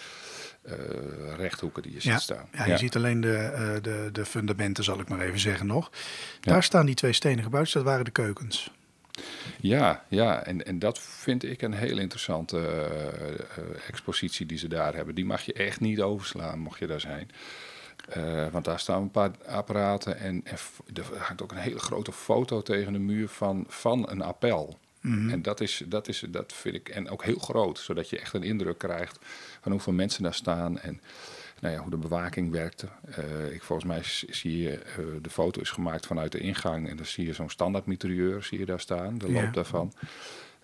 eh, 0.62 0.74
rechthoeken 1.38 1.82
die 1.84 1.94
je 1.94 2.00
ziet 2.02 2.12
Ja, 2.12 2.20
staan. 2.20 2.48
ja, 2.52 2.66
je 2.66 2.78
ziet 2.78 2.96
alleen 2.96 3.22
de, 3.22 3.38
eh, 3.38 3.74
de, 3.82 4.10
de 4.12 4.26
fundamenten, 4.26 4.84
zal 4.84 5.00
ik 5.00 5.10
maar 5.10 5.20
even 5.20 5.40
zeggen 5.40 5.66
nog. 5.68 5.92
Daar 6.42 6.64
staan 6.64 6.86
die 6.86 6.96
twee 6.96 7.14
stenen 7.14 7.44
gebouwd, 7.44 7.74
dat 7.74 7.84
waren 7.84 8.06
de 8.06 8.12
keukens. 8.12 8.72
Ja, 9.60 10.06
ja 10.08 10.44
en, 10.44 10.66
en 10.66 10.80
dat 10.80 11.00
vind 11.00 11.44
ik 11.44 11.62
een 11.62 11.74
heel 11.74 11.98
interessante 11.98 12.60
eh, 12.60 13.88
expositie 13.88 14.46
die 14.46 14.58
ze 14.58 14.68
daar 14.68 14.96
hebben. 14.96 15.16
Die 15.16 15.26
mag 15.26 15.42
je 15.42 15.54
echt 15.54 15.80
niet 15.80 16.02
overslaan, 16.02 16.60
mocht 16.60 16.80
je 16.80 16.88
daar 16.88 17.00
zijn. 17.00 17.30
Want 18.52 18.66
daar 18.66 18.80
staan 18.80 19.02
een 19.02 19.12
paar 19.12 19.32
apparaten 19.48 20.18
en, 20.18 20.42
en 20.44 20.58
er 20.94 21.18
hangt 21.18 21.42
ook 21.42 21.52
een 21.52 21.58
hele 21.58 21.80
grote 21.80 22.12
foto 22.12 22.62
tegen 22.62 22.94
de 22.94 23.00
muur 23.00 23.28
van, 23.28 23.66
van 23.68 24.10
een 24.10 24.22
appel. 24.22 24.80
En 25.02 25.42
dat, 25.42 25.62
is, 25.62 25.84
dat, 25.88 26.08
is, 26.08 26.24
dat 26.30 26.54
vind 26.54 26.76
ik, 26.76 26.90
en 26.90 27.10
ook 27.10 27.24
heel 27.24 27.40
groot, 27.40 27.80
zodat 27.80 28.10
je 28.10 28.20
echt 28.20 28.34
een 28.34 28.44
indruk 28.44 28.78
krijgt 28.78 29.20
van 29.62 29.72
hoeveel 29.72 29.94
mensen 29.94 30.24
daar 30.24 30.34
staan 30.34 30.80
en 30.80 31.02
nou 31.60 31.74
ja, 31.74 31.82
hoe 31.82 31.90
de 31.90 31.98
bewaking 31.98 32.52
werkte. 32.52 32.88
Eh, 33.06 33.54
ik, 33.54 33.64
volgens 33.64 33.88
mij 33.88 34.02
zie 34.36 34.62
je, 34.62 34.78
eh, 34.78 34.96
de 35.22 35.30
foto 35.30 35.62
is 35.62 35.70
gemaakt 35.70 36.06
vanuit 36.06 36.32
de 36.32 36.40
ingang 36.40 36.90
en 36.90 36.96
dan 36.98 37.06
zie 37.06 37.26
je 37.26 37.34
zo'n 37.34 37.50
standaard 37.50 37.86
mitrailleur 37.86 38.44
zie 38.44 38.60
je 38.60 38.66
daar 38.66 38.80
staan, 38.80 39.18
de 39.18 39.32
Ja. 39.32 39.42
loop 39.42 39.54
daarvan. 39.54 39.94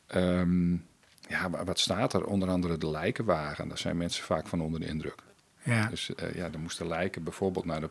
Ehm, 0.08 0.71
ja, 1.30 1.50
wat 1.65 1.80
staat 1.80 2.13
er? 2.13 2.26
Onder 2.26 2.50
andere 2.50 2.78
de 2.78 2.89
lijkenwagen. 2.89 3.67
Daar 3.67 3.78
zijn 3.78 3.97
mensen 3.97 4.23
vaak 4.23 4.47
van 4.47 4.62
onder 4.62 4.80
de 4.80 4.86
indruk. 4.88 5.21
Ja, 5.63 5.88
Dus 5.89 6.15
eh, 6.15 6.36
ja, 6.36 6.50
er 6.54 6.60
moesten 6.60 6.88
lijken 6.88 7.23
bijvoorbeeld 7.23 7.65
naar 7.65 7.82
de 7.82 7.89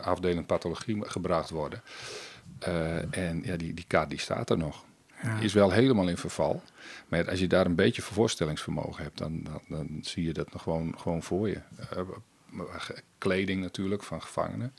afdeling 0.00 0.46
pathologie 0.46 1.08
gebracht 1.08 1.50
worden. 1.50 1.82
En 3.10 3.40
ja, 3.44 3.56
die, 3.56 3.74
die 3.74 3.84
kaart 3.86 4.10
die 4.10 4.18
staat 4.18 4.50
er 4.50 4.58
nog. 4.58 4.84
Ja. 5.22 5.38
Is 5.38 5.52
wel 5.52 5.70
helemaal 5.70 6.08
in 6.08 6.16
verval. 6.16 6.62
Maar 7.08 7.30
als 7.30 7.38
je 7.38 7.46
daar 7.46 7.66
een 7.66 7.74
beetje 7.74 8.02
voorstellingsvermogen 8.02 9.02
hebt, 9.02 9.18
dan, 9.18 9.42
dan, 9.42 9.60
dan 9.68 9.98
zie 10.02 10.24
je 10.24 10.32
dat 10.32 10.52
nog 10.52 10.62
gewoon, 10.62 10.98
gewoon 10.98 11.22
voor 11.22 11.48
je. 11.48 11.60
Eh, 11.90 12.00
kleding 13.18 13.60
natuurlijk 13.60 14.02
van 14.02 14.22
gevangenen. 14.22 14.74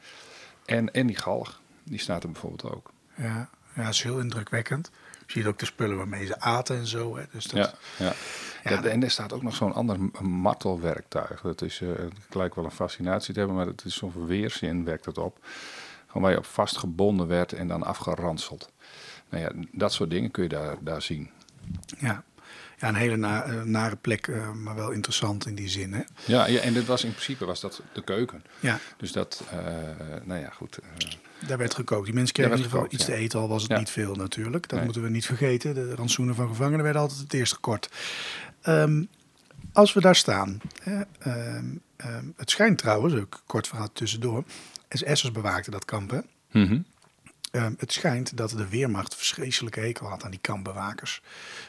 En, 0.65 0.93
en 0.93 1.07
die 1.07 1.17
galg, 1.17 1.61
die 1.83 1.99
staat 1.99 2.23
er 2.23 2.31
bijvoorbeeld 2.31 2.73
ook. 2.73 2.91
ja, 3.15 3.49
ja, 3.75 3.83
dat 3.83 3.93
is 3.93 4.03
heel 4.03 4.19
indrukwekkend. 4.19 4.91
Je 5.25 5.39
ziet 5.39 5.45
ook 5.45 5.59
de 5.59 5.65
spullen 5.65 5.97
waarmee 5.97 6.25
ze 6.25 6.39
aten 6.39 6.77
en 6.77 6.87
zo. 6.87 7.17
Hè. 7.17 7.23
Dus 7.31 7.45
dat, 7.45 7.57
Ja, 7.97 8.05
ja. 8.05 8.13
Ja, 8.63 8.81
Ja, 8.81 8.83
en 8.83 9.03
er 9.03 9.11
staat 9.11 9.33
ook 9.33 9.41
nog 9.41 9.55
zo'n 9.55 9.73
ander 9.73 9.97
martelwerktuig. 10.21 11.41
Dat 11.41 11.61
is, 11.61 11.81
eh, 11.81 11.89
het 11.89 12.35
lijkt 12.35 12.55
wel 12.55 12.65
een 12.65 12.71
fascinatie 12.71 13.33
te 13.33 13.39
hebben, 13.39 13.57
maar 13.57 13.67
het 13.67 13.85
is 13.85 13.95
zo'n 13.95 14.25
weerzin 14.25 14.83
werkt 14.83 15.05
het 15.05 15.17
op. 15.17 15.45
Gewoon 16.07 16.23
waar 16.23 16.31
je 16.31 16.37
op 16.37 16.45
vastgebonden 16.45 17.27
werd 17.27 17.53
en 17.53 17.67
dan 17.67 17.83
afgeranseld. 17.83 18.71
Nou 19.29 19.43
ja, 19.43 19.51
dat 19.71 19.93
soort 19.93 20.09
dingen 20.09 20.31
kun 20.31 20.43
je 20.43 20.49
daar, 20.49 20.75
daar 20.81 21.01
zien. 21.01 21.29
ja. 21.99 22.23
ja, 22.77 22.87
een 22.87 22.95
hele 22.95 23.15
na- 23.17 23.43
eh, 23.43 23.61
nare 23.61 23.95
plek, 23.95 24.27
eh, 24.27 24.51
maar 24.51 24.75
wel 24.75 24.91
interessant 24.91 25.45
in 25.47 25.55
die 25.55 25.69
zin. 25.69 25.93
Hè. 25.93 26.01
Ja, 26.25 26.45
ja, 26.47 26.59
en 26.59 26.73
dit 26.73 26.85
was 26.85 27.03
in 27.03 27.11
principe 27.11 27.45
was 27.45 27.59
dat 27.61 27.81
de 27.93 28.03
keuken. 28.03 28.43
Ja, 28.59 28.79
Dus 28.97 29.11
dat, 29.11 29.43
eh, 29.51 29.57
nou 30.23 30.39
ja, 30.41 30.49
goed. 30.49 30.79
daar 31.47 31.57
werd 31.57 31.73
gekookt. 31.73 32.05
Die 32.05 32.13
mensen 32.13 32.33
kregen 32.33 32.51
in 32.51 32.57
ieder 32.57 32.71
geval 32.71 32.91
iets 32.93 33.05
te 33.05 33.13
eten, 33.13 33.39
al 33.39 33.47
was 33.47 33.61
het 33.61 33.71
Ja. 33.71 33.77
niet 33.77 33.89
veel 33.89 34.15
natuurlijk. 34.15 34.63
Dat 34.63 34.71
Nee. 34.75 34.83
moeten 34.83 35.03
we 35.03 35.09
niet 35.09 35.25
vergeten. 35.25 35.73
De 35.73 35.95
rantsoenen 35.95 36.35
van 36.35 36.47
gevangenen 36.47 36.83
werden 36.83 37.01
altijd 37.01 37.19
het 37.19 37.33
eerst 37.33 37.53
gekort. 37.53 37.89
Ehm, 38.61 39.03
als 39.73 39.93
we 39.93 40.01
daar 40.01 40.15
staan, 40.15 40.59
hè, 40.83 41.01
ehm, 41.19 41.65
ehm, 41.95 42.25
het 42.35 42.49
schijnt 42.49 42.77
trouwens, 42.77 43.13
ook 43.15 43.41
kort 43.45 43.67
verhaal 43.67 43.91
tussendoor, 43.93 44.43
SS'ers 44.89 45.31
bewaakten 45.31 45.71
dat 45.71 45.85
kamp. 45.85 46.11
Hè? 46.11 46.19
mhm. 46.51 46.79
Ehm, 47.51 47.73
het 47.77 47.91
schijnt 47.93 48.37
dat 48.37 48.49
de 48.49 48.67
Weermacht 48.67 49.15
verschrikkelijke 49.15 49.79
hekel 49.79 50.07
had 50.07 50.23
aan 50.23 50.31
die 50.31 50.39
kampbewakers. 50.39 51.21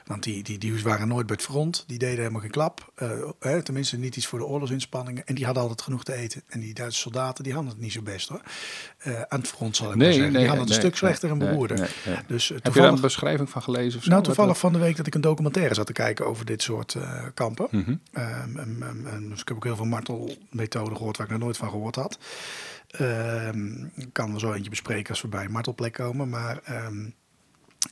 Want 0.06 0.22
die, 0.22 0.42
die, 0.42 0.58
die 0.58 0.82
waren 0.82 1.08
nooit 1.08 1.26
bij 1.26 1.36
het 1.36 1.44
front, 1.44 1.84
die 1.86 1.98
deden 1.98 2.18
helemaal 2.18 2.40
geen 2.40 2.50
klap. 2.50 2.92
Eh, 2.94 3.10
hè, 3.40 3.62
tenminste, 3.62 3.96
niet 3.96 4.16
iets 4.16 4.26
voor 4.26 4.38
de 4.38 4.44
oorlogsinspanningen. 4.44 5.26
En 5.26 5.34
die 5.34 5.44
hadden 5.44 5.62
altijd 5.62 5.82
genoeg 5.82 6.04
te 6.04 6.14
eten. 6.14 6.42
En 6.48 6.60
die 6.60 6.74
Duitse 6.74 7.00
soldaten, 7.00 7.44
die 7.44 7.52
hadden 7.52 7.70
het 7.72 7.80
niet 7.80 7.92
zo 7.92 8.02
best 8.02 8.28
hoor. 8.28 8.40
Eh, 8.98 9.20
aan 9.28 9.38
het 9.40 9.48
front 9.48 9.76
zal 9.76 9.90
ik 9.90 9.96
maar 9.96 10.04
Nee, 10.06 10.14
zeggen. 10.14 10.32
nee, 10.32 10.40
die 10.40 10.48
hadden 10.50 10.66
het 10.66 10.74
een 10.76 10.80
stuk 10.82 10.96
slechter 10.96 11.30
en 11.30 11.38
beroerder. 11.38 11.90
Dus 12.26 12.50
eh, 12.50 12.58
Heb 12.62 12.74
je 12.74 12.80
daar 12.80 12.92
een 12.92 13.00
beschrijving 13.00 13.50
van 13.50 13.62
gelezen? 13.62 13.98
Of 13.98 14.04
zo? 14.04 14.10
nou, 14.10 14.22
toevallig 14.22 14.58
van 14.58 14.72
de 14.72 14.78
week 14.78 14.96
dat 14.96 15.06
ik 15.06 15.14
een 15.14 15.20
documentaire 15.20 15.74
zat 15.74 15.86
te 15.86 15.92
kijken 15.92 16.26
over 16.26 16.44
dit 16.44 16.62
soort 16.62 16.96
kampen. 17.34 17.68
En- 17.70 18.00
en- 18.56 19.06
en 19.06 19.28
dus 19.28 19.40
ik 19.40 19.48
heb 19.48 19.56
ook 19.56 19.64
heel 19.64 19.76
veel 19.76 19.84
martelmethoden 19.84 20.96
gehoord 20.96 21.16
waar 21.16 21.26
ik 21.26 21.32
nog 21.32 21.42
nooit 21.42 21.56
van 21.56 21.68
gehoord 21.70 21.94
had. 21.96 22.18
Ehm, 22.90 23.84
ik 23.84 24.12
kan 24.12 24.30
wel 24.30 24.40
zo 24.40 24.52
eentje 24.52 24.70
bespreken 24.70 25.10
als 25.10 25.22
we 25.22 25.28
bij 25.28 25.44
een 25.44 25.50
martelplek 25.50 25.92
komen. 25.92 26.28
Maar 26.28 26.60
ehm 26.64 27.06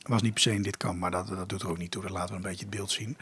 was 0.03 0.21
niet 0.21 0.33
per 0.33 0.41
se 0.41 0.53
in 0.53 0.61
dit 0.61 0.77
kamp, 0.77 0.99
maar 0.99 1.11
dat, 1.11 1.27
dat 1.27 1.49
doet 1.49 1.61
er 1.61 1.69
ook 1.69 1.77
niet 1.77 1.91
toe. 1.91 2.01
Dat 2.01 2.11
laten 2.11 2.29
we 2.29 2.35
een 2.35 2.49
beetje 2.49 2.65
het 2.65 2.75
beeld 2.75 2.91
zien. 2.91 3.17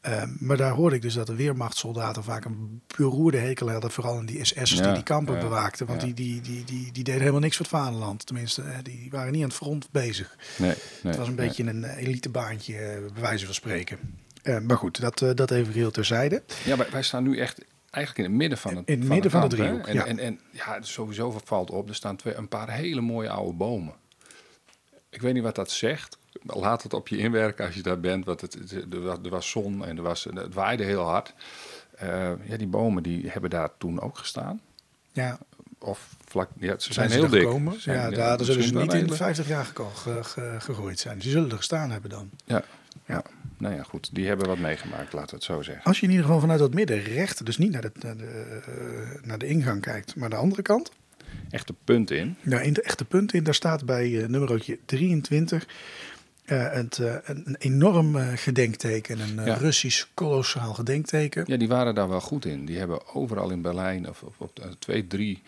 Ehm, 0.00 0.28
maar 0.38 0.56
daar 0.56 0.72
hoorde 0.72 0.96
ik 0.96 1.02
dus 1.02 1.14
dat 1.14 1.26
de 1.26 1.34
Weermachtssoldaten 1.34 2.24
vaak 2.24 2.44
een 2.44 2.80
beroerde 2.96 3.38
hekel 3.38 3.70
hadden. 3.70 3.90
Vooral 3.90 4.18
in 4.18 4.26
die 4.26 4.44
SS'ers 4.44 4.70
die 4.70 4.82
Ja, 4.82 4.94
die 4.94 5.02
kampen 5.02 5.34
ja, 5.34 5.40
bewaakten. 5.40 5.86
Want 5.86 6.00
ja. 6.00 6.06
die, 6.06 6.14
die, 6.14 6.40
die, 6.40 6.64
die, 6.64 6.92
die 6.92 7.04
deden 7.04 7.20
helemaal 7.20 7.40
niks 7.40 7.56
voor 7.56 7.66
het 7.66 7.74
vaderland. 7.74 8.26
Tenminste, 8.26 8.62
eh, 8.62 8.78
die 8.82 9.08
waren 9.10 9.32
niet 9.32 9.42
aan 9.42 9.48
het 9.48 9.56
front 9.56 9.88
bezig. 9.90 10.36
Nee, 10.58 10.68
nee, 10.68 10.78
Het 11.02 11.16
was 11.16 11.28
een 11.28 11.34
nee. 11.34 11.46
beetje 11.46 11.64
een 11.64 11.84
elitebaantje, 11.84 12.78
eh, 12.78 13.12
bij 13.12 13.22
wijze 13.22 13.44
van 13.44 13.54
spreken. 13.54 13.98
Maar 14.62 14.76
goed, 14.76 15.00
dat, 15.00 15.22
eh, 15.22 15.30
dat 15.34 15.50
even 15.50 15.72
heel 15.72 15.90
terzijde. 15.90 16.42
Ja, 16.64 16.76
wij, 16.76 16.90
wij 16.90 17.02
staan 17.02 17.22
nu 17.22 17.38
echt 17.38 17.64
eigenlijk 17.96 18.18
in 18.18 18.24
het 18.24 18.40
midden 18.40 18.58
van 18.58 18.76
het 18.76 18.88
In 18.88 18.94
het 18.98 19.04
van 19.06 19.12
midden 19.14 19.30
van 19.30 19.48
de 19.48 19.56
hè? 19.56 19.62
driehoek, 19.62 19.86
En, 19.86 19.94
ja. 19.94 20.06
en, 20.06 20.18
en 20.18 20.40
ja, 20.50 20.78
sowieso 20.82 21.40
valt 21.44 21.70
op, 21.70 21.88
er 21.88 21.94
staan 21.94 22.16
twee, 22.16 22.34
een 22.34 22.48
paar 22.48 22.70
hele 22.70 23.00
mooie 23.00 23.30
oude 23.30 23.52
bomen. 23.52 23.94
Ik 25.10 25.20
weet 25.20 25.34
niet 25.34 25.42
wat 25.42 25.54
dat 25.54 25.70
zegt. 25.70 26.18
Laat 26.42 26.82
het 26.82 26.92
op 26.94 27.08
je 27.08 27.16
inwerken 27.18 27.66
als 27.66 27.74
je 27.74 27.82
daar 27.82 28.00
bent. 28.00 28.24
Want 28.24 28.40
het, 28.40 28.70
er, 28.92 29.00
was, 29.02 29.18
er 29.22 29.30
was 29.30 29.50
zon 29.50 29.84
en 29.84 29.96
er 29.96 30.02
was, 30.02 30.24
het 30.24 30.54
waaide 30.54 30.84
heel 30.84 31.02
hard. 31.04 31.34
Eh, 31.94 32.30
ja, 32.48 32.56
die 32.56 32.66
bomen 32.66 33.02
die 33.02 33.28
hebben 33.30 33.50
daar 33.50 33.70
toen 33.78 34.00
ook 34.00 34.18
gestaan. 34.18 34.60
Ja, 35.12 35.38
Of 35.78 36.16
vlak, 36.24 36.50
ja, 36.58 36.78
ze 36.78 36.92
zijn, 36.92 37.10
heel 37.10 37.28
dik. 37.28 37.40
gekomen? 37.42 37.72
Ze 37.72 37.80
zijn- 37.80 38.10
ja, 38.10 38.16
daar 38.36 38.44
zullen 38.44 38.62
ze 38.62 38.74
niet 38.74 38.92
in 38.92 38.98
hele- 39.00 39.14
50 39.14 39.48
jaar 39.48 39.64
ge- 39.64 40.22
ge- 40.24 40.56
gegooid 40.58 40.98
zijn. 40.98 41.22
Ze 41.22 41.30
zullen 41.30 41.50
er 41.50 41.56
gestaan 41.56 41.90
hebben 41.90 42.10
dan. 42.10 42.30
Ja, 42.44 42.62
Ja. 43.06 43.22
Nou 43.58 43.74
ja, 43.74 43.82
goed. 43.82 44.14
Die 44.14 44.26
hebben 44.26 44.46
wat 44.46 44.58
meegemaakt, 44.58 45.12
laten 45.12 45.30
we 45.30 45.34
het 45.36 45.44
zo 45.44 45.62
zeggen. 45.62 45.84
Als 45.84 45.98
je 45.98 46.04
in 46.04 46.10
ieder 46.10 46.26
geval 46.26 46.40
vanuit 46.40 46.58
dat 46.58 46.74
midden 46.74 47.02
recht, 47.02 47.46
dus 47.46 47.58
niet 47.58 47.72
naar 47.72 47.82
de, 47.82 47.90
naar 48.00 48.16
de, 48.16 48.60
eh, 48.66 49.26
naar 49.26 49.38
de 49.38 49.46
ingang 49.46 49.80
kijkt, 49.80 50.16
maar 50.16 50.30
de 50.30 50.36
andere 50.36 50.62
kant, 50.62 50.90
Echte 51.50 51.74
punt 51.84 52.10
in. 52.10 52.36
Nou, 52.42 52.62
in 52.62 52.72
de 52.72 52.82
echte 52.82 53.04
punt 53.04 53.32
in, 53.32 53.44
daar 53.44 53.54
staat 53.54 53.84
bij 53.84 54.22
eh 54.22 54.28
nummerotje 54.28 54.78
23 54.84 55.66
eh, 56.44 56.72
het, 56.72 56.98
eh, 56.98 57.14
een, 57.24 57.56
enorm 57.58 58.16
eh, 58.16 58.28
gedenkteken, 58.34 59.20
een 59.20 59.38
eh, 59.38 59.46
Ja. 59.46 59.54
Russisch 59.54 60.04
kolossaal 60.14 60.74
gedenkteken. 60.74 61.44
Ja, 61.46 61.56
die 61.56 61.68
waren 61.68 61.94
daar 61.94 62.08
wel 62.08 62.20
goed 62.20 62.44
in. 62.44 62.64
Die 62.64 62.78
hebben 62.78 63.14
overal 63.14 63.50
in 63.50 63.62
Berlijn 63.62 64.08
of, 64.08 64.22
of 64.22 64.34
op 64.38 64.76
twee, 64.78 65.06
drie 65.06 65.42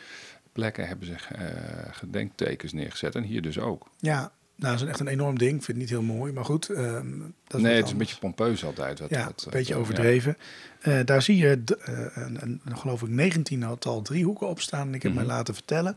plekken 0.53 0.89
hebben 0.89 1.07
ze 1.07 1.15
eh, 1.35 1.45
gedenktekens 1.91 2.73
neergezet. 2.73 3.15
En 3.15 3.23
hier 3.23 3.43
dus 3.43 3.59
ook. 3.59 3.87
Ja, 3.99 4.33
nou, 4.59 4.73
dat 4.73 4.83
is 4.83 4.89
echt 4.89 5.01
een 5.01 5.09
enorm 5.09 5.39
ding. 5.39 5.57
Ik 5.57 5.63
vind 5.63 5.67
het 5.67 5.77
niet 5.77 5.89
heel 5.89 6.03
mooi, 6.17 6.33
maar 6.33 6.45
goed. 6.45 6.69
ehm, 6.69 7.07
dat 7.47 7.61
is 7.61 7.67
nee, 7.67 7.77
het 7.77 7.85
is 7.85 7.91
een 7.93 7.99
beetje 7.99 8.19
pompeus 8.19 8.65
altijd. 8.65 8.99
Wat, 8.99 9.11
Ja, 9.11 9.25
wat- 9.25 9.43
een 9.45 9.51
beetje 9.51 9.73
wat- 9.75 9.83
overdreven. 9.83 10.37
Eh, 10.81 10.99
daar 11.05 11.23
zie 11.23 11.37
je 11.37 11.63
eh, 11.85 11.99
een, 12.15 12.43
een, 12.43 12.61
een, 12.65 12.79
geloof 12.79 13.03
ik 13.03 13.09
19 13.09 13.65
aantal 13.65 14.03
driehoeken 14.03 14.49
op 14.49 14.61
staan. 14.61 14.89
En 14.89 14.95
ik 14.95 15.03
heb 15.03 15.13
Mhm. 15.13 15.21
mij 15.21 15.31
laten 15.35 15.55
vertellen 15.55 15.97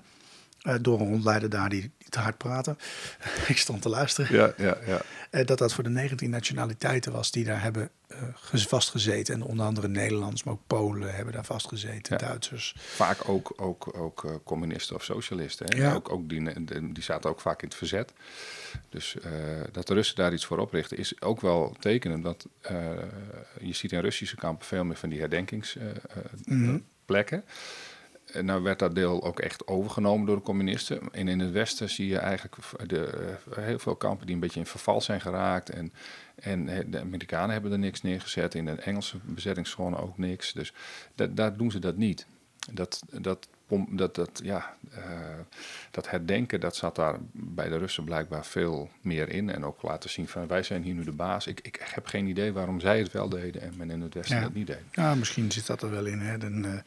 eh, 0.61 0.75
door 0.81 0.99
een 0.99 1.07
rondleider 1.07 1.49
daar 1.49 1.69
die, 1.69 1.91
die 1.97 2.09
te 2.09 2.19
hard 2.19 2.37
praten. 2.37 2.77
ik 3.47 3.57
stond 3.57 3.81
te 3.81 3.89
luisteren. 3.89 4.35
Ja, 4.35 4.53
ja, 4.57 4.77
ja. 4.85 5.01
Eh, 5.29 5.45
dat 5.45 5.57
dat 5.57 5.73
voor 5.73 5.83
de 5.83 5.89
19 5.89 6.29
nationaliteiten 6.29 7.11
was 7.11 7.31
die 7.31 7.43
daar 7.45 7.61
hebben 7.61 7.89
ges- 8.33 8.67
vastgezeten. 8.67 9.33
En 9.33 9.41
onder 9.43 9.65
andere 9.65 9.87
Nederlands, 9.87 10.43
maar 10.43 10.53
ook 10.53 10.67
Polen 10.67 11.15
hebben 11.15 11.33
daar 11.33 11.45
vastgezeten, 11.45 12.17
Ja. 12.19 12.27
Duitsers. 12.27 12.75
Vaak 12.77 13.29
ook, 13.29 13.53
ook, 13.55 13.97
ook 13.97 14.39
communisten 14.43 14.95
of 14.95 15.03
socialisten. 15.03 15.65
Hè? 15.69 15.77
Ja. 15.77 15.93
Ook, 15.93 16.11
ook 16.11 16.29
die, 16.29 16.65
die 16.93 17.03
zaten 17.03 17.29
ook 17.29 17.41
vaak 17.41 17.61
in 17.61 17.67
het 17.67 17.77
verzet. 17.77 18.13
Dus 18.89 19.15
dat 19.71 19.87
de 19.87 19.93
Russen 19.93 20.15
daar 20.15 20.33
iets 20.33 20.45
voor 20.45 20.57
oprichten 20.57 20.97
is 20.97 21.21
ook 21.21 21.41
wel 21.41 21.75
tekenend. 21.79 22.23
Want 22.23 22.45
je 23.61 23.73
ziet 23.73 23.91
in 23.91 23.99
Russische 23.99 24.35
kampen 24.35 24.65
veel 24.65 24.83
meer 24.83 24.97
van 24.97 25.09
die 25.09 25.19
herdenkingsplekken. 25.19 27.37
En 27.37 27.43
nou 28.41 28.63
werd 28.63 28.79
dat 28.79 28.95
deel 28.95 29.23
ook 29.23 29.39
echt 29.39 29.67
overgenomen 29.67 30.25
door 30.25 30.35
de 30.35 30.41
communisten. 30.41 31.01
En 31.11 31.27
in 31.27 31.39
het 31.39 31.51
westen 31.51 31.89
zie 31.89 32.07
je 32.07 32.17
eigenlijk 32.17 32.55
de, 32.87 33.05
eh, 33.55 33.63
heel 33.63 33.79
veel 33.79 33.95
kampen 33.95 34.25
die 34.25 34.35
een 34.35 34.41
beetje 34.41 34.59
in 34.59 34.65
verval 34.65 35.01
zijn 35.01 35.21
geraakt. 35.21 35.69
En, 35.69 35.93
en 36.35 36.67
eh, 36.69 36.79
de 36.87 36.99
Amerikanen 36.99 37.49
hebben 37.51 37.71
er 37.71 37.79
niks 37.79 38.01
neergezet. 38.01 38.55
In 38.55 38.65
de 38.65 38.71
Engelse 38.71 39.17
bezettingszone 39.23 39.97
ook 39.97 40.17
niks. 40.17 40.53
Dus 40.53 40.73
da- 41.15 41.27
daar 41.27 41.57
doen 41.57 41.71
ze 41.71 41.79
dat 41.79 41.97
niet. 41.97 42.25
Dat, 42.71 43.01
dat, 43.11 43.47
dat, 43.89 44.15
dat, 44.15 44.41
ja, 44.43 44.75
eh, 44.91 45.03
dat 45.91 46.09
herdenken, 46.09 46.59
dat 46.59 46.75
zat 46.75 46.95
daar 46.95 47.15
bij 47.31 47.69
de 47.69 47.77
Russen 47.77 48.03
blijkbaar 48.03 48.45
veel 48.45 48.89
meer 49.01 49.29
in. 49.29 49.49
En 49.49 49.65
ook 49.65 49.81
laten 49.81 50.09
zien 50.09 50.27
van 50.27 50.47
wij 50.47 50.63
zijn 50.63 50.83
hier 50.83 50.93
nu 50.93 51.03
de 51.03 51.11
baas. 51.11 51.47
Ik, 51.47 51.59
ik 51.61 51.81
heb 51.93 52.05
geen 52.05 52.27
idee 52.27 52.53
waarom 52.53 52.79
zij 52.79 52.99
het 52.99 53.11
wel 53.11 53.29
deden 53.29 53.61
en 53.61 53.73
men 53.77 53.89
in 53.91 54.01
het 54.01 54.13
westen 54.13 54.35
Ja. 54.35 54.41
dat 54.41 54.53
niet 54.53 54.67
deed. 54.67 54.81
Ja, 54.91 55.15
misschien 55.15 55.51
zit 55.51 55.67
dat 55.67 55.81
er 55.81 55.91
wel 55.91 56.05
in. 56.05 56.19
Hè. 56.19 56.37
Dan, 56.37 56.81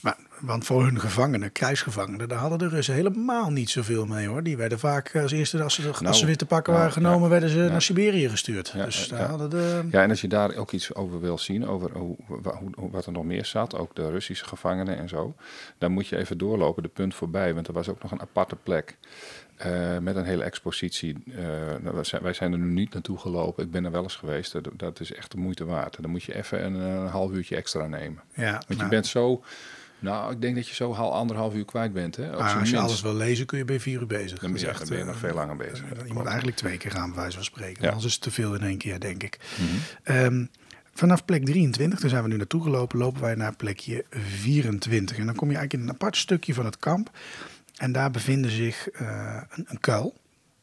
maar, 0.00 0.16
want 0.40 0.64
voor 0.64 0.84
hun 0.84 1.00
gevangenen, 1.00 1.52
krijgsgevangenen, 1.52 2.28
daar 2.28 2.38
hadden 2.38 2.58
de 2.58 2.68
Russen 2.68 2.94
helemaal 2.94 3.50
niet 3.50 3.70
zoveel 3.70 4.06
mee 4.06 4.26
hoor. 4.26 4.42
Die 4.42 4.56
werden 4.56 4.78
vaak 4.78 5.16
als 5.16 5.32
eerste, 5.32 5.62
als 5.62 5.74
ze, 5.74 5.88
als 5.88 6.00
Nou, 6.00 6.14
ze 6.14 6.26
weer 6.26 6.36
te 6.36 6.46
pakken 6.46 6.72
nou, 6.72 6.84
waren 6.84 7.02
genomen, 7.02 7.22
ja. 7.22 7.28
werden 7.28 7.48
ze 7.48 7.58
Ja. 7.58 7.70
naar 7.70 7.82
Siberië 7.82 8.28
gestuurd. 8.28 8.72
Ja, 8.76 8.84
dus 8.84 9.06
ja, 9.06 9.16
daar 9.16 9.28
hadden 9.28 9.50
de... 9.50 9.88
Ja, 9.90 10.02
en 10.02 10.10
als 10.10 10.20
je 10.20 10.28
daar 10.28 10.54
ook 10.56 10.70
iets 10.72 10.94
over 10.94 11.20
wil 11.20 11.38
zien, 11.38 11.66
over 11.66 11.90
hoe, 11.98 12.16
wa- 12.26 12.56
hoe, 12.56 12.70
hoe- 12.74 12.90
wat 12.90 13.06
er 13.06 13.12
nog 13.12 13.24
meer 13.24 13.44
zat, 13.44 13.76
ook 13.76 13.94
de 13.94 14.10
Russische 14.10 14.44
gevangenen 14.44 14.98
en 14.98 15.08
zo, 15.08 15.34
dan 15.78 15.92
moet 15.92 16.06
je 16.08 16.16
even 16.16 16.38
doorlopen, 16.38 16.82
de 16.82 16.88
punt 16.88 17.14
voorbij, 17.14 17.54
want 17.54 17.66
er 17.68 17.72
was 17.72 17.88
ook 17.88 18.02
nog 18.02 18.10
een 18.12 18.20
aparte 18.20 18.56
plek. 18.56 18.96
eh, 19.56 19.98
met 19.98 20.16
een 20.16 20.24
hele 20.24 20.42
expositie. 20.44 21.16
Eh, 21.36 21.42
nou, 21.82 22.02
wij 22.22 22.32
zijn- 22.32 22.52
er 22.52 22.58
nu 22.58 22.72
niet 22.72 22.92
naartoe 22.92 23.18
gelopen. 23.18 23.64
Ik 23.64 23.70
ben 23.70 23.84
er 23.84 23.90
wel 23.90 24.02
eens 24.02 24.16
geweest. 24.16 24.52
Dat, 24.52 24.68
dat 24.76 25.00
is 25.00 25.12
echt 25.14 25.30
de 25.30 25.38
moeite 25.38 25.64
waard. 25.64 25.96
Dan 26.02 26.10
moet 26.10 26.22
je 26.22 26.34
even 26.34 26.64
een, 26.64 26.74
een 26.74 27.06
half 27.06 27.32
uurtje 27.32 27.56
extra 27.56 27.86
nemen. 27.86 28.22
Ja, 28.34 28.52
Want 28.52 28.64
je 28.68 28.74
nou, 28.76 28.88
bent 28.88 29.06
zo. 29.06 29.42
Nou, 30.00 30.32
ik 30.32 30.40
denk 30.40 30.54
dat 30.54 30.68
je 30.68 30.74
zo 30.74 30.92
al 30.92 31.14
anderhalf 31.14 31.54
uur 31.54 31.64
kwijt 31.64 31.92
bent. 31.92 32.16
Hè? 32.16 32.32
Als 32.32 32.70
je 32.70 32.78
alles 32.78 33.00
wil 33.00 33.14
lezen, 33.14 33.46
kun 33.46 33.58
je 33.58 33.64
bij 33.64 33.80
vier 33.80 34.00
uur 34.00 34.06
bezig. 34.06 34.38
Dan, 34.38 34.54
is 34.54 34.60
ja, 34.60 34.68
echt, 34.68 34.78
dan 34.78 34.88
ben 34.88 34.96
je 34.96 35.02
eh, 35.02 35.08
nog 35.10 35.18
veel 35.18 35.34
langer 35.34 35.56
bezig. 35.56 35.88
Je 35.88 35.94
Dat 35.94 36.08
moet 36.08 36.26
eigenlijk 36.26 36.56
twee 36.56 36.76
keer 36.76 36.90
gaan, 36.90 37.10
bij 37.10 37.18
wijze 37.20 37.36
van 37.36 37.44
spreken. 37.44 37.82
Ja. 37.82 37.88
Anders 37.88 38.06
is 38.06 38.12
het 38.12 38.22
te 38.22 38.30
veel 38.30 38.54
in 38.54 38.62
één 38.62 38.78
keer, 38.78 39.00
denk 39.00 39.22
ik. 39.22 39.38
Mhm. 39.58 39.66
Ehm, 40.02 40.44
vanaf 40.94 41.24
plek 41.24 41.44
23, 41.44 42.00
daar 42.00 42.10
zijn 42.10 42.22
we 42.22 42.28
nu 42.28 42.36
naartoe 42.36 42.62
gelopen, 42.62 42.98
lopen 42.98 43.20
wij 43.20 43.34
naar 43.34 43.56
plekje 43.56 44.04
24. 44.10 45.18
En 45.18 45.26
dan 45.26 45.34
kom 45.34 45.50
je 45.50 45.56
eigenlijk 45.56 45.82
in 45.82 45.88
een 45.88 45.94
apart 45.94 46.16
stukje 46.16 46.54
van 46.54 46.64
het 46.64 46.78
kamp. 46.78 47.10
En 47.76 47.92
daar 47.92 48.10
bevinden 48.10 48.50
zich 48.50 48.88
eh, 48.90 49.40
een, 49.50 49.64
een 49.68 49.80
kuil, 49.80 50.14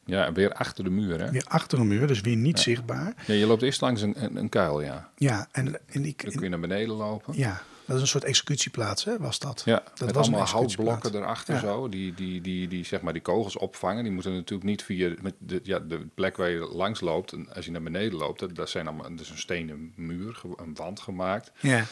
Ja, 0.04 0.32
weer 0.32 0.52
achter 0.52 0.84
de 0.84 0.90
muur. 0.90 1.20
Hè? 1.20 1.30
weer 1.30 1.44
achter 1.48 1.78
een 1.78 1.86
muur, 1.88 2.06
dus 2.06 2.20
weer 2.20 2.36
niet 2.36 2.60
zichtbaar. 2.60 3.14
Ja, 3.26 3.34
je 3.34 3.46
loopt 3.46 3.62
eerst 3.62 3.80
langs 3.80 4.02
een, 4.02 4.24
een, 4.24 4.36
een 4.36 4.48
kuil, 4.48 4.80
ja. 4.80 5.10
Ja, 5.16 5.48
en, 5.52 5.78
en 5.86 6.02
die, 6.02 6.14
Dan 6.16 6.32
kun 6.32 6.42
je 6.42 6.48
naar 6.48 6.60
beneden 6.60 6.94
lopen. 6.94 7.36
ja, 7.36 7.62
dat 7.88 7.96
is 7.96 8.02
een 8.02 8.08
soort 8.08 8.24
executieplaats, 8.24 9.04
hè, 9.04 9.18
was 9.18 9.38
dat? 9.38 9.62
Ja, 9.64 9.82
dat 9.94 10.06
met 10.06 10.14
was 10.14 10.26
allemaal 10.26 10.46
houtblokken 10.46 11.14
erachter 11.14 11.54
Ja. 11.54 11.60
zo, 11.60 11.88
die, 11.88 12.14
die, 12.14 12.40
die, 12.40 12.68
die, 12.68 12.84
zeg 12.84 13.00
maar 13.00 13.12
die 13.12 13.22
kogels 13.22 13.56
opvangen. 13.56 14.02
Die 14.02 14.12
moeten 14.12 14.34
natuurlijk 14.34 14.68
niet 14.68 14.82
via 14.82 15.14
met 15.20 15.34
de, 15.38 15.60
ja, 15.62 15.78
de 15.78 16.06
plek 16.14 16.36
waar 16.36 16.50
je 16.50 16.68
langs 16.72 17.00
loopt. 17.00 17.32
En 17.32 17.54
als 17.54 17.64
je 17.64 17.70
naar 17.70 17.82
beneden 17.82 18.18
loopt, 18.18 18.40
dat, 18.40 18.54
dat, 18.54 18.70
zijn 18.70 18.86
allemaal, 18.86 19.10
is 19.18 19.30
een 19.30 19.38
stenen 19.38 19.92
muur, 19.96 20.40
een 20.56 20.74
wand 20.74 21.00
gemaakt. 21.00 21.52
Ja, 21.60 21.84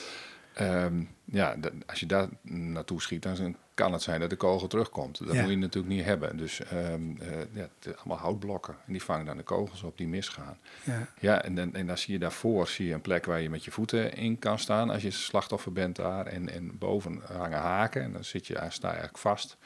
Ehm, 0.56 1.02
ja, 1.24 1.56
als 1.86 2.00
je 2.00 2.06
daar 2.06 2.28
naartoe 2.42 3.02
schiet, 3.02 3.22
dan 3.22 3.56
kan 3.76 3.92
het 3.92 4.02
zijn 4.02 4.20
dat 4.20 4.30
de 4.30 4.36
kogel 4.36 4.66
terugkomt. 4.68 5.18
Dat 5.26 5.34
Ja. 5.34 5.40
moet 5.42 5.50
je 5.50 5.56
natuurlijk 5.56 5.94
niet 5.94 6.04
hebben. 6.04 6.36
Dus 6.36 6.60
ehm, 6.60 7.16
eh, 7.20 7.28
ja, 7.52 7.60
het 7.60 7.70
zijn 7.80 7.96
allemaal 7.96 8.18
houtblokken. 8.18 8.74
En 8.86 8.92
die 8.92 9.02
vangen 9.02 9.26
dan 9.26 9.36
de 9.36 9.42
kogels 9.42 9.82
op 9.82 9.96
die 9.98 10.08
misgaan. 10.08 10.58
ja. 10.84 11.08
Ja, 11.20 11.42
en, 11.42 11.54
dan, 11.54 11.74
en 11.74 11.86
dan 11.86 11.98
zie 11.98 12.12
je 12.12 12.18
daarvoor 12.18 12.68
zie 12.68 12.86
je 12.86 12.94
een 12.94 13.00
plek 13.00 13.24
waar 13.26 13.40
je 13.40 13.50
met 13.50 13.64
je 13.64 13.70
voeten 13.70 14.14
in 14.14 14.38
kan 14.38 14.58
staan 14.58 14.90
als 14.90 15.02
je 15.02 15.10
slachtoffer 15.10 15.72
bent 15.72 15.96
daar. 15.96 16.26
En, 16.26 16.48
en 16.52 16.78
boven 16.78 17.20
hangen 17.32 17.58
haken 17.58 18.02
en 18.02 18.12
dan 18.12 18.24
zit 18.24 18.46
je, 18.46 18.54
sta 18.54 18.86
je 18.88 18.94
eigenlijk 18.94 19.18
vast. 19.18 19.56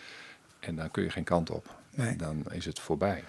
En 0.60 0.76
dan 0.76 0.90
kun 0.90 1.02
je 1.02 1.10
geen 1.10 1.24
kant 1.24 1.50
op. 1.50 1.78
Nee. 1.94 2.16
Dan 2.16 2.44
is 2.52 2.64
het 2.64 2.78
voorbij. 2.78 3.24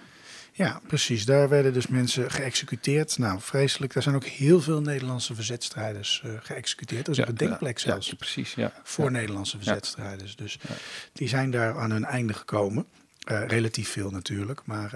Ja, 0.54 0.80
precies. 0.86 1.24
Daar 1.24 1.48
werden 1.48 1.72
dus 1.72 1.86
mensen 1.86 2.30
geëxecuteerd. 2.30 3.18
Nou, 3.18 3.40
vreselijk. 3.40 3.92
Daar 3.92 4.02
zijn 4.02 4.14
ook 4.14 4.24
heel 4.24 4.60
veel 4.60 4.80
Nederlandse 4.80 5.34
verzetstrijders 5.34 6.22
eh, 6.24 6.30
geëxecuteerd. 6.42 7.06
Er 7.06 7.12
is 7.12 7.18
een 7.18 7.26
gedenkplek 7.26 7.78
ja, 7.78 7.84
zelfs 7.90 8.06
Ja, 8.10 8.14
precies, 8.14 8.54
ja. 8.54 8.72
voor. 8.82 9.10
Nederlandse 9.10 9.56
verzetstrijders. 9.56 10.36
Dus 10.36 10.58
die 11.12 11.28
zijn 11.28 11.50
daar 11.50 11.78
aan 11.78 11.90
hun 11.90 12.04
einde 12.04 12.32
gekomen. 12.32 12.86
Eh, 13.22 13.46
relatief 13.46 13.88
veel 13.88 14.10
natuurlijk, 14.10 14.60
maar 14.64 14.90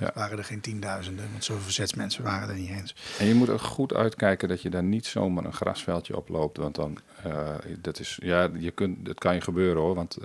Ja. 0.00 0.10
waren 0.14 0.38
er 0.38 0.44
geen 0.44 0.60
tienduizenden. 0.60 1.28
Want 1.30 1.44
zoveel 1.44 1.62
verzetsmensen 1.62 2.22
waren 2.22 2.48
er 2.48 2.54
niet 2.54 2.70
eens. 2.70 2.94
En 3.18 3.26
je 3.26 3.34
moet 3.34 3.48
er 3.48 3.58
goed 3.60 3.94
uitkijken 3.94 4.48
dat 4.48 4.62
je 4.62 4.70
daar 4.70 4.82
niet 4.82 5.06
zomaar 5.06 5.44
een 5.44 5.52
grasveldje 5.52 6.16
op 6.16 6.28
loopt. 6.28 6.56
Want 6.56 6.74
dan, 6.74 6.98
dat 7.80 7.98
is, 7.98 8.18
ja, 8.22 8.48
je 8.58 8.70
kunt, 8.70 9.04
dat 9.06 9.18
kan 9.18 9.34
je 9.34 9.40
gebeuren 9.40 9.82
hoor, 9.82 9.94
want 9.94 10.16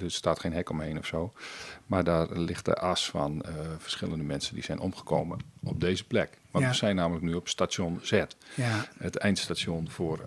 er 0.00 0.10
staat 0.10 0.40
geen 0.40 0.52
hek 0.52 0.70
omheen 0.70 0.98
of 0.98 1.06
zo. 1.06 1.32
Maar 1.86 2.04
daar 2.04 2.38
ligt 2.38 2.64
de 2.64 2.74
as 2.74 3.10
van 3.10 3.44
verschillende 3.78 4.24
mensen 4.24 4.54
die 4.54 4.64
zijn 4.64 4.78
omgekomen 4.80 5.38
op 5.62 5.80
deze 5.80 6.04
plek. 6.06 6.38
Want 6.50 6.64
Ja. 6.64 6.70
we 6.70 6.76
zijn 6.76 6.96
namelijk 6.96 7.24
nu 7.24 7.34
op 7.34 7.48
station 7.48 8.00
Z. 8.02 8.10
Ja, 8.54 8.86
Het 8.98 9.16
eindstation 9.16 9.90
voor 9.90 10.24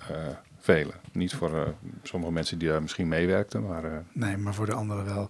velen. 0.73 0.95
Niet 1.12 1.34
voor 1.34 1.56
eh, 1.56 1.67
sommige 2.03 2.32
mensen 2.32 2.58
die 2.60 2.67
daar 2.67 2.82
misschien 2.82 3.08
meewerkten, 3.08 3.67
maar 3.67 3.84
eh, 3.84 3.97
nee, 4.12 4.38
maar 4.38 4.53
voor 4.53 4.65
de 4.65 4.73
anderen 4.73 5.06
wel. 5.06 5.30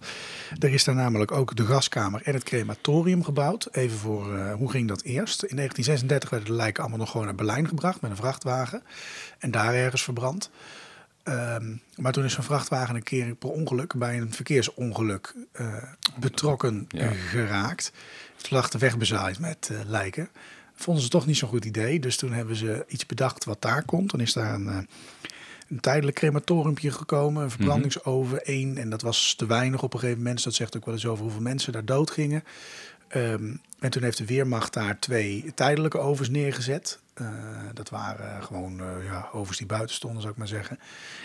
Er 0.58 0.72
is 0.72 0.84
daar 0.84 0.94
namelijk 0.94 1.32
ook 1.32 1.56
de 1.56 1.64
gaskamer 1.64 2.20
en 2.24 2.34
het 2.34 2.42
crematorium 2.42 3.24
gebouwd. 3.24 3.68
Even 3.70 3.98
voor, 3.98 4.36
eh, 4.36 4.54
hoe 4.54 4.70
ging 4.70 4.88
dat 4.88 5.02
eerst? 5.02 5.42
In 5.42 5.56
1936 5.56 6.30
werden 6.30 6.48
de 6.48 6.54
lijken 6.54 6.80
allemaal 6.82 6.98
nog 7.00 7.10
gewoon 7.10 7.26
naar 7.26 7.34
Berlijn 7.34 7.68
gebracht 7.68 8.00
met 8.00 8.10
een 8.10 8.16
vrachtwagen. 8.16 8.82
En 9.38 9.50
daar 9.50 9.74
ergens 9.74 10.02
verbrand. 10.04 10.50
Ehm, 11.22 11.74
maar 11.96 12.12
toen 12.12 12.24
is 12.24 12.32
zo'n 12.32 12.44
vrachtwagen 12.44 12.94
een 12.94 13.02
keer 13.02 13.34
per 13.34 13.50
ongeluk 13.50 13.94
bij 13.94 14.16
een 14.18 14.32
verkeersongeluk 14.32 15.34
betrokken 16.20 16.84
Ja. 16.88 17.10
geraakt. 17.10 17.92
Het 18.36 18.50
lag 18.50 18.68
de 18.68 18.78
weg 18.78 18.98
bezaaid 18.98 19.38
met 19.38 19.70
lijken. 19.86 20.28
Vonden 20.78 21.02
ze 21.02 21.08
toch 21.08 21.26
niet 21.26 21.36
zo'n 21.36 21.48
goed 21.48 21.64
idee. 21.64 22.00
Dus 22.00 22.16
toen 22.16 22.32
hebben 22.32 22.56
ze 22.56 22.84
iets 22.88 23.06
bedacht 23.06 23.44
wat 23.44 23.62
daar 23.62 23.84
komt. 23.84 24.10
Dan 24.10 24.20
is 24.20 24.32
daar 24.32 24.54
een, 24.54 24.68
eh, 24.68 24.78
een 25.68 25.80
tijdelijk 25.80 26.16
crematoriumpje 26.16 26.90
gekomen. 26.90 27.42
Een 27.42 27.50
verbrandingsoven, 27.50 28.44
één. 28.44 28.76
En 28.76 28.90
dat 28.90 29.02
was 29.02 29.34
te 29.34 29.46
weinig 29.46 29.82
op 29.82 29.92
een 29.92 29.98
gegeven 29.98 30.18
moment. 30.18 30.36
Dus 30.36 30.44
dat 30.44 30.54
zegt 30.54 30.76
ook 30.76 30.84
wel 30.84 30.94
eens 30.94 31.06
over 31.06 31.22
hoeveel 31.22 31.40
mensen 31.40 31.72
daar 31.72 31.84
dood 31.84 32.10
gingen. 32.10 32.44
Ehm, 33.08 33.54
en 33.78 33.90
toen 33.90 34.02
heeft 34.02 34.18
de 34.18 34.24
Weermacht 34.24 34.72
daar 34.72 34.98
twee 34.98 35.52
tijdelijke 35.54 35.98
ovens 35.98 36.28
neergezet. 36.28 37.00
Uh, 37.20 37.28
dat 37.74 37.88
waren 37.88 38.42
gewoon 38.42 38.80
uh, 38.80 39.04
ja, 39.04 39.28
ovens 39.32 39.58
die 39.58 39.66
buiten 39.66 39.94
stonden, 39.94 40.20
zou 40.20 40.32
ik 40.32 40.38
maar 40.38 40.48
zeggen. 40.48 40.78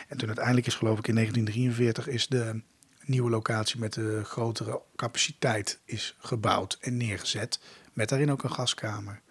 En 0.07 0.17
toen 0.17 0.27
uiteindelijk 0.27 0.67
is, 0.67 0.75
geloof 0.75 0.97
ik, 0.97 1.07
in 1.07 1.15
1943 1.15 2.07
is 2.13 2.27
de 2.27 2.61
nieuwe 3.05 3.29
locatie 3.29 3.79
met 3.79 3.93
de 3.93 4.21
grotere 4.23 4.81
capaciteit 4.95 5.79
is 5.85 6.15
gebouwd 6.19 6.77
en 6.81 6.97
neergezet. 6.97 7.59
Met 7.93 8.09
daarin 8.09 8.31
ook 8.31 8.43
een 8.43 8.51
gaskamer 8.51 9.21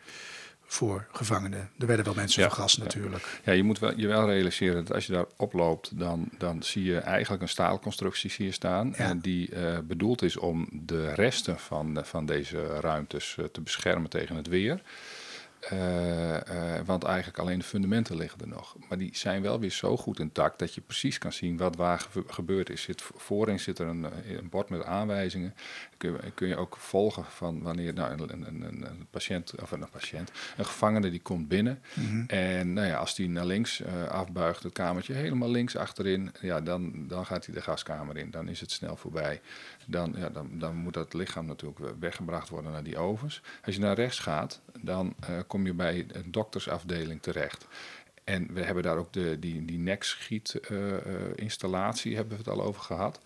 voor 0.73 1.07
gevangenen. 1.13 1.71
Er 1.79 1.87
werden 1.87 2.05
wel 2.05 2.15
mensen 2.15 2.43
ja, 2.43 2.49
vergast 2.49 2.79
natuurlijk. 2.79 3.41
Ja, 3.45 3.53
je 3.53 3.63
moet 3.63 3.79
wel, 3.79 3.99
je 3.99 4.07
wel 4.07 4.27
realiseren 4.27 4.85
dat 4.85 4.95
als 4.95 5.07
je 5.07 5.13
daar 5.13 5.27
oploopt, 5.37 5.99
dan, 5.99 6.29
dan 6.39 6.63
zie 6.63 6.85
je 6.85 6.99
eigenlijk 6.99 7.43
een 7.43 7.49
staalconstructie 7.49 8.33
hier 8.37 8.53
staan. 8.53 8.95
En 8.95 9.21
die 9.21 9.51
uh, 9.51 9.79
bedoeld 9.79 10.23
is 10.23 10.37
om 10.37 10.69
de 10.73 11.15
resten 11.15 11.59
van, 11.59 12.01
van 12.03 12.27
deze 12.27 12.67
ruimtes 12.67 13.37
uh, 13.39 13.45
te 13.45 13.61
beschermen 13.61 14.11
tegen 14.11 14.37
het 14.37 14.47
weer. 14.47 14.83
Uh, 15.73 16.33
uh, 16.33 16.41
want 16.85 17.05
eigenlijk 17.05 17.39
alleen 17.39 17.59
de 17.59 17.65
fundamenten 17.65 18.17
liggen 18.17 18.41
er 18.41 18.49
nog. 18.49 18.77
Maar 18.89 18.99
die 18.99 19.11
zijn 19.13 19.43
wel 19.43 19.61
weer 19.61 19.71
zo 19.71 19.97
goed 19.97 20.19
intact 20.19 20.59
dat 20.59 20.75
je 20.75 20.81
precies 20.81 21.19
kan 21.19 21.33
zien 21.33 21.57
wat 21.57 21.77
waar 21.77 22.07
gebeurd 22.27 22.71
is. 22.71 22.83
Zit, 22.83 23.03
voorin 23.17 23.61
zit 23.61 23.79
er 23.79 23.87
een, 23.87 24.07
een 24.29 24.49
bord 24.49 24.69
met 24.69 24.85
aanwijzingen. 24.85 25.55
Kun 26.03 26.13
je, 26.13 26.31
kun 26.35 26.49
je 26.49 26.57
ook 26.57 26.77
volgen 26.77 27.25
van 27.25 27.63
wanneer 27.63 27.95
nou, 27.95 28.13
een, 28.13 28.47
een, 28.47 28.63
een, 28.63 29.07
patiënt, 29.11 29.53
of 29.63 29.71
een 29.71 29.89
patiënt, 29.91 30.33
een 30.57 30.65
gevangene 30.65 31.11
die 31.11 31.21
komt 31.21 31.49
binnen. 31.49 31.83
Mm 31.95 32.07
-hmm. 32.07 32.25
En 32.27 32.73
nou 32.73 32.87
ja, 32.87 32.97
als 32.97 33.15
die 33.15 33.29
naar 33.29 33.47
links 33.47 33.81
uh, 33.81 34.09
afbuigt, 34.09 34.63
het 34.63 34.73
kamertje 34.73 35.15
helemaal 35.15 35.51
links 35.51 35.77
achterin, 35.77 36.33
ja, 36.41 36.61
dan, 36.61 37.09
dan 37.09 37.27
gaat 37.27 37.47
hij 37.47 37.55
de 37.55 37.61
gaskamer 37.61 38.17
in. 38.17 38.31
Dan 38.31 38.49
is 38.49 38.61
het 38.61 38.71
snel 38.71 38.97
voorbij. 38.97 39.41
Dan, 39.87 40.15
ja, 40.17 40.29
dan, 40.29 40.49
dan 40.53 40.77
moet 40.77 40.95
dat 40.95 41.15
lichaam 41.15 41.47
natuurlijk 41.47 41.81
weggebracht 41.99 42.49
worden 42.49 42.73
naar 42.73 42.85
die 42.85 42.99
ovens. 42.99 43.43
Als 43.65 43.75
je 43.75 43.81
naar 43.81 43.97
rechts 43.97 44.19
gaat, 44.19 44.61
dan 44.81 45.15
kom 45.47 45.67
je 45.67 45.75
bij 45.75 46.07
een 46.13 46.33
doktersafdeling 46.33 47.23
terecht. 47.23 47.67
En 48.25 48.55
we 48.55 48.63
hebben 48.63 48.83
daar 48.83 48.97
ook 48.97 49.13
de, 49.13 49.39
die, 49.39 49.65
die 49.65 49.79
nekschiet-installatie, 49.79 52.11
uh, 52.11 52.17
hebben 52.17 52.37
we 52.37 52.43
het 52.43 52.53
al 52.53 52.63
over 52.63 52.83
gehad. 52.83 53.21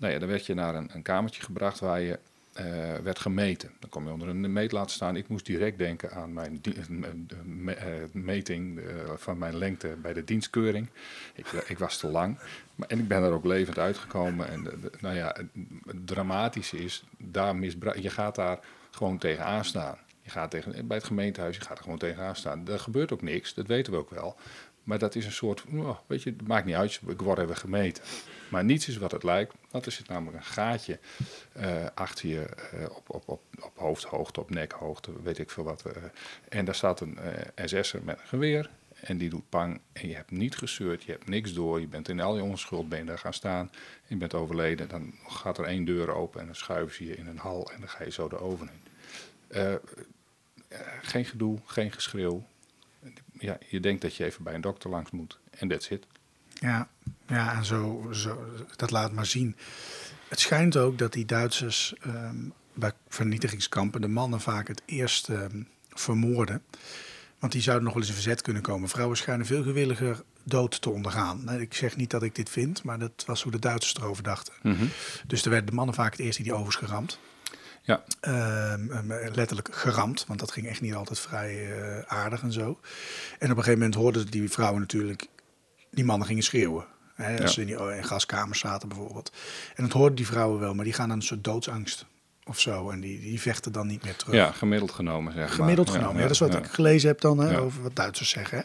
Nou 0.00 0.12
ja, 0.12 0.18
dan 0.18 0.28
werd 0.28 0.46
je 0.46 0.54
naar 0.54 0.74
een, 0.74 0.90
een 0.92 1.02
kamertje 1.02 1.42
gebracht 1.42 1.80
waar 1.80 2.00
je 2.00 2.18
uh, 2.60 2.94
werd 3.02 3.18
gemeten. 3.18 3.70
Dan 3.78 3.90
kom 3.90 4.06
je 4.06 4.12
onder 4.12 4.28
een 4.28 4.52
meetlaat 4.52 4.90
staan. 4.90 5.16
Ik 5.16 5.28
moest 5.28 5.46
direct 5.46 5.78
denken 5.78 6.12
aan 6.12 6.32
mijn 6.32 6.60
me, 7.44 7.76
uh, 7.76 7.82
meting 8.12 8.80
van 9.16 9.38
mijn 9.38 9.56
lengte 9.56 9.96
bij 10.02 10.12
de 10.12 10.24
dienstkeuring. 10.24 10.88
Ik, 11.34 11.46
ik, 11.46 11.78
was 11.78 11.98
te 11.98 12.06
lang. 12.06 12.38
Maar, 12.74 12.88
en 12.88 12.98
ik 12.98 13.08
ben 13.08 13.22
er 13.22 13.32
ook 13.32 13.44
levend 13.44 13.78
uitgekomen. 13.78 14.48
En 14.48 14.66
nou 15.00 15.16
ja, 15.16 15.36
het 15.86 16.06
dramatische 16.06 16.84
is, 16.84 17.04
daar 17.16 17.58
je 18.00 18.10
gaat 18.10 18.34
daar 18.34 18.58
gewoon 18.90 19.18
tegenaan 19.18 19.64
staan. 19.64 19.98
Je 20.22 20.30
gaat 20.30 20.50
tegen, 20.50 20.86
bij 20.86 20.96
het 20.96 21.06
gemeentehuis, 21.06 21.56
je 21.56 21.62
gaat 21.62 21.78
er 21.78 21.82
gewoon 21.82 21.98
tegenaan 21.98 22.36
staan. 22.36 22.68
Er 22.68 22.80
gebeurt 22.80 23.12
ook 23.12 23.22
niks, 23.22 23.54
dat 23.54 23.66
weten 23.66 23.92
we 23.92 23.98
ook 23.98 24.10
wel. 24.10 24.36
Maar 24.84 24.98
dat 24.98 25.14
is 25.14 25.24
een 25.24 25.32
soort, 25.32 25.64
oh, 25.74 25.98
weet 26.06 26.22
je, 26.22 26.30
het 26.30 26.46
maakt 26.46 26.66
niet 26.66 26.74
uit, 26.74 27.00
ik 27.06 27.20
word 27.20 27.38
even 27.38 27.56
gemeten. 27.56 28.04
Maar 28.48 28.64
niets 28.64 28.88
is 28.88 28.96
wat 28.96 29.12
het 29.12 29.22
lijkt, 29.22 29.54
want 29.70 29.86
er 29.86 29.92
zit 29.92 30.08
namelijk 30.08 30.36
een 30.36 30.44
gaatje 30.44 30.98
uh, 31.56 31.86
achter 31.94 32.28
je 32.28 32.46
uh, 32.74 32.96
op, 32.96 33.10
op, 33.10 33.28
op, 33.28 33.42
op 33.60 33.78
hoofdhoogte, 33.78 34.40
op 34.40 34.50
nekhoogte, 34.50 35.22
weet 35.22 35.38
ik 35.38 35.50
veel 35.50 35.64
wat. 35.64 35.84
Uh, 35.86 35.92
en 36.48 36.64
daar 36.64 36.74
staat 36.74 37.00
een 37.00 37.18
SS'er 37.64 38.00
met 38.04 38.18
een 38.18 38.26
geweer 38.26 38.70
en 39.00 39.18
die 39.18 39.30
doet 39.30 39.48
pang. 39.48 39.80
En 39.92 40.08
je 40.08 40.14
hebt 40.14 40.30
niet 40.30 40.56
gezeurd, 40.56 41.02
je 41.02 41.12
hebt 41.12 41.28
niks 41.28 41.52
door, 41.52 41.80
je 41.80 41.86
bent 41.86 42.08
in 42.08 42.20
al 42.20 42.36
je 42.36 42.42
onschuld, 42.42 42.88
ben 42.88 42.98
je 42.98 43.04
daar 43.04 43.18
gaan 43.18 43.34
staan, 43.34 43.70
je 44.06 44.16
bent 44.16 44.34
overleden. 44.34 44.88
Dan 44.88 45.14
gaat 45.26 45.58
er 45.58 45.64
één 45.64 45.84
deur 45.84 46.14
open 46.14 46.40
en 46.40 46.46
dan 46.46 46.54
schuiven 46.54 46.94
ze 46.94 47.04
je 47.04 47.16
in 47.16 47.26
een 47.26 47.38
hal 47.38 47.70
en 47.72 47.80
dan 47.80 47.88
ga 47.88 48.04
je 48.04 48.10
zo 48.10 48.28
de 48.28 48.40
oven 48.40 48.70
in. 48.72 49.78
geen 51.02 51.24
gedoe, 51.24 51.58
geen 51.64 51.92
geschreeuw, 51.92 52.44
ja, 53.40 53.58
je 53.68 53.80
denkt 53.80 54.02
dat 54.02 54.16
je 54.16 54.24
even 54.24 54.44
bij 54.44 54.54
een 54.54 54.60
dokter 54.60 54.90
langs 54.90 55.10
moet. 55.10 55.38
En 55.50 55.68
that's 55.68 55.88
it. 55.88 56.06
Ja, 56.54 56.88
ja 57.26 57.54
en 57.54 57.64
zo, 57.64 58.08
zo, 58.12 58.44
dat 58.76 58.90
laat 58.90 59.12
maar 59.12 59.26
zien. 59.26 59.56
Het 60.28 60.40
schijnt 60.40 60.76
ook 60.76 60.98
dat 60.98 61.12
die 61.12 61.24
Duitsers 61.24 61.94
um, 62.06 62.52
bij 62.74 62.92
vernietigingskampen 63.08 64.00
de 64.00 64.08
mannen 64.08 64.40
vaak 64.40 64.68
het 64.68 64.82
eerst 64.86 65.28
um, 65.28 65.68
vermoorden. 65.88 66.62
Want 67.38 67.52
die 67.52 67.62
zouden 67.62 67.84
nog 67.84 67.92
wel 67.92 68.02
eens 68.02 68.10
in 68.10 68.18
verzet 68.20 68.42
kunnen 68.42 68.62
komen. 68.62 68.88
Vrouwen 68.88 69.16
schijnen 69.16 69.46
veel 69.46 69.62
gewilliger 69.62 70.22
dood 70.42 70.82
te 70.82 70.90
ondergaan. 70.90 71.60
Ik 71.60 71.74
zeg 71.74 71.96
niet 71.96 72.10
dat 72.10 72.22
ik 72.22 72.34
dit 72.34 72.50
vind, 72.50 72.82
maar 72.82 72.98
dat 72.98 73.24
was 73.26 73.42
hoe 73.42 73.52
de 73.52 73.58
Duitsers 73.58 73.94
erover 73.94 74.22
dachten. 74.22 74.52
Mm 74.62 74.74
-hmm. 74.74 74.90
Dus 75.26 75.42
er 75.44 75.50
werden 75.50 75.70
de 75.70 75.76
mannen 75.76 75.94
vaak 75.94 76.12
het 76.12 76.20
eerst 76.20 76.36
die 76.36 76.46
die 76.46 76.54
overs 76.54 76.76
geramd. 76.76 77.18
Ja. 77.90 78.72
Um, 78.72 79.12
letterlijk 79.34 79.74
geramd, 79.74 80.24
want 80.26 80.40
dat 80.40 80.50
ging 80.50 80.66
echt 80.68 80.80
niet 80.80 80.94
altijd 80.94 81.18
vrij 81.18 81.78
uh, 81.78 81.98
aardig 82.06 82.42
en 82.42 82.52
zo. 82.52 82.80
En 83.38 83.50
op 83.50 83.56
een 83.56 83.64
gegeven 83.64 83.78
moment 83.78 83.94
hoorden 83.94 84.26
die 84.26 84.50
vrouwen 84.50 84.80
natuurlijk, 84.80 85.26
die 85.90 86.04
mannen 86.04 86.26
gingen 86.26 86.42
schreeuwen. 86.42 86.84
Hè, 87.14 87.32
als 87.32 87.40
ja. 87.40 87.48
ze 87.48 87.60
in, 87.60 87.66
die, 87.66 87.96
in 87.96 88.04
gaskamers 88.04 88.58
zaten 88.58 88.88
bijvoorbeeld. 88.88 89.32
En 89.74 89.84
dat 89.84 89.92
hoorden 89.92 90.16
die 90.16 90.26
vrouwen 90.26 90.60
wel, 90.60 90.74
maar 90.74 90.84
die 90.84 90.94
gaan 90.94 91.08
dan 91.08 91.16
een 91.16 91.22
soort 91.22 91.44
doodsangst 91.44 92.06
of 92.50 92.60
zo. 92.60 92.90
En 92.90 93.00
die, 93.00 93.20
die 93.20 93.40
vechten 93.40 93.72
dan 93.72 93.86
niet 93.86 94.04
meer 94.04 94.16
terug. 94.16 94.34
Ja, 94.34 94.50
gemiddeld 94.50 94.90
genomen 94.90 95.32
zeg 95.32 95.46
maar. 95.46 95.56
Gemiddeld 95.56 95.90
genomen, 95.90 96.14
ja, 96.14 96.20
ja, 96.20 96.22
dat 96.22 96.30
is 96.30 96.38
wat 96.38 96.54
ik 96.54 96.66
gelezen 96.66 97.08
heb 97.08 97.20
dan, 97.20 97.38
hè, 97.38 97.60
over 97.60 97.82
wat 97.82 97.96
Duitsers 97.96 98.30
zeggen. 98.30 98.58
Hè. 98.58 98.64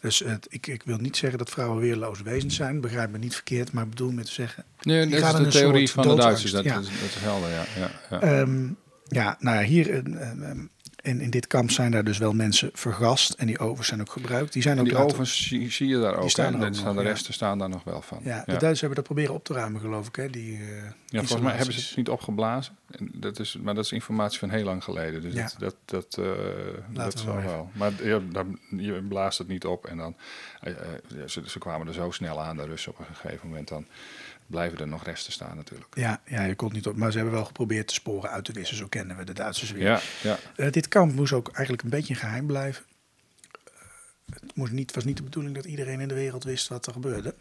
Dus 0.00 0.18
het, 0.18 0.46
ik, 0.50 0.66
ik 0.66 0.82
wil 0.84 0.96
niet 0.96 1.16
zeggen 1.16 1.38
dat 1.38 1.50
vrouwen 1.50 1.80
weerloze 1.80 2.22
wezens 2.22 2.54
zijn. 2.54 2.80
Begrijp 2.80 3.10
me 3.10 3.18
niet 3.18 3.34
verkeerd, 3.34 3.72
maar 3.72 3.84
ik 3.84 3.90
bedoel 3.90 4.12
met 4.12 4.26
te 4.26 4.32
zeggen... 4.32 4.64
Nee, 4.80 5.08
dat 5.08 5.38
is 5.38 5.44
de 5.44 5.58
theorie 5.58 5.90
van 5.90 6.08
de 6.08 6.14
Duitsers, 6.14 6.52
dat, 6.52 6.64
dat, 6.64 6.80
is, 6.80 6.86
dat 6.88 7.08
is 7.08 7.14
helder, 7.14 7.50
ja. 7.50 7.64
Ja, 7.78 7.90
ja. 8.10 8.40
Um, 8.40 8.76
ja, 9.04 9.36
nou 9.38 9.56
ja, 9.56 9.62
hier... 9.62 9.94
Um, 9.94 10.70
en 11.06 11.20
in 11.20 11.30
dit 11.30 11.46
kamp 11.46 11.70
zijn 11.70 11.90
daar 11.90 12.04
dus 12.04 12.18
wel 12.18 12.32
mensen 12.32 12.70
vergast 12.72 13.32
en 13.32 13.46
die 13.46 13.58
ovens 13.58 13.88
zijn 13.88 14.00
ook 14.00 14.10
gebruikt. 14.10 14.52
Die, 14.52 14.62
zijn 14.62 14.78
ook 14.78 14.84
die 14.84 14.96
ovens 14.96 15.46
zie, 15.46 15.70
zie, 15.70 15.88
je 15.88 15.98
daar 15.98 16.14
ook. 16.14 16.20
Die 16.20 16.30
staan, 16.30 16.60
er 16.60 16.66
ook 16.66 16.74
staan 16.74 16.94
nog, 16.94 17.04
de 17.04 17.08
resten 17.08 17.26
ja. 17.28 17.34
staan 17.34 17.58
daar 17.58 17.68
nog 17.68 17.84
wel 17.84 18.02
van. 18.02 18.20
Ja, 18.22 18.42
de 18.44 18.52
ja. 18.52 18.58
Duitsers 18.58 18.80
hebben 18.80 18.98
dat 18.98 19.06
proberen 19.06 19.34
op 19.34 19.44
te 19.44 19.52
ruimen, 19.52 19.80
geloof 19.80 20.06
ik. 20.06 20.16
Hè? 20.16 20.30
Die, 20.30 20.58
uh, 20.58 20.66
ja, 21.06 21.18
volgens 21.18 21.40
mij 21.40 21.56
hebben 21.56 21.74
ze 21.74 21.86
het 21.86 21.96
niet 21.96 22.08
opgeblazen. 22.08 22.76
En 22.90 23.10
dat 23.14 23.38
is, 23.38 23.56
maar 23.62 23.74
dat 23.74 23.84
is 23.84 23.92
informatie 23.92 24.38
van 24.38 24.50
heel 24.50 24.64
lang 24.64 24.84
geleden. 24.84 25.22
Dus 25.22 25.34
ja. 25.34 25.50
dat, 25.58 25.76
dat, 25.84 26.14
dat, 26.14 26.24
uh, 26.24 26.32
dat 26.88 27.18
zal 27.18 27.42
wel. 27.42 27.70
Maar 27.72 27.92
ja, 28.02 28.20
dan, 28.32 28.58
je 28.70 29.02
blaast 29.08 29.38
het 29.38 29.48
niet 29.48 29.64
op 29.64 29.86
en 29.86 29.96
dan... 29.96 30.16
Uh, 30.64 30.72
ze, 31.26 31.42
ze 31.46 31.58
kwamen 31.58 31.86
er 31.86 31.94
zo 31.94 32.10
snel 32.10 32.40
aan, 32.40 32.56
de 32.56 32.64
Russen 32.64 32.92
op 32.92 32.98
een 32.98 33.14
gegeven 33.14 33.48
moment 33.48 33.68
dan 33.68 33.86
blijven 34.46 34.78
er 34.78 34.88
nog 34.88 35.04
resten 35.04 35.32
staan 35.32 35.56
natuurlijk. 35.56 35.94
Ja, 35.94 36.20
ja, 36.26 36.42
je 36.42 36.54
kon 36.54 36.72
niet 36.72 36.86
op, 36.86 36.96
maar 36.96 37.10
ze 37.10 37.16
hebben 37.16 37.34
wel 37.34 37.44
geprobeerd 37.44 37.88
de 37.88 37.94
sporen 37.94 38.30
uit 38.30 38.44
te 38.44 38.52
wissen. 38.52 38.76
Zo 38.76 38.86
kennen 38.86 39.16
we 39.16 39.24
de 39.24 39.32
Duitsers 39.32 39.70
weer. 39.70 39.82
Ja, 39.82 40.00
ja. 40.22 40.38
Uh, 40.56 40.70
dit 40.70 40.88
kamp 40.88 41.12
moest 41.12 41.32
ook 41.32 41.46
eigenlijk 41.46 41.82
een 41.82 41.90
beetje 41.90 42.14
geheim 42.14 42.46
blijven. 42.46 42.84
Uh, 43.54 44.34
het 44.40 44.54
moest 44.54 44.72
niet, 44.72 44.94
was 44.94 45.04
niet 45.04 45.16
de 45.16 45.22
bedoeling 45.22 45.54
dat 45.54 45.64
iedereen 45.64 46.00
in 46.00 46.08
de 46.08 46.14
wereld 46.14 46.44
wist 46.44 46.68
wat 46.68 46.86
er 46.86 46.92
gebeurde. 46.92 47.34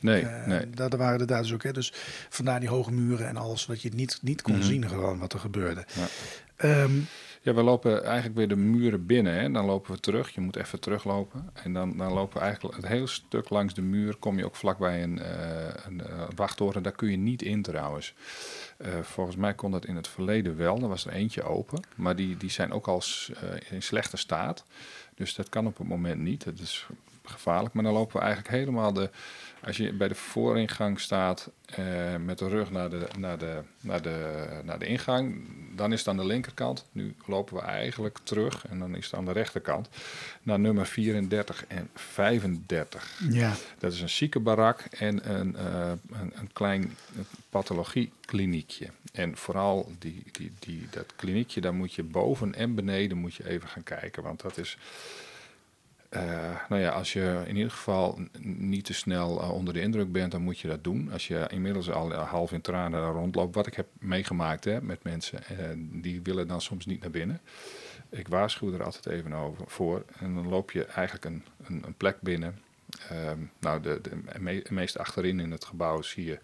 Nee, 0.00 0.22
uh, 0.22 0.46
nee. 0.46 0.70
Daar 0.70 0.96
waren 0.96 1.18
de 1.18 1.24
Duitsers 1.24 1.54
ook. 1.54 1.62
Hè. 1.62 1.72
Dus 1.72 1.92
vandaar 2.28 2.60
die 2.60 2.68
hoge 2.68 2.92
muren 2.92 3.28
en 3.28 3.36
alles, 3.36 3.66
wat 3.66 3.82
je 3.82 3.90
niet, 3.94 4.18
niet 4.22 4.42
kon 4.42 4.54
mm 4.54 4.60
-hmm. 4.60 4.68
zien 4.68 4.88
gewoon 4.88 5.18
wat 5.18 5.32
er 5.32 5.38
gebeurde. 5.38 5.84
Ja. 6.58 6.82
Um, 6.82 7.06
ja, 7.44 7.54
we 7.54 7.62
lopen 7.62 8.04
eigenlijk 8.04 8.36
weer 8.36 8.48
de 8.48 8.56
muren 8.56 9.06
binnen. 9.06 9.34
Hè. 9.34 9.50
Dan 9.50 9.64
lopen 9.64 9.92
we 9.92 10.00
terug. 10.00 10.30
Je 10.30 10.40
moet 10.40 10.56
even 10.56 10.80
teruglopen. 10.80 11.50
En 11.52 11.72
dan, 11.72 11.96
dan 11.96 12.12
lopen 12.12 12.38
we 12.38 12.44
eigenlijk 12.44 12.76
het 12.76 12.86
hele 12.86 13.06
stuk 13.06 13.50
langs 13.50 13.74
de 13.74 13.82
muur. 13.82 14.16
Kom 14.16 14.38
je 14.38 14.44
ook 14.44 14.56
vlakbij 14.56 15.02
een, 15.02 15.18
uh, 15.18 15.24
een 15.86 16.00
uh, 16.06 16.22
wachttoren. 16.34 16.82
Daar 16.82 16.92
kun 16.92 17.10
je 17.10 17.16
niet 17.16 17.42
in 17.42 17.62
trouwens. 17.62 18.14
Uh, 18.78 18.88
volgens 19.02 19.36
mij 19.36 19.54
kon 19.54 19.70
dat 19.70 19.86
in 19.86 19.96
het 19.96 20.08
verleden 20.08 20.56
wel. 20.56 20.80
Er 20.80 20.88
was 20.88 21.06
er 21.06 21.12
eentje 21.12 21.42
open. 21.42 21.82
Maar 21.94 22.16
die, 22.16 22.36
die 22.36 22.50
zijn 22.50 22.72
ook 22.72 22.86
al 22.86 23.02
in 23.70 23.82
slechte 23.82 24.16
staat. 24.16 24.64
Dus 25.14 25.34
dat 25.34 25.48
kan 25.48 25.66
op 25.66 25.78
het 25.78 25.88
moment 25.88 26.20
niet. 26.20 26.44
Dat 26.44 26.58
is 26.58 26.86
gevaarlijk. 27.22 27.74
Maar 27.74 27.84
dan 27.84 27.92
lopen 27.92 28.16
we 28.16 28.22
eigenlijk 28.22 28.54
helemaal 28.54 28.92
de. 28.92 29.10
Als 29.64 29.76
je 29.76 29.92
bij 29.92 30.08
de 30.08 30.14
vooringang 30.14 31.00
staat 31.00 31.50
uh, 31.78 32.16
met 32.16 32.38
de 32.38 32.48
rug 32.48 32.70
naar 32.70 32.90
de, 32.90 33.06
naar, 33.18 33.38
de, 33.38 33.60
naar, 33.80 34.02
de, 34.02 34.46
naar 34.64 34.78
de 34.78 34.86
ingang, 34.86 35.48
dan 35.76 35.92
is 35.92 35.98
het 35.98 36.08
aan 36.08 36.16
de 36.16 36.26
linkerkant. 36.26 36.84
Nu 36.92 37.14
lopen 37.26 37.54
we 37.54 37.62
eigenlijk 37.62 38.18
terug 38.22 38.66
en 38.66 38.78
dan 38.78 38.96
is 38.96 39.04
het 39.04 39.14
aan 39.14 39.24
de 39.24 39.32
rechterkant 39.32 39.88
naar 40.42 40.60
nummer 40.60 40.86
34 40.86 41.64
en 41.66 41.90
35. 41.94 43.20
Ja. 43.28 43.54
Dat 43.78 43.92
is 43.92 44.00
een 44.00 44.08
ziekenbarak 44.08 44.80
en 44.80 45.30
een, 45.34 45.56
uh, 45.58 45.92
een, 46.10 46.32
een 46.34 46.52
klein 46.52 46.96
pathologiekliniekje. 47.50 48.88
En 49.12 49.36
vooral 49.36 49.92
die, 49.98 50.22
die, 50.32 50.52
die, 50.58 50.86
dat 50.90 51.12
kliniekje, 51.16 51.60
daar 51.60 51.74
moet 51.74 51.94
je 51.94 52.02
boven 52.02 52.54
en 52.54 52.74
beneden 52.74 53.18
moet 53.18 53.34
je 53.34 53.48
even 53.48 53.68
gaan 53.68 53.82
kijken, 53.82 54.22
want 54.22 54.40
dat 54.40 54.58
is 54.58 54.78
nou 56.68 56.80
ja, 56.80 56.90
als 56.90 57.12
je 57.12 57.42
in 57.46 57.56
ieder 57.56 57.70
geval 57.70 58.18
niet 58.40 58.84
te 58.84 58.94
snel 58.94 59.42
uh, 59.42 59.52
onder 59.52 59.74
de 59.74 59.80
indruk 59.80 60.12
bent, 60.12 60.32
dan 60.32 60.42
moet 60.42 60.58
je 60.58 60.68
dat 60.68 60.84
doen. 60.84 61.12
Als 61.12 61.28
je 61.28 61.46
inmiddels 61.48 61.90
al 61.90 62.12
uh, 62.12 62.28
half 62.30 62.52
in 62.52 62.60
tranen 62.60 63.12
rondloopt, 63.12 63.54
wat 63.54 63.66
ik 63.66 63.74
heb 63.74 63.86
meegemaakt 63.98 64.64
hè, 64.64 64.82
met 64.82 65.02
mensen, 65.02 65.42
die 66.02 66.20
willen 66.22 66.48
dan 66.48 66.60
soms 66.60 66.86
niet 66.86 67.00
naar 67.00 67.10
binnen. 67.10 67.40
Ik 68.10 68.28
waarschuw 68.28 68.72
er 68.72 68.84
altijd 68.84 69.06
even 69.06 69.32
over 69.32 69.64
voor. 69.66 70.04
En 70.18 70.34
dan 70.34 70.48
loop 70.48 70.70
je 70.70 70.84
eigenlijk 70.84 71.24
een, 71.24 71.44
een, 71.66 71.82
een 71.86 71.94
plek 71.94 72.20
binnen. 72.20 72.58
nou, 73.58 73.80
de, 73.80 74.00
de 74.02 74.38
me, 74.38 74.64
meest 74.70 74.98
achterin 74.98 75.40
in 75.40 75.50
het 75.50 75.64
gebouw 75.64 76.02
zie 76.02 76.24
je 76.24 76.38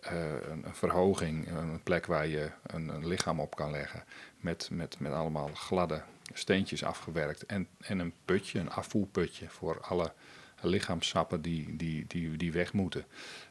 eh, 0.00 0.30
een, 0.50 0.66
een 0.66 0.74
verhoging, 0.74 1.48
een 1.48 1.82
plek 1.82 2.06
waar 2.06 2.26
je 2.26 2.50
een, 2.66 2.88
een 2.88 3.06
lichaam 3.06 3.40
op 3.40 3.56
kan 3.56 3.70
leggen. 3.70 4.04
Met, 4.40 4.68
met, 4.72 4.96
met 4.98 5.12
allemaal 5.12 5.50
gladde 5.54 6.02
steentjes 6.32 6.84
afgewerkt. 6.84 7.46
En, 7.46 7.68
en 7.80 7.98
een 7.98 8.12
putje, 8.24 8.58
een 8.58 8.70
afvoerputje 8.70 9.48
voor 9.48 9.80
alle 9.80 10.12
lichaamssappen 10.60 11.42
die, 11.42 11.76
die, 11.76 12.04
die, 12.06 12.36
die 12.36 12.52
weg 12.52 12.72
moeten. 12.72 13.04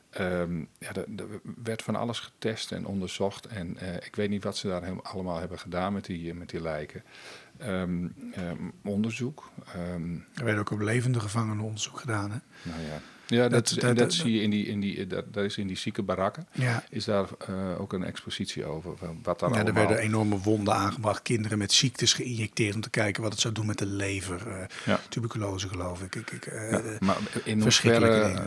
Ehm, 0.09 0.59
ja, 0.59 0.93
er, 0.93 1.05
er 1.15 1.41
werd 1.63 1.81
van 1.83 1.95
alles 1.95 2.19
getest 2.19 2.71
en 2.71 2.85
onderzocht. 2.85 3.45
En 3.45 3.77
eh, 3.77 3.95
ik 3.95 4.15
weet 4.15 4.29
niet 4.29 4.43
wat 4.43 4.57
ze 4.57 4.67
daar 4.67 4.81
helemaal 4.81 5.03
allemaal 5.03 5.39
hebben 5.39 5.59
gedaan 5.59 5.93
met 5.93 6.05
die, 6.05 6.33
met 6.33 6.49
die 6.49 6.61
lijken. 6.61 7.03
Ehm, 7.57 8.07
ehm, 8.33 8.69
onderzoek. 8.83 9.51
Er 10.35 10.45
werd 10.45 10.57
ook 10.57 10.71
op 10.71 10.79
levende 10.79 11.19
gevangenen 11.19 11.63
onderzoek 11.63 11.99
gedaan. 11.99 12.31
Hè? 12.31 12.37
nou 12.63 12.81
ja, 12.81 13.01
ja 13.27 13.47
dat, 13.49 13.75
Dat- 13.79 13.97
dat, 13.97 14.13
zie 14.13 14.31
je 14.33 14.41
in 14.41 14.49
die, 14.49 14.65
in 14.65 14.79
die, 14.79 15.07
dat, 15.07 15.33
dat 15.33 15.43
is 15.43 15.57
in 15.57 15.67
die 15.67 15.77
zieke 15.77 16.03
barakken. 16.03 16.47
Ja. 16.51 16.83
Is 16.89 17.05
daar 17.05 17.27
eh, 17.47 17.81
ook 17.81 17.93
een 17.93 18.03
expositie 18.03 18.65
over? 18.65 18.91
Wat 19.23 19.39
daar 19.39 19.53
Ja, 19.53 19.65
er 19.65 19.73
werden 19.73 19.97
enorme 19.97 20.37
wonden 20.37 20.73
aangebracht, 20.73 21.21
kinderen 21.21 21.57
met 21.57 21.71
ziektes 21.71 22.13
geïnjecteerd 22.13 22.75
om 22.75 22.81
te 22.81 22.89
kijken 22.89 23.21
wat 23.23 23.31
het 23.31 23.41
zou 23.41 23.53
doen 23.53 23.65
met 23.65 23.77
de 23.77 23.85
lever. 23.85 24.47
eh, 24.47 24.65
Ja. 24.85 24.99
Tuberculose 25.09 25.67
geloof 25.67 26.01
ik. 26.01 26.15
ik, 26.15 26.31
ik 26.31 26.45
eh, 26.45 26.71
Ja, 26.71 26.81
maar 26.99 27.17
in 27.43 27.61
hoeverre 27.61 28.43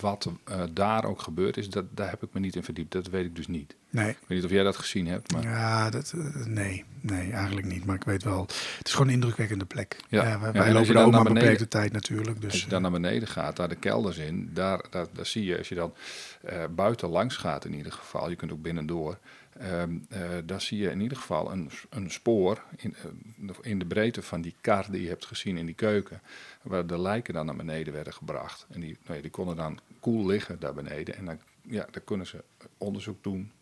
wat 0.00 0.28
daar 0.72 1.04
ook 1.04 1.22
gebeurd 1.22 1.56
is, 1.56 1.70
dat, 1.70 1.84
daar 1.94 2.10
heb 2.10 2.22
ik 2.22 2.28
me 2.32 2.40
niet 2.40 2.56
in 2.56 2.64
verdiept. 2.64 2.92
Dat 2.92 3.06
weet 3.08 3.24
ik 3.24 3.36
dus 3.36 3.46
niet. 3.48 3.74
Nee. 3.92 4.08
Ik 4.08 4.16
weet 4.26 4.28
niet 4.28 4.44
of 4.44 4.50
jij 4.50 4.62
dat 4.62 4.76
gezien 4.76 5.06
hebt, 5.06 5.32
maar 5.32 5.42
Ja, 5.42 5.90
dat, 5.90 6.12
eh, 6.16 6.46
nee, 6.46 6.84
nee, 7.00 7.32
eigenlijk 7.32 7.66
niet. 7.66 7.84
Maar 7.84 7.96
ik 7.96 8.04
weet 8.04 8.22
wel, 8.22 8.40
het 8.78 8.86
is 8.86 8.92
gewoon 8.92 9.06
een 9.08 9.14
indrukwekkende 9.14 9.64
plek. 9.64 9.96
Ja. 10.08 10.40
Wij 10.52 10.72
lopen 10.72 10.72
dan 10.72 10.72
daar 10.72 10.78
ook 10.78 10.94
naar 10.94 11.10
maar 11.10 11.22
beneden- 11.22 11.34
beperkte 11.34 11.68
tijd 11.68 11.92
natuurlijk. 11.92 12.40
Dus, 12.40 12.50
als 12.50 12.58
je 12.58 12.64
eh, 12.64 12.70
dan 12.70 12.82
naar 12.82 12.90
beneden 12.90 13.28
gaat, 13.28 13.56
daar 13.56 13.68
de 13.68 13.74
kelders 13.76 14.16
in, 14.16 14.50
daar, 14.54 14.84
daar, 14.90 15.06
daar 15.12 15.26
zie 15.26 15.44
je, 15.44 15.58
als 15.58 15.68
je 15.68 15.74
dan 15.74 15.94
eh, 16.42 16.64
buiten 16.74 17.08
langs 17.08 17.36
gaat 17.36 17.64
in 17.64 17.74
ieder 17.74 17.92
geval, 17.92 18.30
je 18.30 18.36
kunt 18.36 18.52
ook 18.52 18.62
binnendoor, 18.62 19.18
ehm 19.58 19.90
eh, 20.08 20.20
daar 20.44 20.60
zie 20.60 20.78
je 20.78 20.90
in 20.90 21.00
ieder 21.00 21.16
geval 21.16 21.52
een, 21.52 21.70
een 21.90 22.10
spoor 22.10 22.62
in, 22.76 22.94
eh, 22.94 23.54
in 23.60 23.78
de 23.78 23.84
breedte 23.84 24.22
van 24.22 24.40
die 24.40 24.54
kar 24.60 24.86
die 24.90 25.02
je 25.02 25.08
hebt 25.08 25.24
gezien 25.26 25.56
in 25.56 25.66
die 25.66 25.74
keuken, 25.74 26.20
waar 26.62 26.86
de 26.86 27.00
lijken 27.00 27.34
dan 27.34 27.46
naar 27.46 27.56
beneden 27.56 27.92
werden 27.92 28.12
gebracht. 28.12 28.66
En 28.70 28.80
die, 28.80 28.96
nou 29.04 29.16
ja, 29.16 29.22
die 29.22 29.30
konden 29.30 29.56
dan 29.56 29.78
koel 30.00 30.26
liggen 30.26 30.60
daar 30.60 30.74
beneden 30.74 31.16
en 31.16 31.24
dan, 31.24 31.38
ja, 31.62 31.86
daar 31.90 32.02
kunnen 32.04 32.26
ze 32.26 32.44
onderzoek 32.78 33.22
doen, 33.22 33.50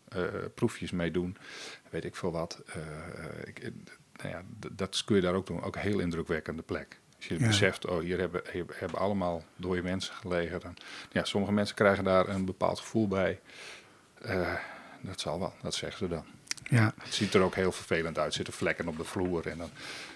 proefjes 0.55 0.91
mee 0.91 1.11
doen, 1.11 1.37
weet 1.89 2.05
ik 2.05 2.15
veel 2.15 2.31
wat. 2.31 2.61
Eh, 2.65 2.75
eh, 3.25 3.47
ik, 3.47 3.59
eh, 3.59 3.69
nou 4.15 4.29
ja, 4.29 4.43
dat 4.71 5.03
kun 5.05 5.15
je 5.15 5.21
daar 5.21 5.33
ook 5.33 5.47
doen, 5.47 5.63
ook 5.63 5.75
een 5.75 5.81
heel 5.81 5.99
indrukwekkende 5.99 6.61
plek. 6.61 6.99
Als 7.17 7.27
je 7.27 7.39
Ja. 7.39 7.47
beseft, 7.47 7.85
oh, 7.87 7.99
hier 7.99 8.19
hebben, 8.19 8.41
hier 8.51 8.65
hebben 8.73 8.99
allemaal 8.99 9.43
dode 9.55 9.81
mensen 9.81 10.13
gelegen. 10.15 10.59
Dan, 10.59 10.75
ja, 11.11 11.23
sommige 11.23 11.53
mensen 11.53 11.75
krijgen 11.75 12.03
daar 12.03 12.27
een 12.29 12.45
bepaald 12.45 12.79
gevoel 12.79 13.07
bij. 13.07 13.39
Eh, 14.21 14.53
dat 15.01 15.19
zal 15.19 15.39
wel, 15.39 15.53
dat 15.61 15.73
zeggen 15.73 15.97
ze 16.07 16.13
dan. 16.13 16.25
ja, 16.69 16.93
Het 16.97 17.13
ziet 17.13 17.33
er 17.33 17.41
ook 17.41 17.55
heel 17.55 17.71
vervelend 17.71 18.17
uit. 18.17 18.27
Er 18.27 18.33
zitten 18.33 18.53
vlekken 18.53 18.87
op 18.87 18.97
de 18.97 19.03
vloer. 19.03 19.47
En 19.47 19.57
dan 19.57 19.69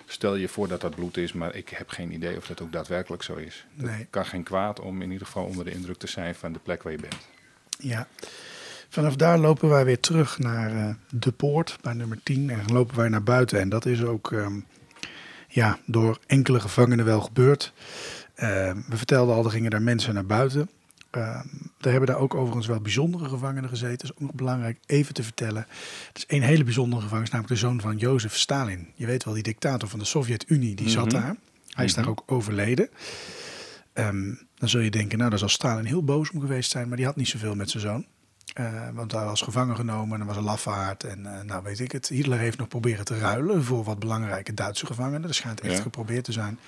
stel 0.05 0.35
je 0.35 0.47
voor 0.47 0.67
dat 0.67 0.81
dat 0.81 0.95
bloed 0.95 1.17
is, 1.17 1.33
maar 1.33 1.55
ik 1.55 1.69
heb 1.69 1.89
geen 1.89 2.11
idee 2.11 2.37
of 2.37 2.47
dat 2.47 2.61
ook 2.61 2.71
daadwerkelijk 2.71 3.23
zo 3.23 3.35
is. 3.35 3.65
Het 3.75 3.85
Nee. 3.85 4.07
kan 4.09 4.25
geen 4.25 4.43
kwaad 4.43 4.79
om 4.79 5.01
in 5.01 5.11
ieder 5.11 5.27
geval 5.27 5.45
onder 5.45 5.65
de 5.65 5.71
indruk 5.71 5.97
te 5.97 6.07
zijn 6.07 6.35
van 6.35 6.53
de 6.53 6.59
plek 6.59 6.83
waar 6.83 6.91
je 6.91 6.99
bent. 6.99 7.27
ja. 7.79 8.07
Vanaf 8.95 9.15
daar 9.15 9.37
lopen 9.39 9.69
wij 9.69 9.85
weer 9.85 9.99
terug 9.99 10.39
naar 10.39 10.75
eh, 10.75 10.95
de 11.09 11.31
poort 11.31 11.77
bij 11.81 11.93
nummer 11.93 12.19
10 12.23 12.49
en 12.49 12.59
lopen 12.73 12.95
wij 12.95 13.09
naar 13.09 13.23
buiten. 13.23 13.59
En 13.59 13.69
dat 13.69 13.85
is 13.85 14.03
ook 14.03 14.31
ehm, 14.31 14.59
ja, 15.47 15.79
door 15.85 16.19
enkele 16.27 16.59
gevangenen 16.59 17.05
wel 17.05 17.21
gebeurd. 17.21 17.73
Ehm, 18.35 18.81
we 18.87 18.97
vertelden 18.97 19.35
al, 19.35 19.43
er 19.45 19.51
gingen 19.51 19.71
daar 19.71 19.81
mensen 19.81 20.13
naar 20.13 20.25
buiten. 20.25 20.69
Er 21.11 21.43
hebben 21.91 22.05
daar 22.05 22.17
ook 22.17 22.35
overigens 22.35 22.67
wel 22.67 22.79
bijzondere 22.81 23.25
gevangenen 23.29 23.69
gezeten. 23.69 23.97
Dat 23.97 24.03
is 24.03 24.11
ook 24.11 24.19
nog 24.19 24.33
belangrijk 24.33 24.77
even 24.85 25.13
te 25.13 25.23
vertellen. 25.23 25.67
Het 26.07 26.17
is 26.17 26.25
één 26.25 26.41
hele 26.41 26.63
bijzondere 26.63 27.01
gevangenis, 27.01 27.29
namelijk 27.31 27.59
de 27.59 27.67
zoon 27.67 27.81
van 27.81 27.97
Jozef 27.97 28.37
Stalin. 28.37 28.87
Je 28.95 29.05
weet 29.05 29.23
wel, 29.23 29.33
die 29.33 29.43
dictator 29.43 29.89
van 29.89 29.99
de 29.99 30.05
Sovjet-Unie, 30.05 30.75
die 30.75 30.89
zat 30.89 31.05
Mhm. 31.11 31.13
daar. 31.21 31.35
Hij 31.69 31.85
is 31.85 31.93
daar 31.93 32.07
ook 32.07 32.23
overleden. 32.25 32.89
Dan 33.93 34.69
zul 34.69 34.79
je 34.81 34.91
denken, 34.91 35.17
nou, 35.17 35.29
daar 35.29 35.39
zal 35.39 35.49
Stalin 35.49 35.85
heel 35.85 36.03
boos 36.03 36.31
om 36.31 36.39
geweest 36.39 36.71
zijn, 36.71 36.87
maar 36.87 36.97
die 36.97 37.05
had 37.05 37.15
niet 37.15 37.27
zoveel 37.27 37.55
met 37.55 37.69
zijn 37.69 37.83
zoon. 37.83 38.05
Eh, 38.53 38.89
want 38.93 39.11
hij 39.11 39.23
was 39.25 39.41
gevangen 39.41 39.75
genomen 39.75 40.19
en 40.19 40.25
was 40.25 40.37
een 40.37 40.43
lafaard. 40.43 41.03
En 41.03 41.25
eh, 41.37 41.41
nou 41.43 41.63
weet 41.63 41.79
ik 41.79 41.91
het. 41.91 42.07
Hitler 42.07 42.39
heeft 42.39 42.57
nog 42.57 42.67
proberen 42.67 43.05
te 43.05 43.17
ruilen 43.19 43.63
voor 43.63 43.83
wat 43.83 43.99
belangrijke 43.99 44.53
Duitse 44.53 44.85
gevangenen. 44.85 45.21
Dat 45.21 45.35
schijnt 45.35 45.61
echt 45.61 45.75
Ja. 45.75 45.81
geprobeerd 45.81 46.23
te 46.23 46.31
zijn. 46.31 46.59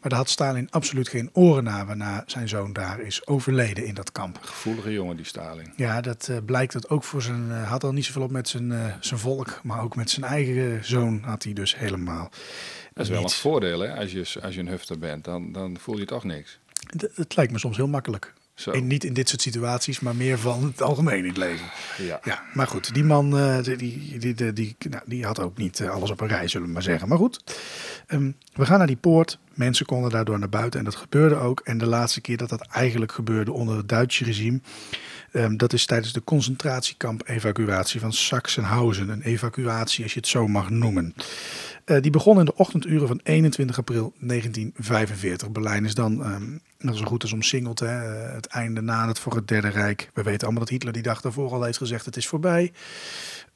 Maar 0.00 0.08
daar 0.12 0.18
had 0.22 0.28
Stalin 0.30 0.70
absoluut 0.70 1.08
geen 1.08 1.30
oren 1.32 1.64
naar 1.64 1.86
waarna 1.86 2.22
zijn 2.26 2.48
zoon 2.48 2.72
daar 2.72 3.00
is 3.00 3.26
overleden 3.26 3.86
in 3.86 3.94
dat 3.94 4.12
kamp. 4.12 4.38
Gevoelige 4.42 4.92
jongen, 4.92 5.16
die 5.16 5.24
Stalin. 5.24 5.72
Ja, 5.76 6.00
dat 6.00 6.28
eh, 6.28 6.36
blijkt 6.46 6.72
dat 6.72 6.88
ook 6.88 7.04
voor 7.04 7.22
zijn. 7.22 7.50
had 7.50 7.84
al 7.84 7.92
niet 7.92 8.04
zoveel 8.04 8.22
op 8.22 8.30
met 8.30 8.48
zijn, 8.48 8.94
zijn 9.00 9.20
volk, 9.20 9.60
maar 9.62 9.82
ook 9.82 9.96
met 9.96 10.10
zijn 10.10 10.24
eigen 10.26 10.84
zoon 10.84 11.22
had 11.22 11.42
hij 11.42 11.52
dus 11.52 11.76
helemaal. 11.76 12.30
Dat 12.94 13.04
is 13.04 13.10
wel 13.10 13.22
een 13.22 13.30
voordeel, 13.30 13.80
hè? 13.80 13.94
Als 13.96 14.12
je, 14.12 14.40
als 14.42 14.54
je 14.54 14.60
een 14.60 14.68
hufter 14.68 14.98
bent, 14.98 15.24
dan, 15.24 15.52
dan 15.52 15.76
voel 15.80 15.98
je 15.98 16.04
toch 16.04 16.24
niks. 16.24 16.58
D- 16.96 17.16
Het 17.16 17.36
lijkt 17.36 17.52
me 17.52 17.58
soms 17.58 17.76
heel 17.76 17.88
makkelijk. 17.88 18.32
Zo. 18.54 18.70
En 18.70 18.86
niet 18.86 19.04
in 19.04 19.12
dit 19.12 19.28
soort 19.28 19.42
situaties, 19.42 20.00
maar 20.00 20.16
meer 20.16 20.38
van 20.38 20.64
het 20.64 20.82
algemeen 20.82 21.18
in 21.18 21.28
het 21.28 21.36
leven. 21.36 21.66
Ja. 21.98 22.20
Ja, 22.24 22.42
maar 22.52 22.66
goed, 22.66 22.94
die 22.94 23.04
man 23.04 23.38
eh, 23.38 23.62
die, 23.62 23.76
die, 23.76 24.18
die, 24.18 24.34
die, 24.34 24.52
die, 24.52 24.76
nou, 24.90 25.02
die 25.06 25.24
had 25.24 25.40
ook 25.40 25.56
niet 25.56 25.80
eh, 25.80 25.90
alles 25.90 26.10
op 26.10 26.20
een 26.20 26.28
rij, 26.28 26.48
zullen 26.48 26.66
we 26.66 26.72
maar 26.72 26.82
zeggen. 26.82 27.08
Maar 27.08 27.18
goed, 27.18 27.44
ehm, 28.06 28.30
we 28.52 28.66
gaan 28.66 28.78
naar 28.78 28.86
die 28.86 28.96
poort. 28.96 29.38
Mensen 29.54 29.86
konden 29.86 30.10
daardoor 30.10 30.38
naar 30.38 30.48
buiten 30.48 30.78
en 30.78 30.84
dat 30.84 30.94
gebeurde 30.94 31.34
ook. 31.34 31.60
En 31.60 31.78
de 31.78 31.86
laatste 31.86 32.20
keer 32.20 32.36
dat 32.36 32.48
dat 32.48 32.66
eigenlijk 32.66 33.12
gebeurde 33.12 33.52
onder 33.52 33.76
het 33.76 33.88
Duitse 33.88 34.24
regime, 34.24 34.60
ehm, 35.32 35.56
dat 35.56 35.72
is 35.72 35.86
tijdens 35.86 36.12
de 36.12 36.24
concentratiekamp-evacuatie 36.24 38.00
van 38.00 38.12
Sachsenhausen. 38.12 39.08
Een 39.08 39.22
evacuatie, 39.22 40.02
als 40.02 40.12
je 40.12 40.20
het 40.20 40.28
zo 40.28 40.48
mag 40.48 40.70
noemen. 40.70 41.14
Eh, 41.84 42.00
die 42.02 42.10
begon 42.10 42.38
in 42.38 42.44
de 42.44 42.56
ochtenduren 42.56 43.08
van 43.08 43.20
21 43.22 43.78
april 43.78 44.12
1945. 44.18 45.50
Berlijn 45.50 45.84
is 45.84 45.94
dan, 45.94 46.24
ehm, 46.24 46.58
dat 46.86 46.94
is 46.94 47.00
zo 47.00 47.06
goed 47.06 47.22
als 47.22 47.32
omsingeld, 47.32 47.78
hè, 47.78 47.88
het 48.34 48.46
einde 48.46 48.80
nadert 48.80 49.18
voor 49.18 49.34
het 49.34 49.48
Derde 49.48 49.68
Rijk. 49.68 50.10
We 50.14 50.22
weten 50.22 50.42
allemaal 50.42 50.60
dat 50.64 50.68
Hitler 50.68 50.92
die 50.92 51.02
dag 51.02 51.20
daarvoor 51.20 51.50
al 51.52 51.62
heeft 51.62 51.78
gezegd 51.78 52.04
het 52.04 52.16
is 52.16 52.26
voorbij. 52.26 52.72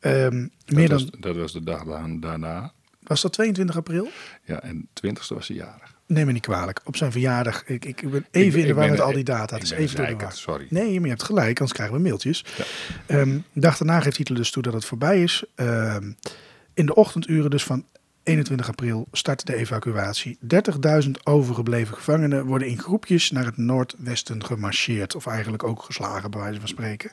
Ehm, 0.01 0.47
meer 0.67 0.89
dat, 0.89 0.99
dan, 0.99 1.11
was, 1.11 1.21
dat 1.21 1.37
was 1.37 1.53
de 1.53 1.65
dag 1.65 1.85
daarna. 2.21 2.73
was 3.03 3.23
dat 3.23 3.33
22 3.33 3.77
april? 3.77 4.09
Ja, 4.45 4.63
en 4.63 4.89
20ste 4.95 5.35
was 5.35 5.49
hij 5.49 5.57
jarig. 5.57 5.97
Neem 6.07 6.27
me 6.27 6.33
niet 6.33 6.43
kwalijk. 6.43 6.81
Op 6.85 6.97
zijn 6.97 7.13
verjaardag. 7.13 7.65
Ik, 7.65 7.85
ik 7.85 8.11
ben 8.11 8.27
even 8.31 8.61
in 8.61 8.67
de 8.67 8.75
war 8.75 8.91
met 8.91 9.01
al 9.01 9.13
die 9.13 9.25
data. 9.25 9.55
Het 9.55 9.65
is 9.65 9.71
even 9.71 9.97
door 9.97 10.19
de 10.19 10.27
sorry. 10.31 10.67
Nee, 10.71 10.95
maar 10.95 11.03
je 11.03 11.09
hebt 11.09 11.23
gelijk, 11.23 11.59
anders 11.59 11.73
krijgen 11.73 11.97
we 11.97 12.03
mailtjes. 12.03 12.45
Ja. 12.57 12.65
Ehm, 13.07 13.39
de 13.53 13.61
dag 13.61 13.77
daarna 13.77 14.01
geeft 14.01 14.17
Hitler 14.17 14.39
dus 14.39 14.51
toe 14.51 14.63
dat 14.63 14.73
het 14.73 14.85
voorbij 14.85 15.23
is. 15.23 15.45
Ehm, 15.55 16.13
in 16.75 16.87
de 16.87 16.95
ochtenduren 16.95 17.51
dus 17.51 17.65
van 17.65 17.85
21 18.29 18.69
april 18.69 19.09
start 19.13 19.47
de 19.47 19.57
evacuatie. 19.57 20.39
30.000 21.05 21.11
overgebleven 21.25 21.95
gevangenen 21.95 22.47
worden 22.47 22.69
in 22.69 22.79
groepjes 22.79 23.31
naar 23.31 23.45
het 23.45 23.57
noordwesten 23.57 24.45
gemarcheerd. 24.45 25.15
Of 25.15 25.27
eigenlijk 25.27 25.63
ook 25.63 25.83
geslagen, 25.83 26.31
bij 26.31 26.41
wijze 26.41 26.59
van 26.59 26.69
spreken. 26.69 27.13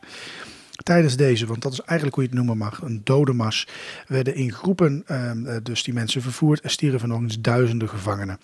Tijdens 0.83 1.15
deze, 1.15 1.45
want 1.45 1.61
dat 1.61 1.71
is 1.71 1.79
eigenlijk 1.79 2.15
hoe 2.15 2.23
je 2.23 2.29
het 2.29 2.39
noemen 2.39 2.57
mag, 2.57 2.81
een 2.81 3.01
dodenmars, 3.03 3.67
werden 4.07 4.35
in 4.35 4.51
groepen 4.53 5.03
ehm, 5.05 5.45
eh, 5.45 5.55
dus 5.63 5.83
die 5.83 5.93
mensen 5.93 6.21
vervoerd 6.21 6.61
en 6.61 6.69
stierven 6.69 7.09
nog 7.09 7.21
eens 7.21 7.41
duizenden 7.41 7.89
gevangenen. 7.89 8.39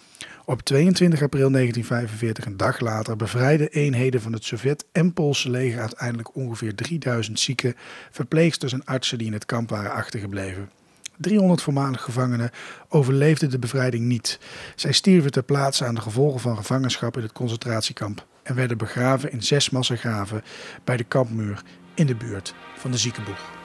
Op 0.46 0.62
22 0.62 1.22
april 1.22 1.52
1945, 1.52 2.46
een 2.46 2.58
dag 2.58 2.80
later, 2.80 3.16
bevrijden 3.16 3.70
eenheden 3.70 4.22
van 4.22 4.34
het 4.34 4.44
Sovjet- 4.44 4.86
en 4.92 5.14
Poolse 5.14 5.50
leger 5.50 5.80
uiteindelijk 5.80 6.36
ongeveer 6.36 6.76
3000 6.76 7.40
zieken, 7.40 7.76
verpleegsters 8.12 8.74
en 8.74 8.86
artsen 8.86 9.18
die 9.18 9.28
in 9.28 9.34
het 9.34 9.46
kamp 9.46 9.70
waren 9.70 9.92
achtergebleven. 9.92 10.81
300 11.18 11.62
voormalige 11.62 12.04
gevangenen 12.04 12.52
overleefden 12.90 13.50
de 13.50 13.60
bevrijding 13.60 14.06
niet. 14.06 14.40
Zij 14.76 14.92
stierven 14.92 15.32
ter 15.32 15.44
plaatse 15.44 15.86
aan 15.86 15.96
de 15.96 16.02
gevolgen 16.02 16.40
van 16.40 16.58
gevangenschap 16.58 17.18
in 17.18 17.24
het 17.24 17.32
concentratiekamp 17.32 18.26
en 18.44 18.56
werden 18.56 18.78
begraven 18.78 19.32
in 19.32 19.44
zes 19.44 19.70
massagraven 19.70 20.44
bij 20.84 20.98
de 20.98 21.04
kampmuur 21.04 21.62
in 21.94 22.06
de 22.06 22.16
buurt 22.16 22.54
van 22.76 22.92
de 22.92 22.98
ziekenboeg. 22.98 23.60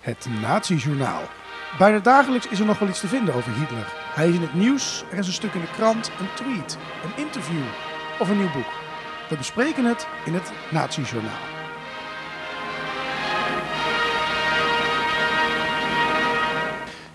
Het 0.00 0.26
Nazi-journaal. 0.40 1.22
Bijna 1.78 1.98
dagelijks 1.98 2.48
is 2.48 2.60
er 2.60 2.66
nog 2.66 2.78
wel 2.78 2.88
iets 2.88 3.00
te 3.00 3.08
vinden 3.08 3.34
over 3.34 3.52
Hitler. 3.52 3.92
Hij 4.14 4.28
is 4.28 4.34
in 4.34 4.40
het 4.40 4.54
nieuws, 4.54 5.04
er 5.10 5.18
is 5.18 5.26
een 5.26 5.32
stuk 5.32 5.54
in 5.54 5.60
de 5.60 5.70
krant, 5.70 6.10
een 6.20 6.34
tweet, 6.34 6.78
een 7.04 7.24
interview 7.24 7.64
of 8.18 8.28
een 8.28 8.36
nieuw 8.36 8.52
boek. 8.52 8.77
We 9.28 9.36
bespreken 9.36 9.84
het 9.84 10.06
in 10.24 10.34
het 10.34 10.52
Nazi-journaal. 10.70 11.56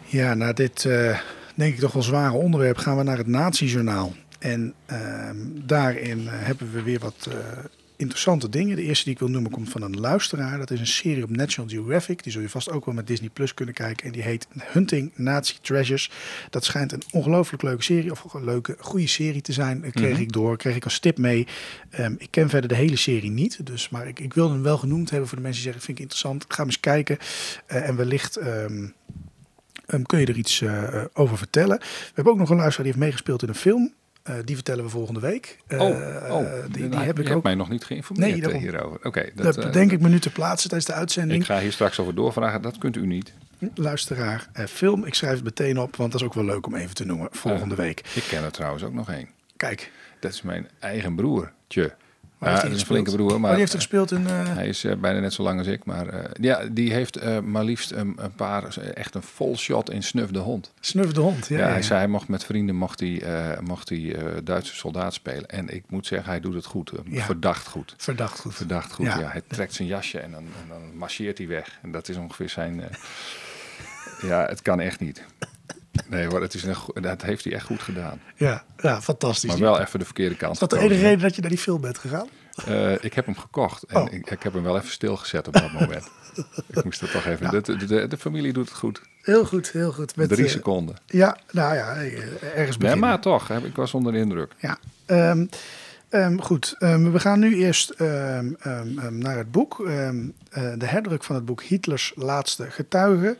Ja, 0.05 0.33
na 0.33 0.53
dit 0.53 0.85
eh, 0.85 1.19
denk 1.55 1.73
ik 1.73 1.79
toch 1.79 1.91
wel 1.91 2.03
zware 2.03 2.33
onderwerp 2.33 2.77
gaan 2.77 2.97
we 2.97 3.03
naar 3.03 3.17
het 3.17 3.27
Nazi-journaal. 3.27 4.13
En 4.39 4.73
ehm, 4.85 5.37
daarin 5.53 6.27
hebben 6.27 6.71
we 6.71 6.81
weer 6.81 6.99
wat 6.99 7.27
eh, 7.29 7.35
interessante 8.03 8.49
dingen. 8.49 8.75
De 8.75 8.81
eerste 8.81 9.03
die 9.03 9.13
ik 9.13 9.19
wil 9.19 9.29
noemen 9.29 9.51
komt 9.51 9.69
van 9.69 9.81
een 9.81 9.99
luisteraar. 9.99 10.57
Dat 10.57 10.71
is 10.71 10.79
een 10.79 10.87
serie 10.87 11.23
op 11.23 11.29
National 11.29 11.69
Geographic. 11.69 12.23
Die 12.23 12.31
zul 12.31 12.41
je 12.41 12.49
vast 12.49 12.71
ook 12.71 12.85
wel 12.85 12.93
met 12.93 13.07
Disney 13.07 13.29
Plus 13.29 13.53
kunnen 13.53 13.73
kijken. 13.75 14.05
En 14.05 14.11
die 14.11 14.21
heet 14.21 14.47
Hunting 14.59 15.11
Nazi 15.15 15.53
Treasures. 15.61 16.11
Dat 16.49 16.63
schijnt 16.65 16.91
een 16.91 17.01
ongelooflijk 17.11 17.63
leuke 17.63 17.83
serie, 17.83 18.11
of 18.11 18.33
een 18.33 18.43
leuke, 18.43 18.75
goede 18.79 19.07
serie 19.07 19.41
te 19.41 19.53
zijn. 19.53 19.83
Eh, 19.83 19.91
Kreeg 19.91 20.19
ik 20.19 20.31
door, 20.31 20.57
kreeg 20.57 20.75
ik 20.75 20.83
als 20.83 20.99
tip 20.99 21.17
mee. 21.17 21.47
Ehm, 21.89 22.15
ik 22.17 22.27
ken 22.31 22.49
verder 22.49 22.69
de 22.69 22.75
hele 22.75 22.95
serie 22.95 23.31
niet, 23.31 23.65
dus, 23.65 23.89
maar 23.89 24.07
ik, 24.07 24.19
ik 24.19 24.33
wilde 24.33 24.53
hem 24.53 24.63
wel 24.63 24.77
genoemd 24.77 25.09
hebben 25.09 25.27
voor 25.27 25.37
de 25.37 25.43
mensen 25.43 25.63
die 25.63 25.71
zeggen, 25.71 25.85
vind 25.87 25.97
ik 25.97 26.03
interessant. 26.03 26.45
Ga 26.47 26.55
hem 26.57 26.65
eens 26.65 26.79
kijken. 26.79 27.17
Eh, 27.65 27.87
en 27.87 27.95
wellicht... 27.95 28.37
ehm, 28.37 28.87
ehm, 29.85 30.01
kun 30.01 30.19
je 30.19 30.25
er 30.25 30.37
iets 30.37 30.61
eh, 30.61 31.03
over 31.13 31.37
vertellen? 31.37 31.77
We 31.79 32.11
hebben 32.13 32.33
ook 32.33 32.39
nog 32.39 32.49
een 32.49 32.55
luisteraar 32.57 32.85
die 32.85 32.93
heeft 32.93 33.05
meegespeeld 33.05 33.41
in 33.41 33.49
een 33.49 33.55
film. 33.55 33.93
Eh, 34.23 34.35
die 34.45 34.55
vertellen 34.55 34.83
we 34.83 34.89
volgende 34.89 35.19
week. 35.19 35.57
Eh, 35.67 35.81
Oh, 35.81 35.89
oh 36.29 36.45
die, 36.63 36.71
die 36.71 36.87
nou, 36.89 37.03
heb 37.03 37.19
ik 37.19 37.29
ook. 37.35 37.43
mij 37.43 37.55
nog 37.55 37.69
niet 37.69 37.83
geïnformeerd 37.85 38.31
Nee, 38.31 38.41
daarom. 38.41 38.61
hierover. 38.61 38.99
Oké, 39.03 39.29
dat, 39.35 39.45
Dat 39.55 39.65
bedenk 39.65 39.91
ik 39.91 40.01
me 40.01 40.09
nu 40.09 40.19
te 40.19 40.31
plaatsen 40.31 40.69
tijdens 40.69 40.91
de 40.91 40.97
uitzending. 40.97 41.41
ik 41.41 41.45
ga 41.47 41.59
hier 41.59 41.71
straks 41.71 41.99
over 41.99 42.15
doorvragen. 42.15 42.61
Dat 42.61 42.77
kunt 42.77 42.95
u 42.95 43.05
niet. 43.07 43.33
Luisteraar, 43.75 44.47
eh, 44.53 44.65
film. 44.65 45.05
Ik 45.05 45.13
schrijf 45.13 45.33
het 45.35 45.43
meteen 45.43 45.79
op, 45.79 45.95
want 45.95 46.11
dat 46.11 46.21
is 46.21 46.27
ook 46.27 46.33
wel 46.33 46.45
leuk 46.45 46.65
om 46.65 46.75
even 46.75 46.95
te 46.95 47.05
noemen 47.05 47.27
volgende 47.31 47.75
week. 47.75 47.99
Ik 48.15 48.23
ken 48.29 48.43
er 48.43 48.51
trouwens 48.51 48.83
ook 48.83 48.93
nog 48.93 49.09
één. 49.11 49.27
Kijk, 49.57 49.91
Dat 50.19 50.31
is 50.33 50.41
mijn 50.41 50.67
eigen 50.79 51.15
broertje. 51.15 51.93
Waar 52.43 52.51
Ja, 52.53 52.59
heeft 52.61 52.61
dat 52.61 52.71
hij 52.71 52.81
is 52.81 52.89
een 52.89 52.95
gespeeld? 52.97 53.17
flinke 53.17 53.23
broer, 53.23 53.43
Oh, 53.43 53.49
die 53.49 53.59
heeft 53.59 53.71
er 53.73 53.77
gespeeld 53.79 54.11
in... 54.11 54.27
eh, 54.27 54.55
hij 54.55 54.67
is 54.67 54.83
eh, 54.83 54.95
bijna 54.95 55.19
net 55.19 55.33
zo 55.33 55.43
lang 55.43 55.57
als 55.57 55.67
ik. 55.67 55.85
Maar 55.85 56.07
eh, 56.07 56.29
ja, 56.41 56.65
die 56.71 56.93
heeft 56.93 57.15
eh, 57.17 57.39
maar 57.39 57.63
liefst 57.63 57.91
een, 57.91 58.13
een 58.17 58.33
paar, 58.33 58.77
eh, 58.77 58.95
echt 58.95 59.15
een 59.15 59.23
vol 59.23 59.57
shot 59.57 59.89
in 59.89 60.03
Snuf 60.03 60.29
de 60.29 60.39
Hond. 60.39 60.71
Snuf 60.79 61.11
de 61.11 61.19
hond. 61.19 61.47
Ja, 61.47 61.57
Ja, 61.57 61.65
ja, 61.65 61.71
hij 61.71 61.81
zei 61.81 61.99
hij 61.99 62.07
mocht 62.07 62.27
met 62.27 62.43
vrienden 62.45 62.75
mocht 62.75 62.99
hij, 62.99 63.21
eh, 63.21 63.59
mocht 63.59 63.89
hij 63.89 64.15
eh, 64.15 64.25
Duitse 64.43 64.75
soldaat 64.75 65.13
spelen. 65.13 65.45
En 65.49 65.69
ik 65.75 65.83
moet 65.87 66.05
zeggen, 66.05 66.29
hij 66.29 66.39
doet 66.39 66.53
het 66.53 66.65
goed. 66.65 66.91
eh. 66.91 67.23
Verdacht 67.25 67.67
goed. 67.67 67.93
Verdacht 67.97 68.39
goed. 68.39 68.55
Verdacht 68.55 68.93
goed, 68.93 69.05
Ja. 69.05 69.19
ja. 69.19 69.27
Hij 69.31 69.41
trekt 69.47 69.73
zijn 69.73 69.87
jasje 69.87 70.19
en 70.19 70.31
dan, 70.31 70.43
en 70.43 70.67
dan 70.69 70.95
marcheert 70.97 71.37
hij 71.37 71.47
weg. 71.47 71.79
En 71.81 71.91
dat 71.91 72.09
is 72.09 72.17
ongeveer 72.17 72.49
zijn... 72.49 72.81
eh, 72.81 72.87
ja, 74.29 74.45
het 74.45 74.61
kan 74.61 74.79
echt 74.79 74.99
niet. 74.99 75.23
Nee 76.07 76.25
hoor, 76.27 76.41
het 76.41 76.53
is 76.53 76.63
een, 76.63 76.75
dat 76.93 77.21
heeft 77.21 77.43
hij 77.43 77.53
echt 77.53 77.65
goed 77.65 77.81
gedaan. 77.81 78.19
Ja, 78.35 78.63
ja, 78.77 79.01
fantastisch. 79.01 79.49
Maar 79.49 79.59
wel 79.59 79.79
even 79.79 79.99
de 79.99 80.05
verkeerde 80.05 80.35
kant 80.35 80.53
Is 80.53 80.59
dat 80.59 80.69
de 80.69 80.79
enige 80.79 81.01
reden 81.01 81.19
dat 81.19 81.35
je 81.35 81.41
naar 81.41 81.49
die 81.49 81.59
film 81.59 81.81
bent 81.81 81.97
gegaan? 81.97 82.27
Eh, 82.65 83.03
ik 83.03 83.13
heb 83.13 83.25
hem 83.25 83.37
gekocht 83.37 83.83
en 83.83 84.01
Oh. 84.01 84.13
ik, 84.13 84.29
ik 84.29 84.43
heb 84.43 84.53
hem 84.53 84.63
wel 84.63 84.77
even 84.77 84.89
stilgezet 84.89 85.47
op 85.47 85.53
dat 85.53 85.71
moment. 85.79 86.09
ik 86.67 86.83
moest 86.83 87.01
er 87.01 87.11
toch 87.11 87.25
even... 87.25 87.49
De, 87.49 87.61
de, 87.61 87.85
de, 87.85 88.07
de 88.07 88.17
familie 88.17 88.53
doet 88.53 88.69
het 88.69 88.77
goed. 88.77 89.01
Heel 89.21 89.45
goed, 89.45 89.71
heel 89.71 89.91
goed. 89.91 90.15
Met, 90.15 90.29
Drie 90.29 90.45
eh, 90.45 90.51
seconden. 90.51 90.95
Ja, 91.05 91.37
nou 91.51 91.75
ja, 91.75 91.93
eh, 91.95 92.13
ergens 92.55 92.77
beginnen. 92.77 93.07
maar 93.07 93.19
toch, 93.21 93.47
heb- 93.47 93.65
ik 93.65 93.75
was 93.75 93.93
onder 93.93 94.11
de 94.13 94.17
indruk. 94.19 94.51
Ja, 94.57 94.77
ehm, 95.05 95.45
ehm, 96.09 96.37
goed. 96.37 96.75
Ehm, 96.79 97.11
we 97.11 97.19
gaan 97.19 97.39
nu 97.39 97.55
eerst 97.55 97.93
naar 99.09 99.37
het 99.37 99.51
boek. 99.51 99.77
De 100.77 100.85
herdruk 100.85 101.23
van 101.23 101.35
het 101.35 101.45
boek 101.45 101.63
Hitlers 101.63 102.11
laatste 102.15 102.71
getuige. 102.71 103.37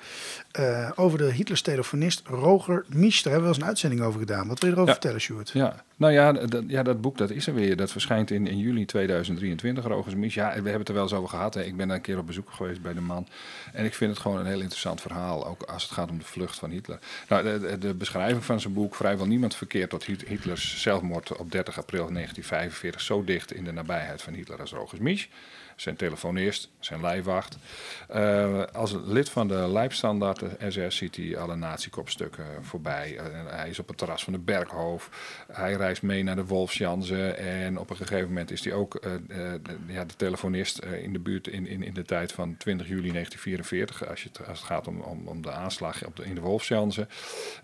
Eh, 0.53 0.89
over 0.95 1.17
de 1.17 1.31
Hitlers 1.31 1.61
telefonist 1.61 2.21
Roger 2.27 2.85
Mies. 2.87 3.21
Daar 3.23 3.33
hebben 3.33 3.33
we 3.33 3.39
wel 3.39 3.47
eens 3.47 3.57
een 3.57 3.65
uitzending 3.65 4.01
over 4.01 4.19
gedaan. 4.19 4.47
Wat 4.47 4.59
wil 4.59 4.69
je 4.69 4.75
erover 4.75 4.93
Ja. 4.93 4.99
vertellen, 4.99 5.21
Sjoerd? 5.21 5.49
Ja, 5.49 5.83
nou 5.95 6.13
ja, 6.13 6.31
dat, 6.33 6.63
ja, 6.67 6.83
dat 6.83 7.01
boek 7.01 7.17
dat 7.17 7.29
is 7.29 7.47
er 7.47 7.53
weer. 7.53 7.75
Dat 7.75 7.91
verschijnt 7.91 8.31
in, 8.31 8.47
in 8.47 8.57
juli 8.57 8.85
2023, 8.85 9.85
Rogers 9.85 10.15
Mies. 10.15 10.33
Ja, 10.33 10.47
we 10.49 10.53
hebben 10.53 10.73
het 10.79 10.87
er 10.87 10.93
wel 10.93 11.03
eens 11.03 11.13
over 11.13 11.29
gehad. 11.29 11.53
Hè. 11.53 11.63
Ik 11.63 11.77
ben 11.77 11.87
daar 11.87 11.95
een 11.97 12.01
keer 12.03 12.17
op 12.17 12.25
bezoek 12.27 12.51
geweest 12.51 12.81
bij 12.81 12.93
de 12.93 13.01
man. 13.01 13.27
En 13.73 13.85
ik 13.85 13.93
vind 13.93 14.11
het 14.11 14.19
gewoon 14.19 14.39
een 14.39 14.45
heel 14.45 14.59
interessant 14.59 15.01
verhaal. 15.01 15.47
Ook 15.47 15.63
als 15.63 15.83
het 15.83 15.91
gaat 15.91 16.09
om 16.09 16.17
de 16.17 16.25
vlucht 16.25 16.59
van 16.59 16.69
Hitler. 16.69 16.99
Nou, 17.29 17.59
de, 17.79 17.93
beschrijving 17.93 18.43
van 18.45 18.59
zijn 18.59 18.73
boek, 18.73 18.95
vrijwel 18.95 19.25
niemand 19.25 19.55
verkeert 19.55 19.89
tot 19.89 20.03
Hit- 20.03 20.27
Hitlers 20.27 20.81
zelfmoord 20.81 21.37
op 21.37 21.51
30 21.51 21.77
april 21.77 22.11
1945 22.11 23.01
zo 23.01 23.23
dicht 23.23 23.53
in 23.53 23.63
de 23.63 23.71
nabijheid 23.71 24.21
van 24.21 24.33
Hitler 24.33 24.59
als 24.59 24.71
Rogers 24.71 25.01
Mies. 25.01 25.29
Zijn 25.75 25.95
telefonist, 25.95 26.69
zijn 26.79 27.01
lijfwacht. 27.01 27.57
Eh, 28.07 28.63
als 28.63 28.95
lid 29.05 29.29
van 29.29 29.47
de 29.47 29.53
lijfstandaard, 29.71 30.41
SS, 30.67 30.95
ziet 30.95 31.15
hij 31.15 31.37
alle 31.37 31.55
nazi-kopstukken 31.55 32.45
voorbij. 32.61 33.17
Eh, 33.17 33.25
hij 33.45 33.69
is 33.69 33.79
op 33.79 33.87
het 33.87 33.97
terras 33.97 34.23
van 34.23 34.33
de 34.33 34.39
Berghof. 34.39 35.09
Hij 35.51 35.73
reist 35.73 36.01
mee 36.01 36.23
naar 36.23 36.35
de 36.35 36.45
Wolfsjansen. 36.45 37.37
En 37.37 37.77
op 37.77 37.89
een 37.89 37.95
gegeven 37.95 38.27
moment 38.27 38.51
is 38.51 38.63
hij 38.63 38.73
ook 38.73 38.95
eh, 38.95 39.11
de, 39.27 39.59
ja, 39.87 40.05
de 40.05 40.15
telefonist 40.15 40.77
in 40.77 41.13
de 41.13 41.19
buurt 41.19 41.47
in, 41.47 41.67
in, 41.67 41.83
in 41.83 41.93
de 41.93 42.03
tijd 42.03 42.31
van 42.31 42.57
20 42.57 42.87
juli 42.87 43.11
1944. 43.11 44.07
Als, 44.07 44.23
je 44.23 44.29
het, 44.33 44.47
als 44.47 44.57
het 44.57 44.67
gaat 44.67 44.87
om, 44.87 45.01
om, 45.01 45.27
om 45.27 45.41
de 45.41 45.51
aanslag 45.51 46.05
op 46.05 46.15
de, 46.15 46.25
in 46.25 46.35
de 46.35 46.41
Wolfsjansen. 46.41 47.09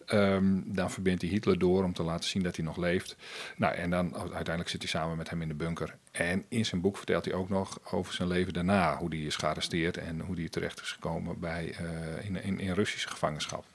Ehm, 0.05 0.59
dan 0.65 0.91
verbindt 0.91 1.21
hij 1.21 1.31
Hitler 1.31 1.59
door 1.59 1.83
om 1.83 1.93
te 1.93 2.03
laten 2.03 2.29
zien 2.29 2.43
dat 2.43 2.55
hij 2.55 2.65
nog 2.65 2.77
leeft. 2.77 3.15
Nou, 3.55 3.75
en 3.75 3.89
dan 3.89 4.15
uiteindelijk 4.15 4.69
zit 4.69 4.81
hij 4.81 4.89
samen 4.89 5.17
met 5.17 5.29
hem 5.29 5.41
in 5.41 5.47
de 5.47 5.53
bunker. 5.53 5.95
En 6.11 6.45
in 6.47 6.65
zijn 6.65 6.81
boek 6.81 6.97
vertelt 6.97 7.25
hij 7.25 7.33
ook 7.33 7.49
nog 7.49 7.79
over 7.93 8.13
zijn 8.13 8.27
leven 8.27 8.53
daarna. 8.53 8.97
Hoe 8.97 9.09
hij 9.09 9.17
is 9.19 9.35
gearresteerd 9.35 9.97
en 9.97 10.19
hoe 10.19 10.35
hij 10.35 10.49
terecht 10.49 10.81
is 10.81 10.91
gekomen 10.91 11.39
bij, 11.39 11.73
eh, 11.77 12.25
in, 12.25 12.43
in, 12.43 12.59
in 12.59 12.73
Russische 12.73 13.09
gevangenschap. 13.09 13.65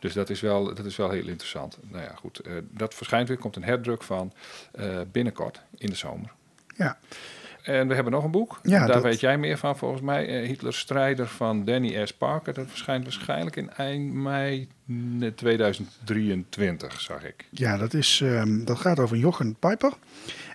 Dus 0.00 0.12
dat 0.12 0.30
is 0.30 0.40
wel, 0.40 0.74
dat 0.74 0.84
is 0.84 0.96
wel 0.96 1.10
heel 1.10 1.26
interessant. 1.28 1.78
Nou 1.82 2.02
ja, 2.04 2.14
goed. 2.14 2.38
eh, 2.38 2.52
dat 2.70 2.94
verschijnt 2.94 3.28
weer, 3.28 3.36
komt 3.38 3.56
een 3.56 3.64
herdruk 3.64 4.02
van 4.02 4.32
eh, 4.72 5.00
binnenkort 5.12 5.60
in 5.78 5.86
de 5.90 5.96
zomer. 5.96 6.32
Ja, 6.76 6.98
En 7.62 7.88
we 7.88 7.94
hebben 7.94 8.12
nog 8.12 8.24
een 8.24 8.30
boek. 8.30 8.60
Ja, 8.62 8.78
Daar 8.78 8.88
dat- 8.88 9.02
weet 9.02 9.20
jij 9.20 9.38
meer 9.38 9.58
van 9.58 9.76
volgens 9.76 10.02
mij. 10.02 10.26
Eh, 10.40 10.46
Hitler 10.46 10.74
Strijder 10.74 11.26
van 11.26 11.64
Danny 11.64 12.06
S. 12.06 12.12
Parker. 12.14 12.54
Dat 12.54 12.66
verschijnt 12.68 13.04
waarschijnlijk 13.04 13.56
in 13.56 13.70
eind 13.70 14.12
mei 14.12 14.68
2023, 15.34 17.00
zag 17.00 17.24
ik. 17.24 17.44
ja 17.50 17.76
dat, 17.76 17.94
is, 17.94 18.20
ehm, 18.20 18.64
dat 18.64 18.78
gaat 18.78 18.98
over 18.98 19.16
Jochen 19.16 19.56
Piper. 19.58 19.92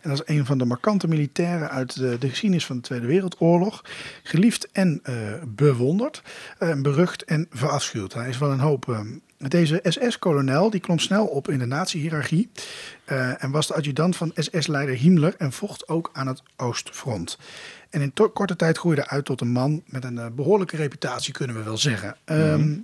En 0.01 0.09
dat 0.09 0.21
is 0.27 0.35
een 0.35 0.45
van 0.45 0.57
de 0.57 0.65
markante 0.65 1.07
militairen 1.07 1.69
uit 1.69 1.95
de, 1.95 2.17
de 2.17 2.29
geschiedenis 2.29 2.65
van 2.65 2.75
de 2.75 2.81
Tweede 2.81 3.05
Wereldoorlog. 3.07 3.81
Geliefd 4.23 4.71
en 4.71 4.99
eh, 5.03 5.15
bewonderd. 5.47 6.21
eh, 6.57 6.81
berucht 6.81 7.23
en 7.23 7.47
verafschuwd. 7.49 8.13
Hij 8.13 8.29
is 8.29 8.37
wel 8.37 8.51
een 8.51 8.59
hoop... 8.59 8.89
ehm, 8.89 9.07
deze 9.47 9.79
SS-kolonel 9.83 10.69
die 10.69 10.79
klom 10.79 10.99
snel 10.99 11.25
op 11.25 11.49
in 11.49 11.59
de 11.59 11.65
nazi-hierarchie. 11.65 12.49
eh, 13.05 13.43
en 13.43 13.51
was 13.51 13.67
de 13.67 13.73
adjudant 13.73 14.15
van 14.15 14.31
SS-leider 14.35 14.95
Himmler 14.95 15.35
en 15.37 15.51
vocht 15.51 15.87
ook 15.87 16.09
aan 16.13 16.27
het 16.27 16.41
Oostfront. 16.57 17.37
En 17.89 18.01
in 18.01 18.13
korte 18.33 18.55
tijd 18.55 18.77
groeide 18.77 19.07
uit 19.07 19.25
tot 19.25 19.41
een 19.41 19.51
man 19.51 19.83
met 19.85 20.03
een 20.03 20.17
eh, 20.17 20.25
behoorlijke 20.35 20.75
reputatie, 20.75 21.33
kunnen 21.33 21.55
we 21.55 21.63
wel 21.63 21.77
zeggen. 21.77 22.15
Ehm, 22.25 22.77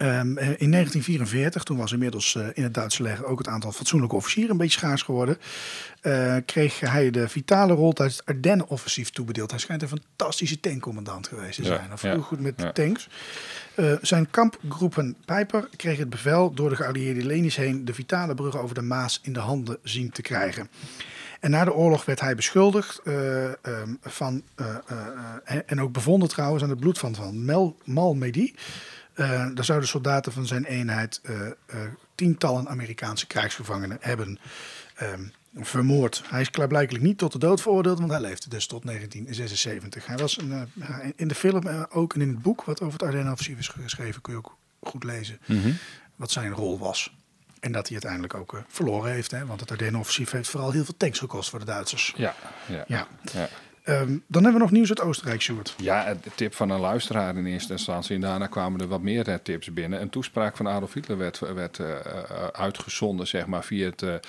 eh, 0.00 0.16
in 0.58 0.70
1944, 0.70 1.62
toen 1.62 1.76
was 1.76 1.92
inmiddels 1.92 2.34
eh, 2.34 2.46
in 2.54 2.62
het 2.62 2.74
Duitse 2.74 3.02
leger 3.02 3.24
ook 3.24 3.38
het 3.38 3.48
aantal 3.48 3.72
fatsoenlijke 3.72 4.16
officieren 4.16 4.50
een 4.50 4.56
beetje 4.56 4.78
schaars 4.78 5.02
geworden, 5.02 5.38
eh, 6.00 6.36
kreeg 6.46 6.80
hij 6.80 7.10
de 7.10 7.28
vitale 7.28 7.72
rol 7.72 7.92
tijdens 7.92 8.18
het 8.18 8.26
Ardennen-offensief 8.26 9.10
toebedeeld. 9.10 9.50
Hij 9.50 9.60
schijnt 9.60 9.82
een 9.82 9.88
fantastische 9.88 10.60
tankcommandant 10.60 11.28
geweest 11.28 11.54
te 11.56 11.62
Ja, 11.62 11.68
zijn. 11.68 11.88
Hij 11.88 11.98
vroeg 11.98 12.12
ja, 12.12 12.20
goed 12.20 12.40
met 12.40 12.54
ja. 12.56 12.72
tanks. 12.72 13.08
Zijn 14.00 14.30
kampgroepen 14.30 15.16
Pijper 15.24 15.68
kreeg 15.76 15.98
het 15.98 16.10
bevel 16.10 16.52
door 16.52 16.68
de 16.68 16.76
geallieerde 16.76 17.24
linies 17.24 17.56
heen 17.56 17.84
de 17.84 17.94
vitale 17.94 18.34
brug 18.34 18.56
over 18.58 18.74
de 18.74 18.82
Maas 18.82 19.20
in 19.22 19.32
de 19.32 19.38
handen 19.38 19.78
zien 19.82 20.10
te 20.10 20.22
krijgen. 20.22 20.68
En 21.40 21.50
na 21.50 21.64
de 21.64 21.74
oorlog 21.74 22.04
werd 22.04 22.20
hij 22.20 22.34
beschuldigd 22.34 23.00
eh, 23.04 23.44
ehm, 23.44 23.94
van, 24.00 24.42
en 25.66 25.80
ook 25.80 25.92
bevonden 25.92 26.28
trouwens 26.28 26.62
aan 26.62 26.70
het 26.70 26.80
bloed 26.80 26.98
van, 26.98 27.14
van 27.14 27.44
Mel, 27.44 27.76
Malmedy. 27.84 28.52
Eh 29.20 29.46
daar 29.54 29.64
zouden 29.64 29.88
soldaten 29.88 30.32
van 30.32 30.46
zijn 30.46 30.64
eenheid 30.64 31.20
eh, 31.22 31.46
eh, 31.46 31.54
tientallen 32.14 32.68
Amerikaanse 32.68 33.26
krijgsgevangenen 33.26 33.98
hebben 34.00 34.38
ehm, 34.94 35.22
vermoord. 35.54 36.22
Hij 36.26 36.40
is 36.40 36.50
klaarblijkelijk 36.50 37.04
niet 37.04 37.18
tot 37.18 37.32
de 37.32 37.38
dood 37.38 37.60
veroordeeld, 37.60 37.98
want 37.98 38.10
hij 38.10 38.20
leefde 38.20 38.48
dus 38.48 38.66
tot 38.66 38.82
1976. 38.84 40.06
Hij 40.06 40.16
was 40.16 40.38
een, 40.38 40.68
in 41.16 41.28
de 41.28 41.34
film 41.34 41.66
eh, 41.66 41.82
ook 41.90 42.14
en 42.14 42.20
in 42.20 42.28
het 42.28 42.42
boek 42.42 42.64
wat 42.64 42.80
over 42.80 42.92
het 42.92 43.02
Ardennen-offensief 43.02 43.58
is 43.58 43.68
geschreven, 43.68 44.22
kun 44.22 44.32
je 44.32 44.38
ook 44.38 44.56
goed 44.80 45.04
lezen 45.04 45.38
wat 46.16 46.30
zijn 46.30 46.52
rol 46.52 46.78
was. 46.78 47.14
En 47.60 47.72
dat 47.72 47.84
hij 47.84 47.92
uiteindelijk 47.92 48.34
ook 48.34 48.64
verloren 48.68 49.12
heeft. 49.12 49.30
Hè? 49.30 49.46
Want 49.46 49.60
het 49.60 49.70
Ardennen-offensief 49.70 50.30
heeft 50.30 50.48
vooral 50.48 50.70
heel 50.70 50.84
veel 50.84 50.96
tanks 50.96 51.18
gekost 51.18 51.50
voor 51.50 51.58
de 51.58 51.64
Duitsers. 51.64 52.12
Ja, 52.16 52.34
ja. 52.68 52.84
Ja. 52.86 53.08
ja. 53.32 53.48
Ehm, 53.82 54.18
dan 54.26 54.42
hebben 54.42 54.52
we 54.52 54.58
nog 54.58 54.70
nieuws 54.70 54.88
uit 54.88 55.00
Oostenrijk, 55.00 55.42
Sjoerd. 55.42 55.74
Ja, 55.78 56.14
de 56.14 56.30
tip 56.34 56.54
van 56.54 56.70
een 56.70 56.80
luisteraar 56.80 57.36
in 57.36 57.46
eerste 57.46 57.72
instantie. 57.72 58.14
En 58.14 58.20
daarna 58.20 58.46
kwamen 58.46 58.80
er 58.80 58.88
wat 58.88 59.02
meer 59.02 59.28
eh, 59.28 59.34
tips 59.42 59.72
binnen. 59.72 60.00
Een 60.00 60.10
toespraak 60.10 60.56
van 60.56 60.68
Adolf 60.68 60.92
Hitler 60.92 61.18
werd, 61.18 61.38
werd 61.38 61.78
eh, 61.78 61.90
eh, 61.90 62.46
uitgezonden, 62.52 63.26
zeg 63.26 63.46
maar, 63.46 63.64
via 63.64 63.86
het 63.86 64.02
eh, 64.02 64.14
eh, 64.14 64.20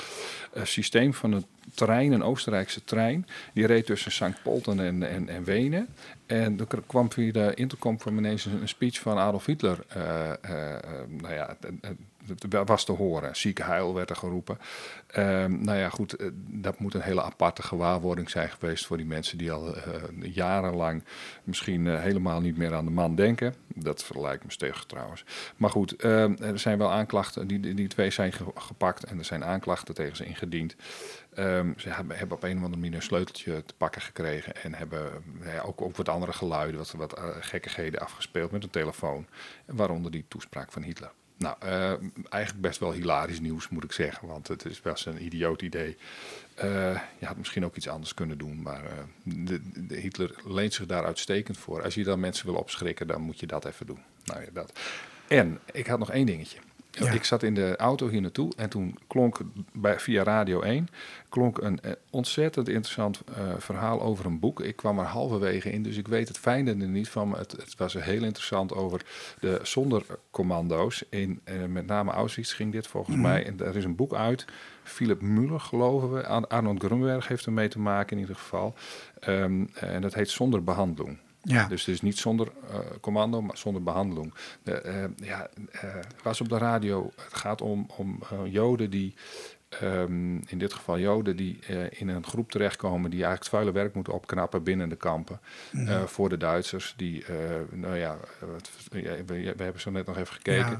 systeem 0.63 1.13
van 1.13 1.31
een 1.31 1.45
trein, 1.73 2.11
een 2.11 2.23
Oostenrijkse 2.23 2.83
trein. 2.83 3.27
Die 3.53 3.65
reed 3.65 3.85
tussen 3.85 4.11
St. 4.11 4.43
Polten 4.43 4.79
en, 4.79 5.09
en, 5.09 5.29
en 5.29 5.43
Wenen. 5.43 5.87
En 6.31 6.59
er 6.59 6.81
kwam 6.87 7.11
via 7.11 7.31
de 7.31 7.51
intercom 7.53 7.97
kwam 7.97 8.17
ineens 8.17 8.45
een, 8.45 8.67
speech 8.67 8.99
van 8.99 9.17
Adolf 9.17 9.45
Hitler. 9.45 9.79
eh, 9.87 10.31
nou 11.07 11.33
ja, 11.33 11.57
dat 12.47 12.67
was 12.67 12.85
te 12.85 12.91
horen. 12.91 13.35
Zieke 13.35 13.63
heil 13.63 13.93
werd 13.93 14.09
er 14.09 14.15
geroepen. 14.15 14.57
Ehm, 15.07 15.61
nou 15.63 15.77
ja, 15.77 15.89
goed, 15.89 16.15
dat 16.47 16.79
moet 16.79 16.93
een 16.93 17.01
hele 17.01 17.23
aparte 17.23 17.61
gewaarwording 17.61 18.29
zijn 18.29 18.49
geweest 18.49 18.85
voor 18.85 18.97
die 18.97 19.05
mensen 19.05 19.37
die 19.37 19.51
al 19.51 19.75
jarenlang 20.21 21.03
misschien 21.43 21.87
helemaal 21.87 22.41
niet 22.41 22.57
meer 22.57 22.73
aan 22.73 22.85
de 22.85 22.91
man 22.91 23.15
denken. 23.15 23.53
Dat 23.75 24.09
lijkt 24.19 24.43
me 24.43 24.51
stevig 24.51 24.85
trouwens. 24.85 25.23
Maar 25.57 25.69
goed, 25.69 25.95
ehm, 25.95 26.35
er 26.41 26.59
zijn 26.59 26.77
wel 26.77 26.91
aanklachten, 26.91 27.47
die, 27.47 27.73
die 27.73 27.87
twee 27.87 28.09
zijn 28.09 28.31
ge- 28.33 28.43
gepakt 28.55 29.03
en 29.03 29.17
er 29.17 29.25
zijn 29.25 29.43
aanklachten 29.45 29.93
tegen 29.95 30.15
ze 30.15 30.25
ingediend. 30.25 30.75
Ehm, 31.33 31.71
ze 31.77 31.89
hebben, 31.89 32.17
hebben 32.17 32.37
op 32.37 32.43
een 32.43 32.57
of 32.57 32.63
andere 32.63 32.81
manier 32.81 32.95
een 32.95 33.01
sleuteltje 33.01 33.63
te 33.65 33.73
pakken 33.77 34.01
gekregen 34.01 34.55
en 34.55 34.73
hebben 34.73 35.23
nou 35.39 35.53
ja, 35.53 35.61
ook, 35.61 35.81
ook 35.81 35.95
wat 35.95 36.09
andere 36.09 36.33
geluiden, 36.33 36.77
wat, 36.77 36.91
wat 36.91 37.13
eh, 37.13 37.29
gekkigheden 37.39 37.99
afgespeeld 37.99 38.51
met 38.51 38.63
een 38.63 38.69
telefoon. 38.69 39.27
Waaronder 39.65 40.11
die 40.11 40.25
toespraak 40.27 40.71
van 40.71 40.81
Hitler. 40.81 41.11
Nou, 41.41 41.55
eh, 41.59 41.93
eigenlijk 42.29 42.61
best 42.61 42.79
wel 42.79 42.91
hilarisch 42.91 43.39
nieuws, 43.39 43.69
moet 43.69 43.83
ik 43.83 43.91
zeggen. 43.91 44.27
Want 44.27 44.47
het 44.47 44.65
is 44.65 44.81
best 44.81 45.05
een 45.05 45.23
idioot 45.23 45.61
idee. 45.61 45.97
Eh, 46.53 46.99
je 47.19 47.25
had 47.25 47.37
misschien 47.37 47.65
ook 47.65 47.75
iets 47.75 47.87
anders 47.87 48.13
kunnen 48.13 48.37
doen. 48.37 48.61
Maar 48.61 48.85
eh, 48.85 48.91
de 49.75 49.95
Hitler 49.95 50.35
leent 50.45 50.73
zich 50.73 50.85
daar 50.85 51.05
uitstekend 51.05 51.57
voor. 51.57 51.83
Als 51.83 51.95
je 51.95 52.03
dan 52.03 52.19
mensen 52.19 52.45
wil 52.45 52.55
opschrikken, 52.55 53.07
dan 53.07 53.21
moet 53.21 53.39
je 53.39 53.47
dat 53.47 53.65
even 53.65 53.85
doen. 53.85 53.99
Nou 54.23 54.41
ja, 54.41 54.47
dat. 54.53 54.79
En 55.27 55.59
ik 55.71 55.87
had 55.87 55.99
nog 55.99 56.11
één 56.11 56.25
dingetje. 56.25 56.57
Ja. 56.91 57.11
Ik 57.11 57.23
zat 57.23 57.43
in 57.43 57.53
de 57.53 57.75
auto 57.75 58.07
hier 58.07 58.21
naartoe 58.21 58.51
en 58.55 58.69
toen 58.69 58.97
klonk 59.07 59.39
bij, 59.73 59.99
via 59.99 60.23
Radio 60.23 60.61
1 60.61 60.87
klonk 61.29 61.57
een 61.57 61.79
eh, 61.79 61.91
ontzettend 62.09 62.69
interessant 62.69 63.21
eh, 63.37 63.53
verhaal 63.57 64.01
over 64.01 64.25
een 64.25 64.39
boek. 64.39 64.61
Ik 64.61 64.75
kwam 64.75 64.99
er 64.99 65.05
halverwege 65.05 65.71
in, 65.71 65.83
dus 65.83 65.97
ik 65.97 66.07
weet 66.07 66.27
het 66.27 66.37
fijne 66.37 66.69
er 66.71 66.87
niet 66.87 67.09
van. 67.09 67.27
Maar 67.29 67.39
het, 67.39 67.51
het 67.51 67.75
was 67.77 67.93
heel 67.93 68.23
interessant 68.23 68.73
over 68.73 69.01
de 69.39 69.59
zondercommando's. 69.63 71.03
In 71.09 71.41
eh, 71.43 71.55
met 71.65 71.85
name 71.87 72.11
Auschwitz 72.11 72.55
ging 72.55 72.71
dit 72.71 72.87
volgens 72.87 73.15
mij. 73.15 73.45
En 73.45 73.59
er 73.59 73.75
is 73.75 73.83
een 73.83 73.95
boek 73.95 74.13
uit. 74.13 74.45
Philip 74.83 75.21
Muller, 75.21 75.59
geloven 75.59 76.13
we. 76.13 76.27
Ar- 76.27 76.47
Arnold 76.47 76.83
Grunberg 76.83 77.27
heeft 77.27 77.45
ermee 77.45 77.67
te 77.67 77.79
maken 77.79 78.15
in 78.15 78.21
ieder 78.21 78.35
geval. 78.35 78.73
Ehm, 79.19 79.65
en 79.73 80.01
dat 80.01 80.13
heet 80.13 80.29
Zonder 80.29 80.63
Behandeling. 80.63 81.17
Ja. 81.43 81.67
Dus 81.67 81.85
het 81.85 81.95
is 81.95 82.01
niet 82.01 82.17
zonder 82.17 82.47
eh, 82.69 82.79
commando, 83.01 83.41
maar 83.41 83.57
zonder 83.57 83.83
behandeling. 83.83 84.33
De, 84.63 84.73
eh, 84.81 85.03
ja, 85.15 85.49
eh, 85.71 85.95
was 86.23 86.41
op 86.41 86.49
de 86.49 86.57
radio. 86.57 87.11
Het 87.15 87.33
gaat 87.33 87.61
om, 87.61 87.87
om 87.95 88.19
Joden 88.45 88.89
die, 88.89 89.13
ehm, 89.69 90.35
in 90.35 90.57
dit 90.57 90.73
geval 90.73 90.99
Joden, 90.99 91.35
die 91.35 91.59
in 91.89 92.07
een 92.07 92.25
groep 92.25 92.51
terechtkomen 92.51 93.09
die 93.09 93.23
eigenlijk 93.23 93.39
het 93.39 93.49
vuile 93.49 93.71
werk 93.71 93.93
moeten 93.95 94.13
opknappen 94.13 94.63
binnen 94.63 94.89
de 94.89 94.95
kampen. 94.95 95.39
eh, 95.71 96.03
voor 96.03 96.29
de 96.29 96.37
Duitsers. 96.37 96.93
Die, 96.97 97.25
nou 97.71 97.95
ja, 97.95 98.17
we, 98.89 99.53
we 99.57 99.63
hebben 99.63 99.81
zo 99.81 99.91
net 99.91 100.05
nog 100.05 100.17
even 100.17 100.33
gekeken. 100.33 100.71
Ja. 100.71 100.79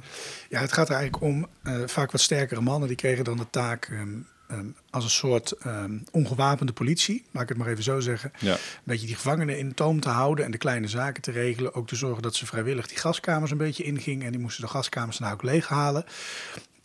ja, 0.50 0.60
het 0.60 0.74
gaat 0.74 0.90
er 0.90 0.96
eigenlijk 0.96 1.24
om 1.24 1.48
vaak 1.88 2.12
wat 2.12 2.22
sterkere 2.22 2.62
mannen. 2.62 2.88
Die 2.88 2.98
kregen 2.98 3.24
dan 3.24 3.38
de 3.38 3.50
taak 3.50 3.86
ehm, 3.86 4.20
ehm, 4.52 4.66
als 4.90 5.04
een 5.04 5.10
soort 5.10 5.52
ehm, 5.52 5.98
ongewapende 6.12 6.74
politie, 6.74 7.26
laat 7.32 7.44
ik 7.44 7.50
het 7.50 7.58
maar 7.58 7.68
even 7.68 7.84
zo 7.84 8.00
zeggen. 8.00 8.32
Ja. 8.40 8.54
Een 8.54 8.60
beetje 8.84 9.06
die 9.06 9.16
gevangenen 9.16 9.58
in 9.58 9.74
toom 9.74 10.00
te 10.00 10.10
houden 10.10 10.46
en 10.46 10.52
de 10.52 10.58
kleine 10.58 10.88
zaken 10.88 11.22
te 11.22 11.32
regelen. 11.32 11.74
Ook 11.74 11.88
te 11.88 11.96
zorgen 11.96 12.22
dat 12.22 12.36
ze 12.36 12.46
vrijwillig 12.46 12.88
die 12.88 12.98
gaskamers 12.98 13.52
een 13.52 13.58
beetje 13.58 13.84
ingingen. 13.84 14.26
En 14.26 14.32
die 14.32 14.42
moesten 14.42 14.64
de 14.64 14.70
gaskamers 14.70 15.20
nou 15.20 15.34
ook 15.34 15.44
leeghalen. 15.44 16.06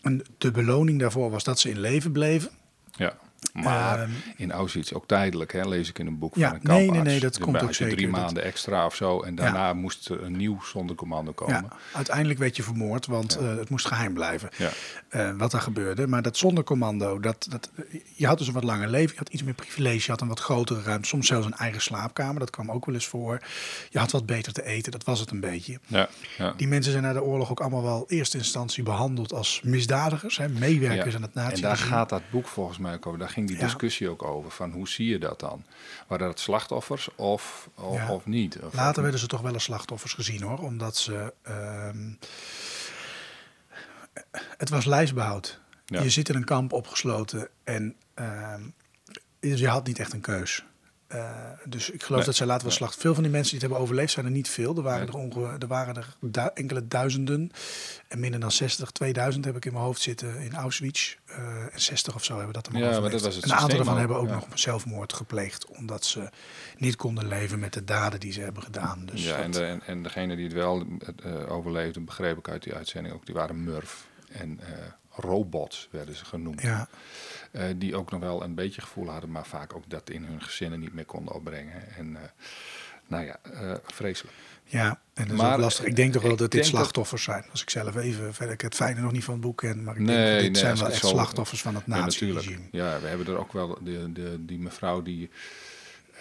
En 0.00 0.22
de 0.38 0.50
beloning 0.50 1.00
daarvoor 1.00 1.30
was 1.30 1.44
dat 1.44 1.60
ze 1.60 1.70
in 1.70 1.80
leven 1.80 2.12
bleven. 2.12 2.50
Ja. 2.96 3.16
Maar 3.62 4.00
Ehm, 4.00 4.10
in 4.36 4.52
Auschwitz 4.52 4.92
ook 4.92 5.06
tijdelijk, 5.06 5.52
hè, 5.52 5.68
lees 5.68 5.88
ik 5.88 5.98
in 5.98 6.06
een 6.06 6.18
boek 6.18 6.34
Ja, 6.34 6.48
van 6.48 6.56
een 6.56 6.60
nee, 6.62 6.76
kamparts. 6.76 7.02
nee, 7.02 7.12
nee, 7.12 7.20
dat 7.20 7.34
Dus 7.34 7.42
komt 7.42 7.62
ook 7.62 7.74
zeker. 7.74 7.94
drie 7.96 8.10
Dat- 8.10 8.20
maanden 8.20 8.42
extra 8.44 8.86
of 8.86 8.94
zo. 8.94 9.22
En 9.22 9.34
daarna 9.34 9.72
moest 9.72 10.08
er 10.08 10.22
een 10.22 10.36
nieuw 10.36 10.62
zondercommando 10.64 11.32
komen. 11.32 11.54
Ja, 11.54 11.76
uiteindelijk 11.92 12.38
werd 12.38 12.56
je 12.56 12.62
vermoord, 12.62 13.06
want 13.06 13.36
eh, 13.38 13.56
het 13.56 13.68
moest 13.68 13.86
geheim 13.86 14.14
blijven. 14.14 14.48
Ja. 14.56 14.70
eh, 15.08 15.30
wat 15.36 15.52
er 15.52 15.60
gebeurde. 15.60 16.06
Maar 16.06 16.22
dat 16.22 16.36
zondercommando, 16.36 17.20
dat, 17.20 17.46
dat, 17.50 17.70
je 18.14 18.26
had 18.26 18.38
dus 18.38 18.46
een 18.46 18.52
wat 18.52 18.64
langer 18.64 18.88
leven, 18.88 19.10
je 19.12 19.18
had 19.18 19.28
iets 19.28 19.42
meer 19.42 19.54
privilege, 19.54 20.02
je 20.04 20.10
had 20.10 20.20
een 20.20 20.28
wat 20.28 20.40
grotere 20.40 20.82
ruimte, 20.82 21.08
soms 21.08 21.26
zelfs 21.26 21.46
een 21.46 21.54
eigen 21.54 21.80
slaapkamer, 21.82 22.40
dat 22.40 22.50
kwam 22.50 22.70
ook 22.70 22.86
wel 22.86 22.94
eens 22.94 23.06
voor. 23.06 23.40
Je 23.90 23.98
had 23.98 24.10
wat 24.10 24.26
beter 24.26 24.52
te 24.52 24.64
eten, 24.64 24.92
dat 24.92 25.04
was 25.04 25.20
het 25.20 25.30
een 25.30 25.40
beetje. 25.40 25.78
Die 26.56 26.68
mensen 26.68 26.92
zijn 26.92 27.04
na 27.04 27.12
de 27.12 27.22
oorlog 27.22 27.50
ook 27.50 27.60
allemaal 27.60 27.82
wel 27.82 28.04
eerste 28.08 28.38
instantie 28.38 28.82
behandeld 28.82 29.32
als 29.32 29.60
misdadigers, 29.64 30.36
hè, 30.36 30.48
meewerkers 30.48 31.14
aan 31.14 31.22
het 31.22 31.30
En 31.34 31.42
nazi 31.42 31.60
daar 31.62 31.76
gaat 31.76 32.08
dat 32.08 32.22
boek 32.30 32.46
volgens 32.48 32.78
mij 32.78 32.94
ook 32.94 33.06
over. 33.06 33.18
Daar 33.18 33.28
ging 33.28 33.45
die 33.46 33.56
Ja. 33.56 33.62
discussie 33.64 34.08
ook 34.08 34.22
over. 34.22 34.50
Van 34.50 34.70
hoe 34.72 34.88
zie 34.88 35.06
je 35.08 35.18
dat 35.18 35.40
dan? 35.40 35.64
Waren 36.06 36.26
dat 36.26 36.40
slachtoffers 36.40 37.08
of, 37.14 37.68
of, 37.74 37.96
Ja. 37.96 38.12
of 38.12 38.26
niet? 38.26 38.58
Of, 38.62 38.74
Later 38.74 39.02
werden 39.02 39.20
ze 39.20 39.26
toch 39.26 39.40
wel 39.40 39.52
als 39.52 39.62
slachtoffers 39.64 40.12
gezien 40.12 40.42
hoor, 40.42 40.58
omdat 40.58 40.96
ze. 40.96 41.32
ehm, 41.42 42.10
het 44.56 44.68
was 44.68 44.84
lijstbehoud. 44.84 45.60
Ja. 45.86 46.02
Je 46.02 46.10
zit 46.10 46.28
in 46.28 46.34
een 46.34 46.44
kamp 46.44 46.72
opgesloten 46.72 47.48
en 47.64 47.96
dus 49.40 49.60
je 49.60 49.68
had 49.68 49.86
niet 49.86 49.98
echt 49.98 50.12
een 50.12 50.20
keus. 50.20 50.64
Eh, 51.06 51.30
dus 51.64 51.90
ik 51.90 52.02
geloof 52.02 52.16
Nee, 52.18 52.26
dat 52.26 52.36
zij 52.36 52.46
later 52.46 52.62
wel 52.62 52.70
nee. 52.70 52.78
slacht. 52.78 53.00
Veel 53.00 53.14
van 53.14 53.22
die 53.22 53.32
mensen 53.32 53.50
die 53.50 53.60
het 53.60 53.68
hebben 53.68 53.86
overleefd 53.88 54.12
zijn 54.12 54.24
er 54.26 54.30
niet 54.32 54.48
veel. 54.48 54.76
Er 54.76 54.82
waren 54.82 55.12
Nee. 55.12 55.44
er, 55.46 55.56
er, 55.60 55.66
waren 55.66 55.96
er 55.96 56.16
du- 56.20 56.50
enkele 56.54 56.88
duizenden. 56.88 57.50
En 58.08 58.20
minder 58.20 58.40
dan 58.40 58.52
60, 58.52 58.90
2000 58.90 59.44
heb 59.44 59.56
ik 59.56 59.64
in 59.64 59.72
mijn 59.72 59.84
hoofd 59.84 60.00
zitten 60.00 60.36
in 60.40 60.54
Auschwitz. 60.54 61.16
Eh, 61.26 61.62
en 61.72 61.80
60 61.80 62.14
of 62.14 62.24
zo 62.24 62.34
hebben 62.36 62.52
dat 62.54 62.66
er 62.66 62.72
maar 62.72 62.82
Ja, 62.82 63.00
maar 63.00 63.10
dat 63.10 63.20
was 63.22 63.34
het 63.34 63.44
Een 63.44 63.52
aantal 63.52 63.76
daarvan 63.76 63.98
hebben 63.98 64.16
ook 64.16 64.28
ja. 64.28 64.34
nog 64.34 64.46
zelfmoord 64.54 65.12
gepleegd. 65.12 65.66
Omdat 65.66 66.04
ze 66.04 66.28
niet 66.78 66.96
konden 66.96 67.28
leven 67.28 67.58
met 67.58 67.72
de 67.72 67.84
daden 67.84 68.20
die 68.20 68.32
ze 68.32 68.40
hebben 68.40 68.62
gedaan. 68.62 69.06
Dus 69.06 69.24
ja, 69.24 69.36
dat- 69.36 69.44
en, 69.44 69.50
de, 69.50 69.64
en, 69.64 69.82
en 69.86 70.02
degene 70.02 70.36
die 70.36 70.44
het 70.44 70.54
wel 70.54 70.86
eh, 71.22 71.52
overleefden, 71.52 72.04
begreep 72.04 72.38
ik 72.38 72.48
uit 72.48 72.62
die 72.62 72.74
uitzending 72.74 73.14
ook, 73.14 73.26
die 73.26 73.34
waren 73.34 73.64
Murf. 73.64 74.06
En 74.28 74.60
robots 75.10 75.88
werden 75.90 76.16
ze 76.16 76.24
genoemd. 76.24 76.62
ja. 76.62 76.88
Eh, 77.56 77.64
die 77.76 77.96
ook 77.96 78.10
nog 78.10 78.20
wel 78.20 78.42
een 78.42 78.54
beetje 78.54 78.80
gevoel 78.80 79.08
hadden, 79.10 79.30
maar 79.30 79.46
vaak 79.46 79.74
ook 79.74 79.84
dat 79.90 80.10
in 80.10 80.24
hun 80.24 80.42
gezinnen 80.42 80.80
niet 80.80 80.94
meer 80.94 81.04
konden 81.04 81.34
opbrengen. 81.34 81.94
En 81.96 82.16
eh, 82.16 82.22
nou 83.06 83.24
ja, 83.24 83.36
eh, 83.42 83.74
vreselijk. 83.84 84.34
Ja, 84.64 85.00
en 85.14 85.24
dat 85.24 85.36
is 85.36 85.42
Maar, 85.42 85.52
ook 85.54 85.60
lastig. 85.60 85.84
Ik 85.84 85.96
denk 85.96 86.12
toch 86.12 86.22
wel 86.22 86.30
dat 86.36 86.38
dit 86.38 86.50
denk 86.50 86.64
dat- 86.64 86.74
slachtoffers 86.74 87.22
zijn. 87.22 87.44
Als 87.50 87.62
ik 87.62 87.70
zelf 87.70 87.96
even, 87.96 88.34
verder 88.34 88.54
ik 88.54 88.60
het 88.60 88.74
fijne 88.74 89.00
nog 89.00 89.12
niet 89.12 89.24
van 89.24 89.32
het 89.34 89.42
boek 89.42 89.56
ken, 89.56 89.84
maar 89.84 89.96
ik 89.96 90.06
denk 90.06 90.18
Nee, 90.18 90.32
dat 90.32 90.42
dit 90.42 90.52
nee, 90.52 90.60
zijn 90.60 90.76
wel 90.76 90.88
echt 90.88 91.00
zo- 91.00 91.08
slachtoffers 91.08 91.60
van 91.62 91.74
het 91.74 91.86
nazi-regime. 91.86 92.62
Ja, 92.70 93.00
we 93.00 93.06
hebben 93.08 93.26
er 93.26 93.38
ook 93.38 93.52
wel 93.52 93.78
de, 93.82 94.12
de, 94.12 94.36
die 94.44 94.58
mevrouw 94.58 95.02
die 95.02 95.30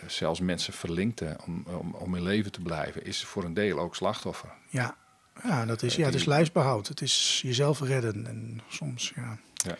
zelfs 0.07 0.39
mensen 0.39 0.73
verlinkte 0.73 1.37
om, 1.45 1.65
om, 1.79 1.93
om 1.93 2.15
in 2.15 2.23
leven 2.23 2.51
te 2.51 2.61
blijven, 2.61 3.05
is 3.05 3.23
voor 3.25 3.43
een 3.43 3.53
deel 3.53 3.79
ook 3.79 3.95
slachtoffer. 3.95 4.49
Ja. 4.69 4.95
ja, 5.43 5.65
dat 5.65 5.83
is, 5.83 5.95
ja, 5.95 6.05
het 6.05 6.15
is 6.15 6.25
lijfsbehoud. 6.25 6.87
Het 6.87 7.01
is 7.01 7.39
jezelf 7.43 7.79
redden 7.81 8.27
en 8.27 8.59
soms, 8.69 9.11
ja. 9.15 9.37
Ja. 9.65 9.75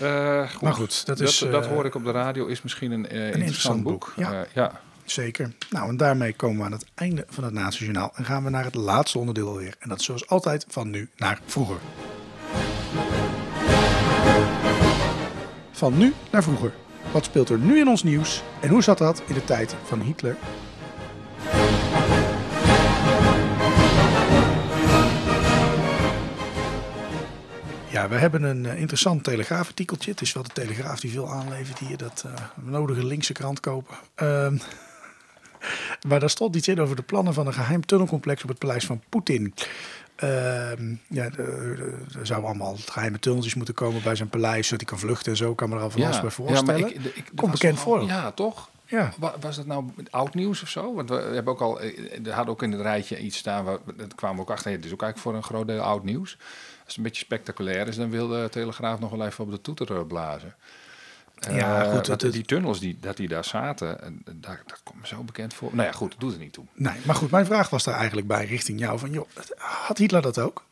Eh, 0.00 0.50
goed. 0.50 0.60
Maar 0.60 0.72
goed, 0.72 1.06
dat 1.06 1.20
is, 1.20 1.38
dat, 1.38 1.64
eh, 1.64 1.70
hoor 1.70 1.84
ik 1.84 1.94
op 1.94 2.04
de 2.04 2.10
radio, 2.10 2.46
is 2.46 2.62
misschien 2.62 2.90
een, 2.90 3.08
eh, 3.08 3.10
interessant, 3.10 3.44
interessant 3.44 3.82
boek. 3.82 4.12
boek, 4.16 4.24
ja. 4.24 4.46
Ja. 4.54 4.80
Zeker. 5.04 5.52
Nou, 5.70 5.88
en 5.88 5.96
daarmee 5.96 6.32
komen 6.32 6.58
we 6.58 6.64
aan 6.64 6.72
het 6.72 6.86
einde 6.94 7.24
van 7.28 7.44
het 7.44 7.52
Nazi-journaal. 7.52 8.12
En 8.14 8.24
gaan 8.24 8.44
we 8.44 8.50
naar 8.50 8.64
het 8.64 8.74
laatste 8.74 9.18
onderdeel 9.18 9.48
alweer. 9.48 9.74
En 9.78 9.88
dat 9.88 9.98
is 9.98 10.04
zoals 10.04 10.28
altijd 10.28 10.64
van 10.68 10.90
nu 10.90 11.08
naar 11.16 11.40
vroeger. 11.46 11.76
Van 15.70 15.98
nu 15.98 16.14
naar 16.30 16.42
vroeger. 16.42 16.72
Wat 17.12 17.24
speelt 17.24 17.48
er 17.48 17.58
nu 17.58 17.78
in 17.78 17.88
ons 17.88 18.02
nieuws? 18.02 18.42
En 18.60 18.68
hoe 18.68 18.82
zat 18.82 18.98
dat 18.98 19.22
in 19.26 19.34
de 19.34 19.44
tijd 19.44 19.74
van 19.84 20.00
Hitler? 20.00 20.36
Ja, 28.02 28.08
we 28.08 28.14
hebben 28.16 28.42
een 28.42 28.66
eh, 28.66 28.78
interessant 28.80 29.24
telegraafartikeltje. 29.24 30.10
Het 30.10 30.20
is 30.20 30.32
wel 30.32 30.42
de 30.42 30.48
telegraaf 30.52 31.00
die 31.00 31.10
veel 31.10 31.30
aanlevert 31.30 31.78
hier. 31.78 31.96
Dat 31.96 32.24
eh, 32.26 32.32
we 32.64 32.70
nodige 32.70 33.06
linkse 33.06 33.32
krant 33.32 33.60
kopen. 33.60 33.94
Ehm, 34.14 34.56
maar 36.08 36.20
daar 36.20 36.30
stond 36.30 36.56
iets 36.56 36.68
in 36.68 36.80
over 36.80 36.96
de 36.96 37.02
plannen 37.02 37.34
van 37.34 37.46
een 37.46 37.52
geheim 37.54 37.86
tunnelcomplex 37.86 38.42
op 38.42 38.48
het 38.48 38.58
paleis 38.58 38.86
van 38.86 39.02
Poetin. 39.08 39.54
Ehm, 40.16 40.94
ja, 41.08 41.24
er- 41.24 41.94
zouden 42.22 42.48
allemaal 42.48 42.76
geheime 42.86 43.18
tunneltjes 43.18 43.54
moeten 43.54 43.74
komen 43.74 44.02
bij 44.02 44.14
zijn 44.14 44.28
paleis, 44.28 44.66
zodat 44.68 44.80
hij 44.88 44.98
kan 44.98 45.08
vluchten 45.08 45.32
en 45.32 45.38
zo. 45.38 45.54
kan 45.54 45.68
me 45.68 45.76
er 45.76 45.82
al 45.82 45.90
van 45.90 46.02
alles 46.02 46.20
bij 46.20 46.30
voorstellen. 46.30 46.80
maar 46.80 46.90
ik, 46.90 47.02
de- 47.02 47.14
ik, 47.14 47.24
Komt 47.34 47.52
bekend 47.52 47.76
al- 47.76 47.82
voor. 47.82 48.02
Ja, 48.02 48.30
toch? 48.30 48.70
Ja. 48.86 49.12
Wa- 49.18 49.34
Was 49.40 49.56
dat 49.56 49.66
nou 49.66 49.84
oud 50.10 50.34
nieuws 50.34 50.62
of 50.62 50.68
zo? 50.68 50.94
Want 50.94 51.08
we 51.08 51.14
hebben 51.14 51.52
ook 51.52 51.60
al, 51.60 51.80
eh, 51.80 52.26
er 52.26 52.32
had 52.32 52.48
ook 52.48 52.62
in 52.62 52.72
het 52.72 52.80
rijtje 52.80 53.18
iets 53.18 53.36
staan, 53.38 53.64
waar, 53.64 53.78
dat 53.96 54.14
kwamen 54.14 54.36
we 54.36 54.42
ook 54.42 54.50
achter. 54.50 54.70
Het 54.72 54.84
is 54.84 54.92
ook 54.92 55.02
eigenlijk 55.02 55.18
voor 55.18 55.34
een 55.34 55.56
groot 55.56 55.66
deel 55.66 55.80
oud 55.82 56.04
nieuws. 56.04 56.36
Als 56.92 57.00
het 57.00 57.06
een 57.06 57.12
beetje 57.12 57.24
spectaculair 57.24 57.88
is, 57.88 57.96
dan 57.96 58.10
wil 58.10 58.28
de 58.28 58.48
Telegraaf 58.50 58.98
nog 59.00 59.10
wel 59.10 59.26
even 59.26 59.44
op 59.44 59.50
de 59.50 59.60
toeter 59.60 59.96
eh, 59.96 60.06
blazen. 60.06 60.54
Ja, 61.50 61.84
Eh, 61.84 61.92
goed, 61.92 62.06
dat 62.06 62.20
die 62.20 62.44
tunnels 62.44 62.80
die, 62.80 62.98
dat 63.00 63.16
die 63.16 63.28
daar 63.28 63.44
zaten, 63.44 64.02
en 64.02 64.22
daar, 64.34 64.62
dat 64.66 64.80
komt 64.82 65.00
me 65.00 65.06
zo 65.06 65.22
bekend 65.22 65.54
voor. 65.54 65.70
Nou 65.72 65.86
ja, 65.88 65.92
goed, 65.92 66.10
dat 66.10 66.20
doet 66.20 66.32
er 66.32 66.38
niet 66.38 66.52
toe. 66.52 66.64
Nee, 66.74 66.94
maar 67.04 67.14
goed, 67.14 67.30
mijn 67.30 67.46
vraag 67.46 67.70
was 67.70 67.84
daar 67.84 67.94
eigenlijk 67.94 68.26
bij 68.26 68.44
richting 68.44 68.78
jou. 68.78 68.98
Van, 68.98 69.10
joh, 69.10 69.28
had 69.58 69.98
Hitler 69.98 70.22
dat 70.22 70.38
ook? 70.38 70.64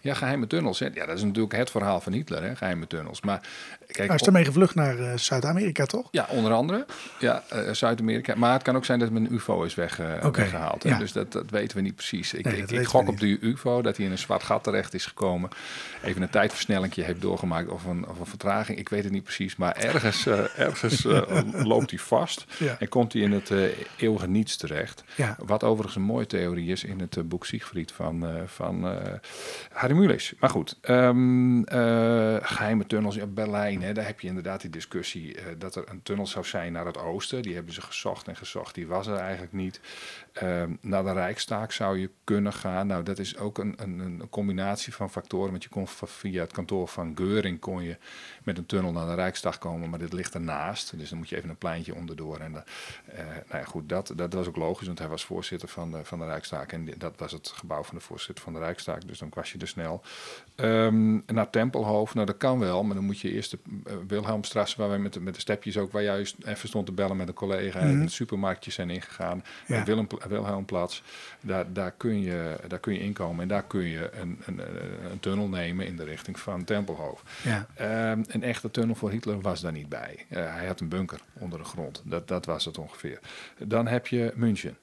Ja, 0.00 0.14
geheime 0.14 0.46
tunnels. 0.46 0.78
Hè. 0.78 0.88
Ja, 0.94 1.06
dat 1.06 1.16
is 1.16 1.22
natuurlijk 1.22 1.56
het 1.56 1.70
verhaal 1.70 2.00
van 2.00 2.12
Hitler, 2.12 2.42
hè, 2.42 2.56
geheime 2.56 2.86
tunnels. 2.86 3.20
Maar 3.20 3.48
kijk, 3.92 4.08
Hij 4.08 4.16
is 4.16 4.26
ermee 4.26 4.44
gevlucht 4.44 4.74
naar 4.74 4.98
eh, 4.98 5.16
Zuid-Amerika, 5.16 5.84
toch? 5.86 6.08
Ja, 6.10 6.26
onder 6.28 6.52
andere. 6.52 6.86
Ja, 7.18 7.42
eh, 7.48 7.72
Zuid-Amerika. 7.72 8.34
Maar 8.36 8.52
het 8.52 8.62
kan 8.62 8.76
ook 8.76 8.84
zijn 8.84 8.98
dat 8.98 9.10
een 9.10 9.32
UFO 9.34 9.62
is 9.62 9.74
weg, 9.74 10.00
Oké, 10.22 10.40
weggehaald. 10.40 10.82
ja. 10.82 10.98
Dus 10.98 11.12
dat, 11.12 11.32
dat 11.32 11.50
weten 11.50 11.76
we 11.76 11.82
niet 11.82 11.94
precies. 11.94 12.34
Ik, 12.34 12.44
Nee, 12.44 12.80
ik, 12.80 12.86
gok 12.86 13.08
op 13.08 13.20
die 13.20 13.38
UFO 13.40 13.82
dat 13.82 13.96
hij 13.96 14.06
in 14.06 14.12
een 14.12 14.18
zwart 14.18 14.42
gat 14.42 14.64
terecht 14.64 14.94
is 14.94 15.06
gekomen. 15.06 15.50
Even 16.02 16.22
een 16.22 16.30
tijdversnelling 16.30 16.94
heeft 16.94 17.20
doorgemaakt 17.20 17.68
of 17.68 17.84
een, 17.84 18.08
of 18.08 18.18
een 18.18 18.26
vertraging. 18.26 18.78
Ik 18.78 18.88
weet 18.88 19.04
het 19.04 19.12
niet 19.12 19.24
precies. 19.24 19.56
Maar 19.56 19.76
ergens, 19.76 20.26
ergens 20.56 21.02
loopt 21.72 21.90
hij 21.90 21.98
vast 21.98 22.44
Ja. 22.58 22.76
en 22.78 22.88
komt 22.88 23.12
hij 23.12 23.22
in 23.22 23.32
het 23.32 23.52
eeuwige 23.96 24.28
niets 24.28 24.56
terecht. 24.56 25.04
Ja. 25.14 25.36
Wat 25.38 25.64
overigens 25.64 25.96
een 25.96 26.02
mooie 26.02 26.26
theorie 26.26 26.70
is 26.70 26.84
in 26.84 27.00
het 27.00 27.28
boek 27.28 27.46
Siegfried 27.46 27.92
van, 27.92 28.26
van 28.46 28.84
Harry 29.72 29.94
Mulisch. 29.96 30.32
Maar 30.40 30.50
goed, 30.50 30.76
ehm, 30.80 31.62
eh, 31.62 32.36
geheime 32.42 32.86
tunnels 32.86 33.16
in 33.16 33.34
Berlijn. 33.34 33.79
Daar 33.80 34.06
heb 34.06 34.20
je 34.20 34.28
inderdaad 34.28 34.60
die 34.60 34.70
discussie 34.70 35.34
eh, 35.34 35.44
dat 35.58 35.74
er 35.74 35.84
een 35.88 36.02
tunnel 36.02 36.26
zou 36.26 36.44
zijn 36.44 36.72
naar 36.72 36.86
het 36.86 36.98
oosten. 36.98 37.42
Die 37.42 37.54
hebben 37.54 37.74
ze 37.74 37.80
gezocht 37.80 38.28
en 38.28 38.36
gezocht. 38.36 38.74
Die 38.74 38.86
was 38.86 39.06
er 39.06 39.16
eigenlijk 39.16 39.52
niet. 39.52 39.80
Ehm, 40.32 40.74
naar 40.80 41.04
de 41.04 41.12
Rijkstaak 41.12 41.72
zou 41.72 41.98
je 41.98 42.10
kunnen 42.24 42.52
gaan. 42.52 42.86
Nou, 42.86 43.02
dat 43.02 43.18
is 43.18 43.36
ook 43.36 43.58
een, 43.58 43.74
een, 43.76 43.98
een 43.98 44.28
combinatie 44.28 44.94
van 44.94 45.10
factoren. 45.10 45.50
Want 45.50 45.62
je 45.62 45.68
kon 45.68 45.88
via 45.88 46.40
het 46.40 46.52
kantoor 46.52 46.88
van 46.88 47.12
Geuring 47.14 47.60
kon 47.60 47.82
je 47.82 47.96
met 48.42 48.58
een 48.58 48.66
tunnel 48.66 48.92
naar 48.92 49.06
de 49.06 49.14
Rijkstag 49.14 49.58
komen. 49.58 49.90
Maar 49.90 49.98
dit 49.98 50.12
ligt 50.12 50.34
ernaast. 50.34 50.98
Dus 50.98 51.08
dan 51.08 51.18
moet 51.18 51.28
je 51.28 51.36
even 51.36 51.48
een 51.48 51.56
pleintje 51.56 51.94
onderdoor. 51.94 52.38
En 52.38 52.64
eh, 53.06 53.24
nou 53.26 53.58
ja, 53.58 53.64
goed, 53.64 53.88
dat, 53.88 54.12
dat 54.16 54.32
was 54.32 54.46
ook 54.46 54.56
logisch. 54.56 54.86
Want 54.86 54.98
hij 54.98 55.08
was 55.08 55.24
voorzitter 55.24 55.68
van 55.68 55.90
de, 55.90 56.04
van 56.04 56.18
de 56.18 56.24
Rijkstaak. 56.24 56.72
En 56.72 56.88
dat 56.98 57.12
was 57.16 57.32
het 57.32 57.48
gebouw 57.48 57.82
van 57.82 57.96
de 57.96 58.04
voorzitter 58.04 58.44
van 58.44 58.52
de 58.52 58.58
Rijkstaak. 58.58 59.06
Dus 59.06 59.18
dan 59.18 59.30
was 59.34 59.52
je 59.52 59.58
er 59.58 59.68
snel. 59.68 60.02
Ehm, 60.54 61.20
naar 61.26 61.50
Tempelhoofd, 61.50 62.14
nou 62.14 62.26
dat 62.26 62.36
kan 62.36 62.58
wel. 62.58 62.82
Maar 62.82 62.94
dan 62.94 63.04
moet 63.04 63.20
je 63.20 63.30
eerst 63.32 63.50
de 63.50 63.58
Wilhelmstrasse, 64.06 64.76
waar 64.76 64.88
wij 64.88 64.98
met 64.98 65.12
de, 65.12 65.20
met 65.20 65.34
de 65.34 65.40
stepjes 65.40 65.78
ook, 65.78 65.92
waar 65.92 66.02
juist 66.02 66.36
even 66.44 66.68
stond 66.68 66.86
te 66.86 66.92
bellen 66.92 67.16
met 67.16 67.28
een 67.28 67.34
collega. 67.34 67.78
En 67.78 68.00
de 68.00 68.08
supermarktjes 68.08 68.74
zijn 68.74 68.90
ingegaan. 68.90 69.44
Ja. 69.66 69.84
Willem, 69.84 70.06
Wilhelmplatz, 70.28 71.02
daar, 71.40 71.72
daar, 71.72 71.92
kun 71.92 72.20
je, 72.20 72.56
daar 72.68 72.78
kun 72.78 72.92
je 72.92 73.00
inkomen. 73.00 73.42
En 73.42 73.48
daar 73.48 73.64
kun 73.64 73.84
je 73.84 74.10
een, 74.12 74.42
een, 74.46 74.60
een, 75.10 75.20
tunnel 75.20 75.48
nemen 75.48 75.86
in 75.86 75.96
de 75.96 76.04
richting 76.04 76.38
van 76.38 76.64
Tempelhoofd. 76.64 77.28
Ja. 77.42 77.66
Ehm, 77.74 78.22
een 78.26 78.42
echte 78.42 78.70
tunnel 78.70 78.94
voor 78.94 79.10
Hitler 79.10 79.40
was 79.40 79.60
daar 79.60 79.72
niet 79.72 79.88
bij. 79.88 80.26
Eh, 80.28 80.54
hij 80.54 80.66
had 80.66 80.80
een 80.80 80.88
bunker 80.88 81.20
onder 81.32 81.58
de 81.58 81.64
grond. 81.64 82.02
Dat, 82.04 82.28
dat 82.28 82.46
was 82.46 82.64
het 82.64 82.78
ongeveer. 82.78 83.20
Dan 83.58 83.86
heb 83.86 84.06
je 84.06 84.32
München. 84.34 84.76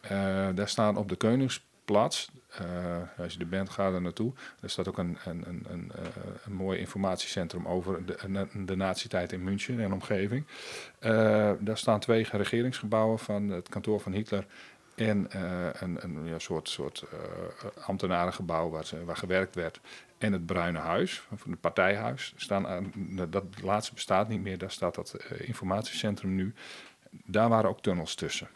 Eh, 0.00 0.48
daar 0.54 0.68
staan 0.68 0.96
op 0.96 1.08
de 1.08 1.16
Koningsplatz, 1.16 2.28
eh, 2.28 2.34
als 3.18 3.32
je 3.32 3.38
er 3.40 3.48
bent, 3.48 3.70
ga 3.70 3.92
er 3.92 4.02
naartoe. 4.02 4.32
Er 4.60 4.70
staat 4.70 4.88
ook 4.88 4.98
een, 4.98 5.18
een, 5.24 5.44
een, 5.48 5.66
een, 5.68 5.92
eh, 5.94 6.04
een 6.44 6.52
mooi 6.52 6.78
informatiecentrum 6.78 7.66
over 7.66 8.06
de, 8.06 8.18
de, 8.28 8.64
de 8.64 8.76
nazi-tijd 8.76 9.32
in 9.32 9.44
München 9.44 9.80
en 9.80 9.92
omgeving. 9.92 10.46
Eh, 10.98 11.50
daar 11.58 11.78
staan 11.78 12.00
twee 12.00 12.26
regeringsgebouwen 12.30 13.18
van 13.18 13.48
het 13.48 13.68
kantoor 13.68 14.00
van 14.00 14.12
Hitler 14.12 14.46
en 14.94 15.30
eh, 15.30 15.68
een, 15.80 15.98
een 16.00 16.26
ja, 16.26 16.38
soort, 16.38 16.68
soort 16.68 17.04
eh, 17.12 17.86
ambtenarengebouw 17.86 18.70
waar, 18.70 18.86
waar 19.04 19.16
gewerkt 19.16 19.54
werd. 19.54 19.80
En 20.18 20.32
het 20.32 20.46
Bruine 20.46 20.78
Huis, 20.78 21.22
het 21.48 21.60
partijhuis, 21.60 22.32
staan 22.36 22.66
aan, 22.66 22.92
dat 23.30 23.44
laatste 23.62 23.94
bestaat 23.94 24.28
niet 24.28 24.42
meer. 24.42 24.58
Daar 24.58 24.70
staat 24.70 24.94
dat 24.94 25.14
eh, 25.14 25.48
informatiecentrum 25.48 26.34
nu. 26.34 26.54
Daar 27.10 27.48
waren 27.48 27.70
ook 27.70 27.82
tunnels 27.82 28.14
tussen, 28.14 28.48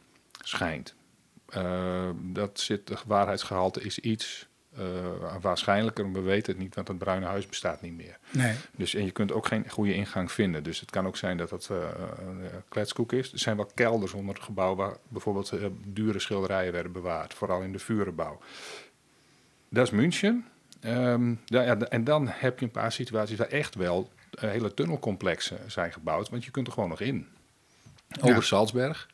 schijnt. 0.43 0.95
Uh, 1.57 2.11
dat 2.17 2.61
zit, 2.61 2.87
de 2.87 2.97
waarheidsgehalte 3.07 3.81
is 3.81 3.99
iets 3.99 4.47
uh, 4.79 4.85
waarschijnlijker, 5.41 6.13
we 6.13 6.21
weten 6.21 6.53
het 6.53 6.63
niet, 6.63 6.75
want 6.75 6.89
het 6.89 6.99
Bruine 6.99 7.27
Huis 7.27 7.47
bestaat 7.47 7.83
niet 7.83 7.97
meer. 7.97 8.19
Nee. 8.31 8.55
Dus, 8.77 8.95
en 8.95 9.05
je 9.05 9.11
kunt 9.11 9.33
ook 9.33 9.47
geen 9.47 9.71
goede 9.71 9.95
ingang 9.95 10.33
vinden. 10.33 10.63
Dus 10.63 10.81
het 10.81 10.91
kan 10.91 11.07
ook 11.07 11.17
zijn 11.17 11.37
dat 11.37 11.51
het 11.51 11.69
uh, 11.73 11.77
een 12.19 12.63
kletskoek 12.69 13.13
is. 13.13 13.33
Er 13.33 13.39
zijn 13.39 13.57
wel 13.57 13.71
kelders 13.75 14.13
onder 14.13 14.35
het 14.35 14.45
gebouw 14.45 14.75
waar 14.75 14.97
bijvoorbeeld 15.09 15.53
uh, 15.53 15.67
dure 15.85 16.19
schilderijen 16.19 16.73
werden 16.73 16.93
bewaard, 16.93 17.35
vooral 17.35 17.63
in 17.63 17.73
de 17.73 17.79
vurenbouw. 17.79 18.41
Dat 19.69 19.87
is 19.87 19.93
München. 19.93 20.47
Um, 20.81 21.41
ja, 21.45 21.63
ja, 21.63 21.79
en 21.79 22.05
dan 22.05 22.29
heb 22.29 22.59
je 22.59 22.65
een 22.65 22.71
paar 22.71 22.93
situaties 22.93 23.39
waar 23.39 23.49
echt 23.49 23.75
wel 23.75 24.11
hele 24.41 24.75
tunnelcomplexen 24.75 25.59
zijn 25.67 25.93
gebouwd, 25.93 26.29
want 26.29 26.45
je 26.45 26.51
kunt 26.51 26.67
er 26.67 26.73
gewoon 26.73 26.89
nog 26.89 27.01
in. 27.01 27.29
Over 28.21 28.35
ja. 28.35 28.41
Salzberg. 28.41 29.09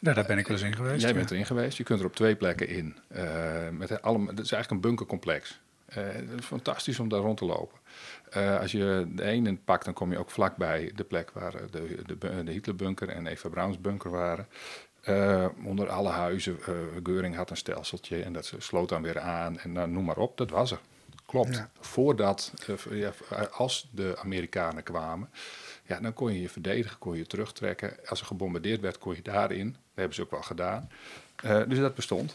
Ja, 0.00 0.12
daar 0.12 0.26
ben 0.26 0.38
ik 0.38 0.46
wel 0.46 0.56
eens 0.56 0.66
in 0.66 0.76
geweest. 0.76 1.00
Jij 1.00 1.10
ja. 1.10 1.16
bent 1.16 1.30
erin 1.30 1.46
geweest. 1.46 1.76
Je 1.76 1.84
kunt 1.84 2.00
er 2.00 2.06
op 2.06 2.14
twee 2.14 2.36
plekken 2.36 2.68
in. 2.68 2.96
Uh, 3.16 3.22
met 3.70 3.88
het 3.88 4.00
is 4.00 4.52
eigenlijk 4.52 4.70
een 4.70 4.80
bunkercomplex. 4.80 5.60
Uh, 5.96 6.14
is 6.14 6.44
fantastisch 6.44 6.98
om 6.98 7.08
daar 7.08 7.20
rond 7.20 7.38
te 7.38 7.44
lopen. 7.44 7.78
Uh, 8.36 8.60
als 8.60 8.72
je 8.72 9.06
de 9.08 9.22
ene 9.22 9.56
pakt, 9.64 9.84
dan 9.84 9.94
kom 9.94 10.12
je 10.12 10.18
ook 10.18 10.30
vlakbij 10.30 10.92
de 10.94 11.04
plek 11.04 11.30
waar 11.30 11.52
de, 11.70 12.02
de, 12.06 12.44
de 12.44 12.50
Hitlerbunker 12.50 13.08
en 13.08 13.26
Eva 13.26 13.48
Brauns 13.48 13.80
bunker 13.80 14.10
waren. 14.10 14.46
Uh, 15.04 15.46
onder 15.64 15.88
alle 15.88 16.08
huizen, 16.10 16.58
Geuring 17.02 17.34
had 17.34 17.50
een 17.50 17.56
stelseltje 17.56 18.22
en 18.22 18.32
dat 18.32 18.52
sloot 18.58 18.88
dan 18.88 19.02
weer 19.02 19.20
aan 19.20 19.58
en 19.58 19.72
nou, 19.72 19.88
noem 19.88 20.04
maar 20.04 20.16
op, 20.16 20.36
dat 20.36 20.50
was 20.50 20.70
er. 20.70 20.80
Klopt. 21.26 21.54
Ja. 21.56 21.70
Voordat, 21.80 22.52
ja, 22.90 23.12
als 23.50 23.88
de 23.90 24.16
Amerikanen 24.18 24.82
kwamen, 24.82 25.30
ja, 25.88 26.00
dan 26.00 26.12
kon 26.12 26.32
je 26.32 26.40
je 26.40 26.48
verdedigen, 26.48 26.98
kon 26.98 27.16
je 27.16 27.26
terugtrekken. 27.26 27.96
Als 28.06 28.20
er 28.20 28.26
gebombardeerd 28.26 28.80
werd, 28.80 28.98
kon 28.98 29.14
je 29.14 29.22
daarin. 29.22 29.70
Dat 29.70 29.80
hebben 29.94 30.14
ze 30.14 30.22
ook 30.22 30.30
wel 30.30 30.42
gedaan. 30.42 30.90
Uh, 31.44 31.62
dus 31.68 31.78
dat 31.78 31.94
bestond. 31.94 32.34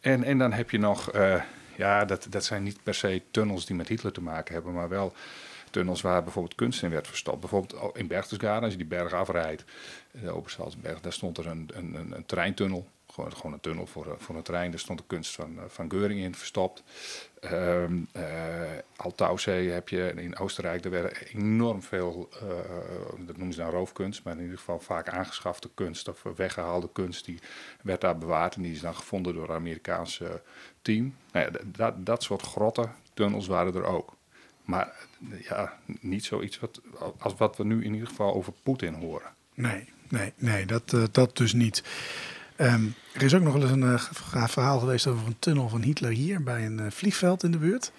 En, 0.00 0.24
en 0.24 0.38
dan 0.38 0.52
heb 0.52 0.70
je 0.70 0.78
nog, 0.78 1.14
uh, 1.14 1.42
ja, 1.76 2.04
dat, 2.04 2.26
dat 2.30 2.44
zijn 2.44 2.62
niet 2.62 2.82
per 2.82 2.94
se 2.94 3.22
tunnels 3.30 3.66
die 3.66 3.76
met 3.76 3.88
Hitler 3.88 4.12
te 4.12 4.20
maken 4.20 4.54
hebben, 4.54 4.72
maar 4.72 4.88
wel 4.88 5.12
tunnels 5.70 6.00
waar 6.00 6.22
bijvoorbeeld 6.22 6.54
kunst 6.54 6.82
in 6.82 6.90
werd 6.90 7.06
verstopt. 7.06 7.40
Bijvoorbeeld 7.40 7.96
in 7.96 8.06
Berchtesgaden, 8.06 8.62
als 8.62 8.72
je 8.72 8.78
die 8.78 8.86
berg 8.86 9.12
afrijdt, 9.12 9.64
de 10.10 10.30
Obersalzberg, 10.30 11.00
daar 11.00 11.12
stond 11.12 11.38
er 11.38 11.46
een, 11.46 11.70
een, 11.74 11.94
een, 11.94 12.12
een 12.12 12.26
treintunnel. 12.26 12.88
Gewoon, 13.12 13.36
gewoon 13.36 13.52
een 13.52 13.60
tunnel 13.60 13.86
voor, 13.86 14.16
voor 14.18 14.36
een 14.36 14.42
trein. 14.42 14.70
Daar 14.70 14.80
stond 14.80 14.98
de 14.98 15.04
kunst 15.06 15.34
van, 15.34 15.58
van 15.68 15.90
Geuring 15.90 16.20
in 16.20 16.34
verstopt. 16.34 16.82
Um, 17.52 18.08
heb 19.70 19.88
je 19.88 20.12
in 20.16 20.38
Oostenrijk. 20.38 20.84
Er 20.84 20.90
werden 20.90 21.12
enorm 21.16 21.82
veel, 21.82 22.28
dat 23.18 23.36
noemen 23.36 23.54
ze 23.54 23.60
dan 23.60 23.70
roofkunst, 23.70 24.24
maar 24.24 24.36
in 24.36 24.42
ieder 24.42 24.58
geval 24.58 24.80
vaak 24.80 25.08
aangeschafte 25.08 25.70
kunst 25.74 26.08
of 26.08 26.22
weggehaalde 26.36 26.88
kunst. 26.92 27.24
Die 27.24 27.38
werd 27.82 28.00
daar 28.00 28.18
bewaard 28.18 28.54
en 28.54 28.62
die 28.62 28.72
is 28.72 28.80
dan 28.80 28.94
gevonden 28.94 29.34
door 29.34 29.48
het 29.48 29.56
Amerikaanse 29.56 30.42
team. 30.82 31.16
Nou 31.32 31.46
ja, 31.52 31.58
dat, 31.64 32.06
dat 32.06 32.22
soort 32.22 32.42
grotten, 32.42 32.94
tunnels 33.14 33.46
waren 33.46 33.74
er 33.74 33.84
ook. 33.84 34.16
Maar 34.64 35.06
ja, 35.38 35.78
niet 36.00 36.24
zoiets 36.24 36.58
wat, 36.58 36.80
als 37.18 37.34
wat 37.34 37.56
we 37.56 37.64
nu 37.64 37.84
in 37.84 37.92
ieder 37.92 38.08
geval 38.08 38.34
over 38.34 38.52
Poetin 38.62 38.94
horen. 38.94 39.34
Nee, 39.54 39.88
nee, 40.08 40.32
nee, 40.36 40.66
dat, 40.66 40.94
dat 41.12 41.36
dus 41.36 41.52
niet. 41.52 41.82
Um, 42.60 42.94
er 43.12 43.22
is 43.22 43.34
ook 43.34 43.42
nog 43.42 43.52
wel 43.52 43.62
eens 43.62 43.70
een 43.70 43.82
uh, 43.82 44.02
verhaal 44.48 44.78
geweest 44.78 45.06
over 45.06 45.26
een 45.26 45.36
tunnel 45.38 45.68
van 45.68 45.82
Hitler 45.82 46.10
hier 46.10 46.42
bij 46.42 46.66
een 46.66 46.80
uh, 46.80 46.86
vliegveld 46.90 47.42
in 47.42 47.50
de 47.50 47.58
buurt. 47.58 47.92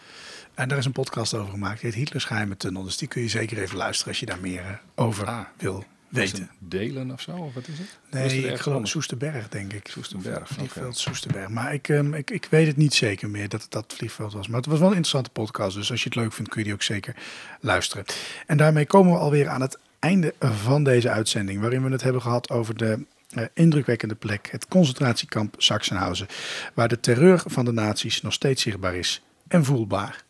En 0.53 0.67
daar 0.67 0.77
is 0.77 0.85
een 0.85 0.91
podcast 0.91 1.33
over 1.33 1.51
gemaakt. 1.51 1.81
Die 1.81 1.89
heet 1.89 1.99
Hitlers 1.99 2.25
geheime 2.25 2.57
tunnel. 2.57 2.83
Dus 2.83 2.97
die 2.97 3.07
kun 3.07 3.21
je 3.21 3.27
zeker 3.27 3.57
even 3.57 3.77
luisteren 3.77 4.11
als 4.11 4.19
je 4.19 4.25
daar 4.25 4.39
meer 4.39 4.61
uh, 4.61 4.69
over 4.95 5.27
ah, 5.27 5.39
wil 5.57 5.85
weten. 6.09 6.49
Delen 6.59 7.11
of 7.11 7.21
zo? 7.21 7.31
Of 7.31 7.53
wat 7.53 7.67
is 7.67 7.77
het? 7.77 7.99
Nee, 8.11 8.25
is 8.25 8.33
het 8.33 8.53
ik 8.53 8.59
geloof 8.59 8.87
Soesterberg, 8.87 9.49
denk 9.49 9.73
ik. 9.73 9.87
Soesterberg. 9.87 10.47
Vliegveld 10.47 10.85
okay. 10.85 10.97
Soesterberg. 10.97 11.49
Maar 11.49 11.73
ik, 11.73 11.87
um, 11.87 12.13
ik, 12.13 12.31
ik 12.31 12.47
weet 12.49 12.67
het 12.67 12.77
niet 12.77 12.93
zeker 12.93 13.29
meer 13.29 13.49
dat 13.49 13.61
het 13.61 13.71
dat 13.71 13.93
vliegveld 13.97 14.33
was. 14.33 14.47
Maar 14.47 14.57
het 14.57 14.69
was 14.69 14.79
wel 14.79 14.89
een 14.89 14.95
interessante 14.95 15.29
podcast. 15.29 15.75
Dus 15.75 15.91
als 15.91 16.03
je 16.03 16.09
het 16.09 16.17
leuk 16.17 16.33
vindt, 16.33 16.49
kun 16.49 16.59
je 16.59 16.65
die 16.65 16.75
ook 16.75 16.83
zeker 16.83 17.15
luisteren. 17.59 18.05
En 18.45 18.57
daarmee 18.57 18.85
komen 18.85 19.13
we 19.13 19.19
alweer 19.19 19.49
aan 19.49 19.61
het 19.61 19.77
einde 19.99 20.33
van 20.39 20.83
deze 20.83 21.09
uitzending. 21.09 21.61
Waarin 21.61 21.83
we 21.83 21.91
het 21.91 22.03
hebben 22.03 22.21
gehad 22.21 22.49
over 22.49 22.77
de 22.77 23.05
uh, 23.35 23.45
indrukwekkende 23.53 24.15
plek, 24.15 24.47
het 24.51 24.67
concentratiekamp 24.67 25.55
Sachsenhausen, 25.57 26.27
waar 26.73 26.87
de 26.87 26.99
terreur 26.99 27.43
van 27.45 27.65
de 27.65 27.71
nazi's 27.71 28.21
nog 28.21 28.33
steeds 28.33 28.61
zichtbaar 28.61 28.95
is 28.95 29.21
en 29.47 29.65
voelbaar. 29.65 30.23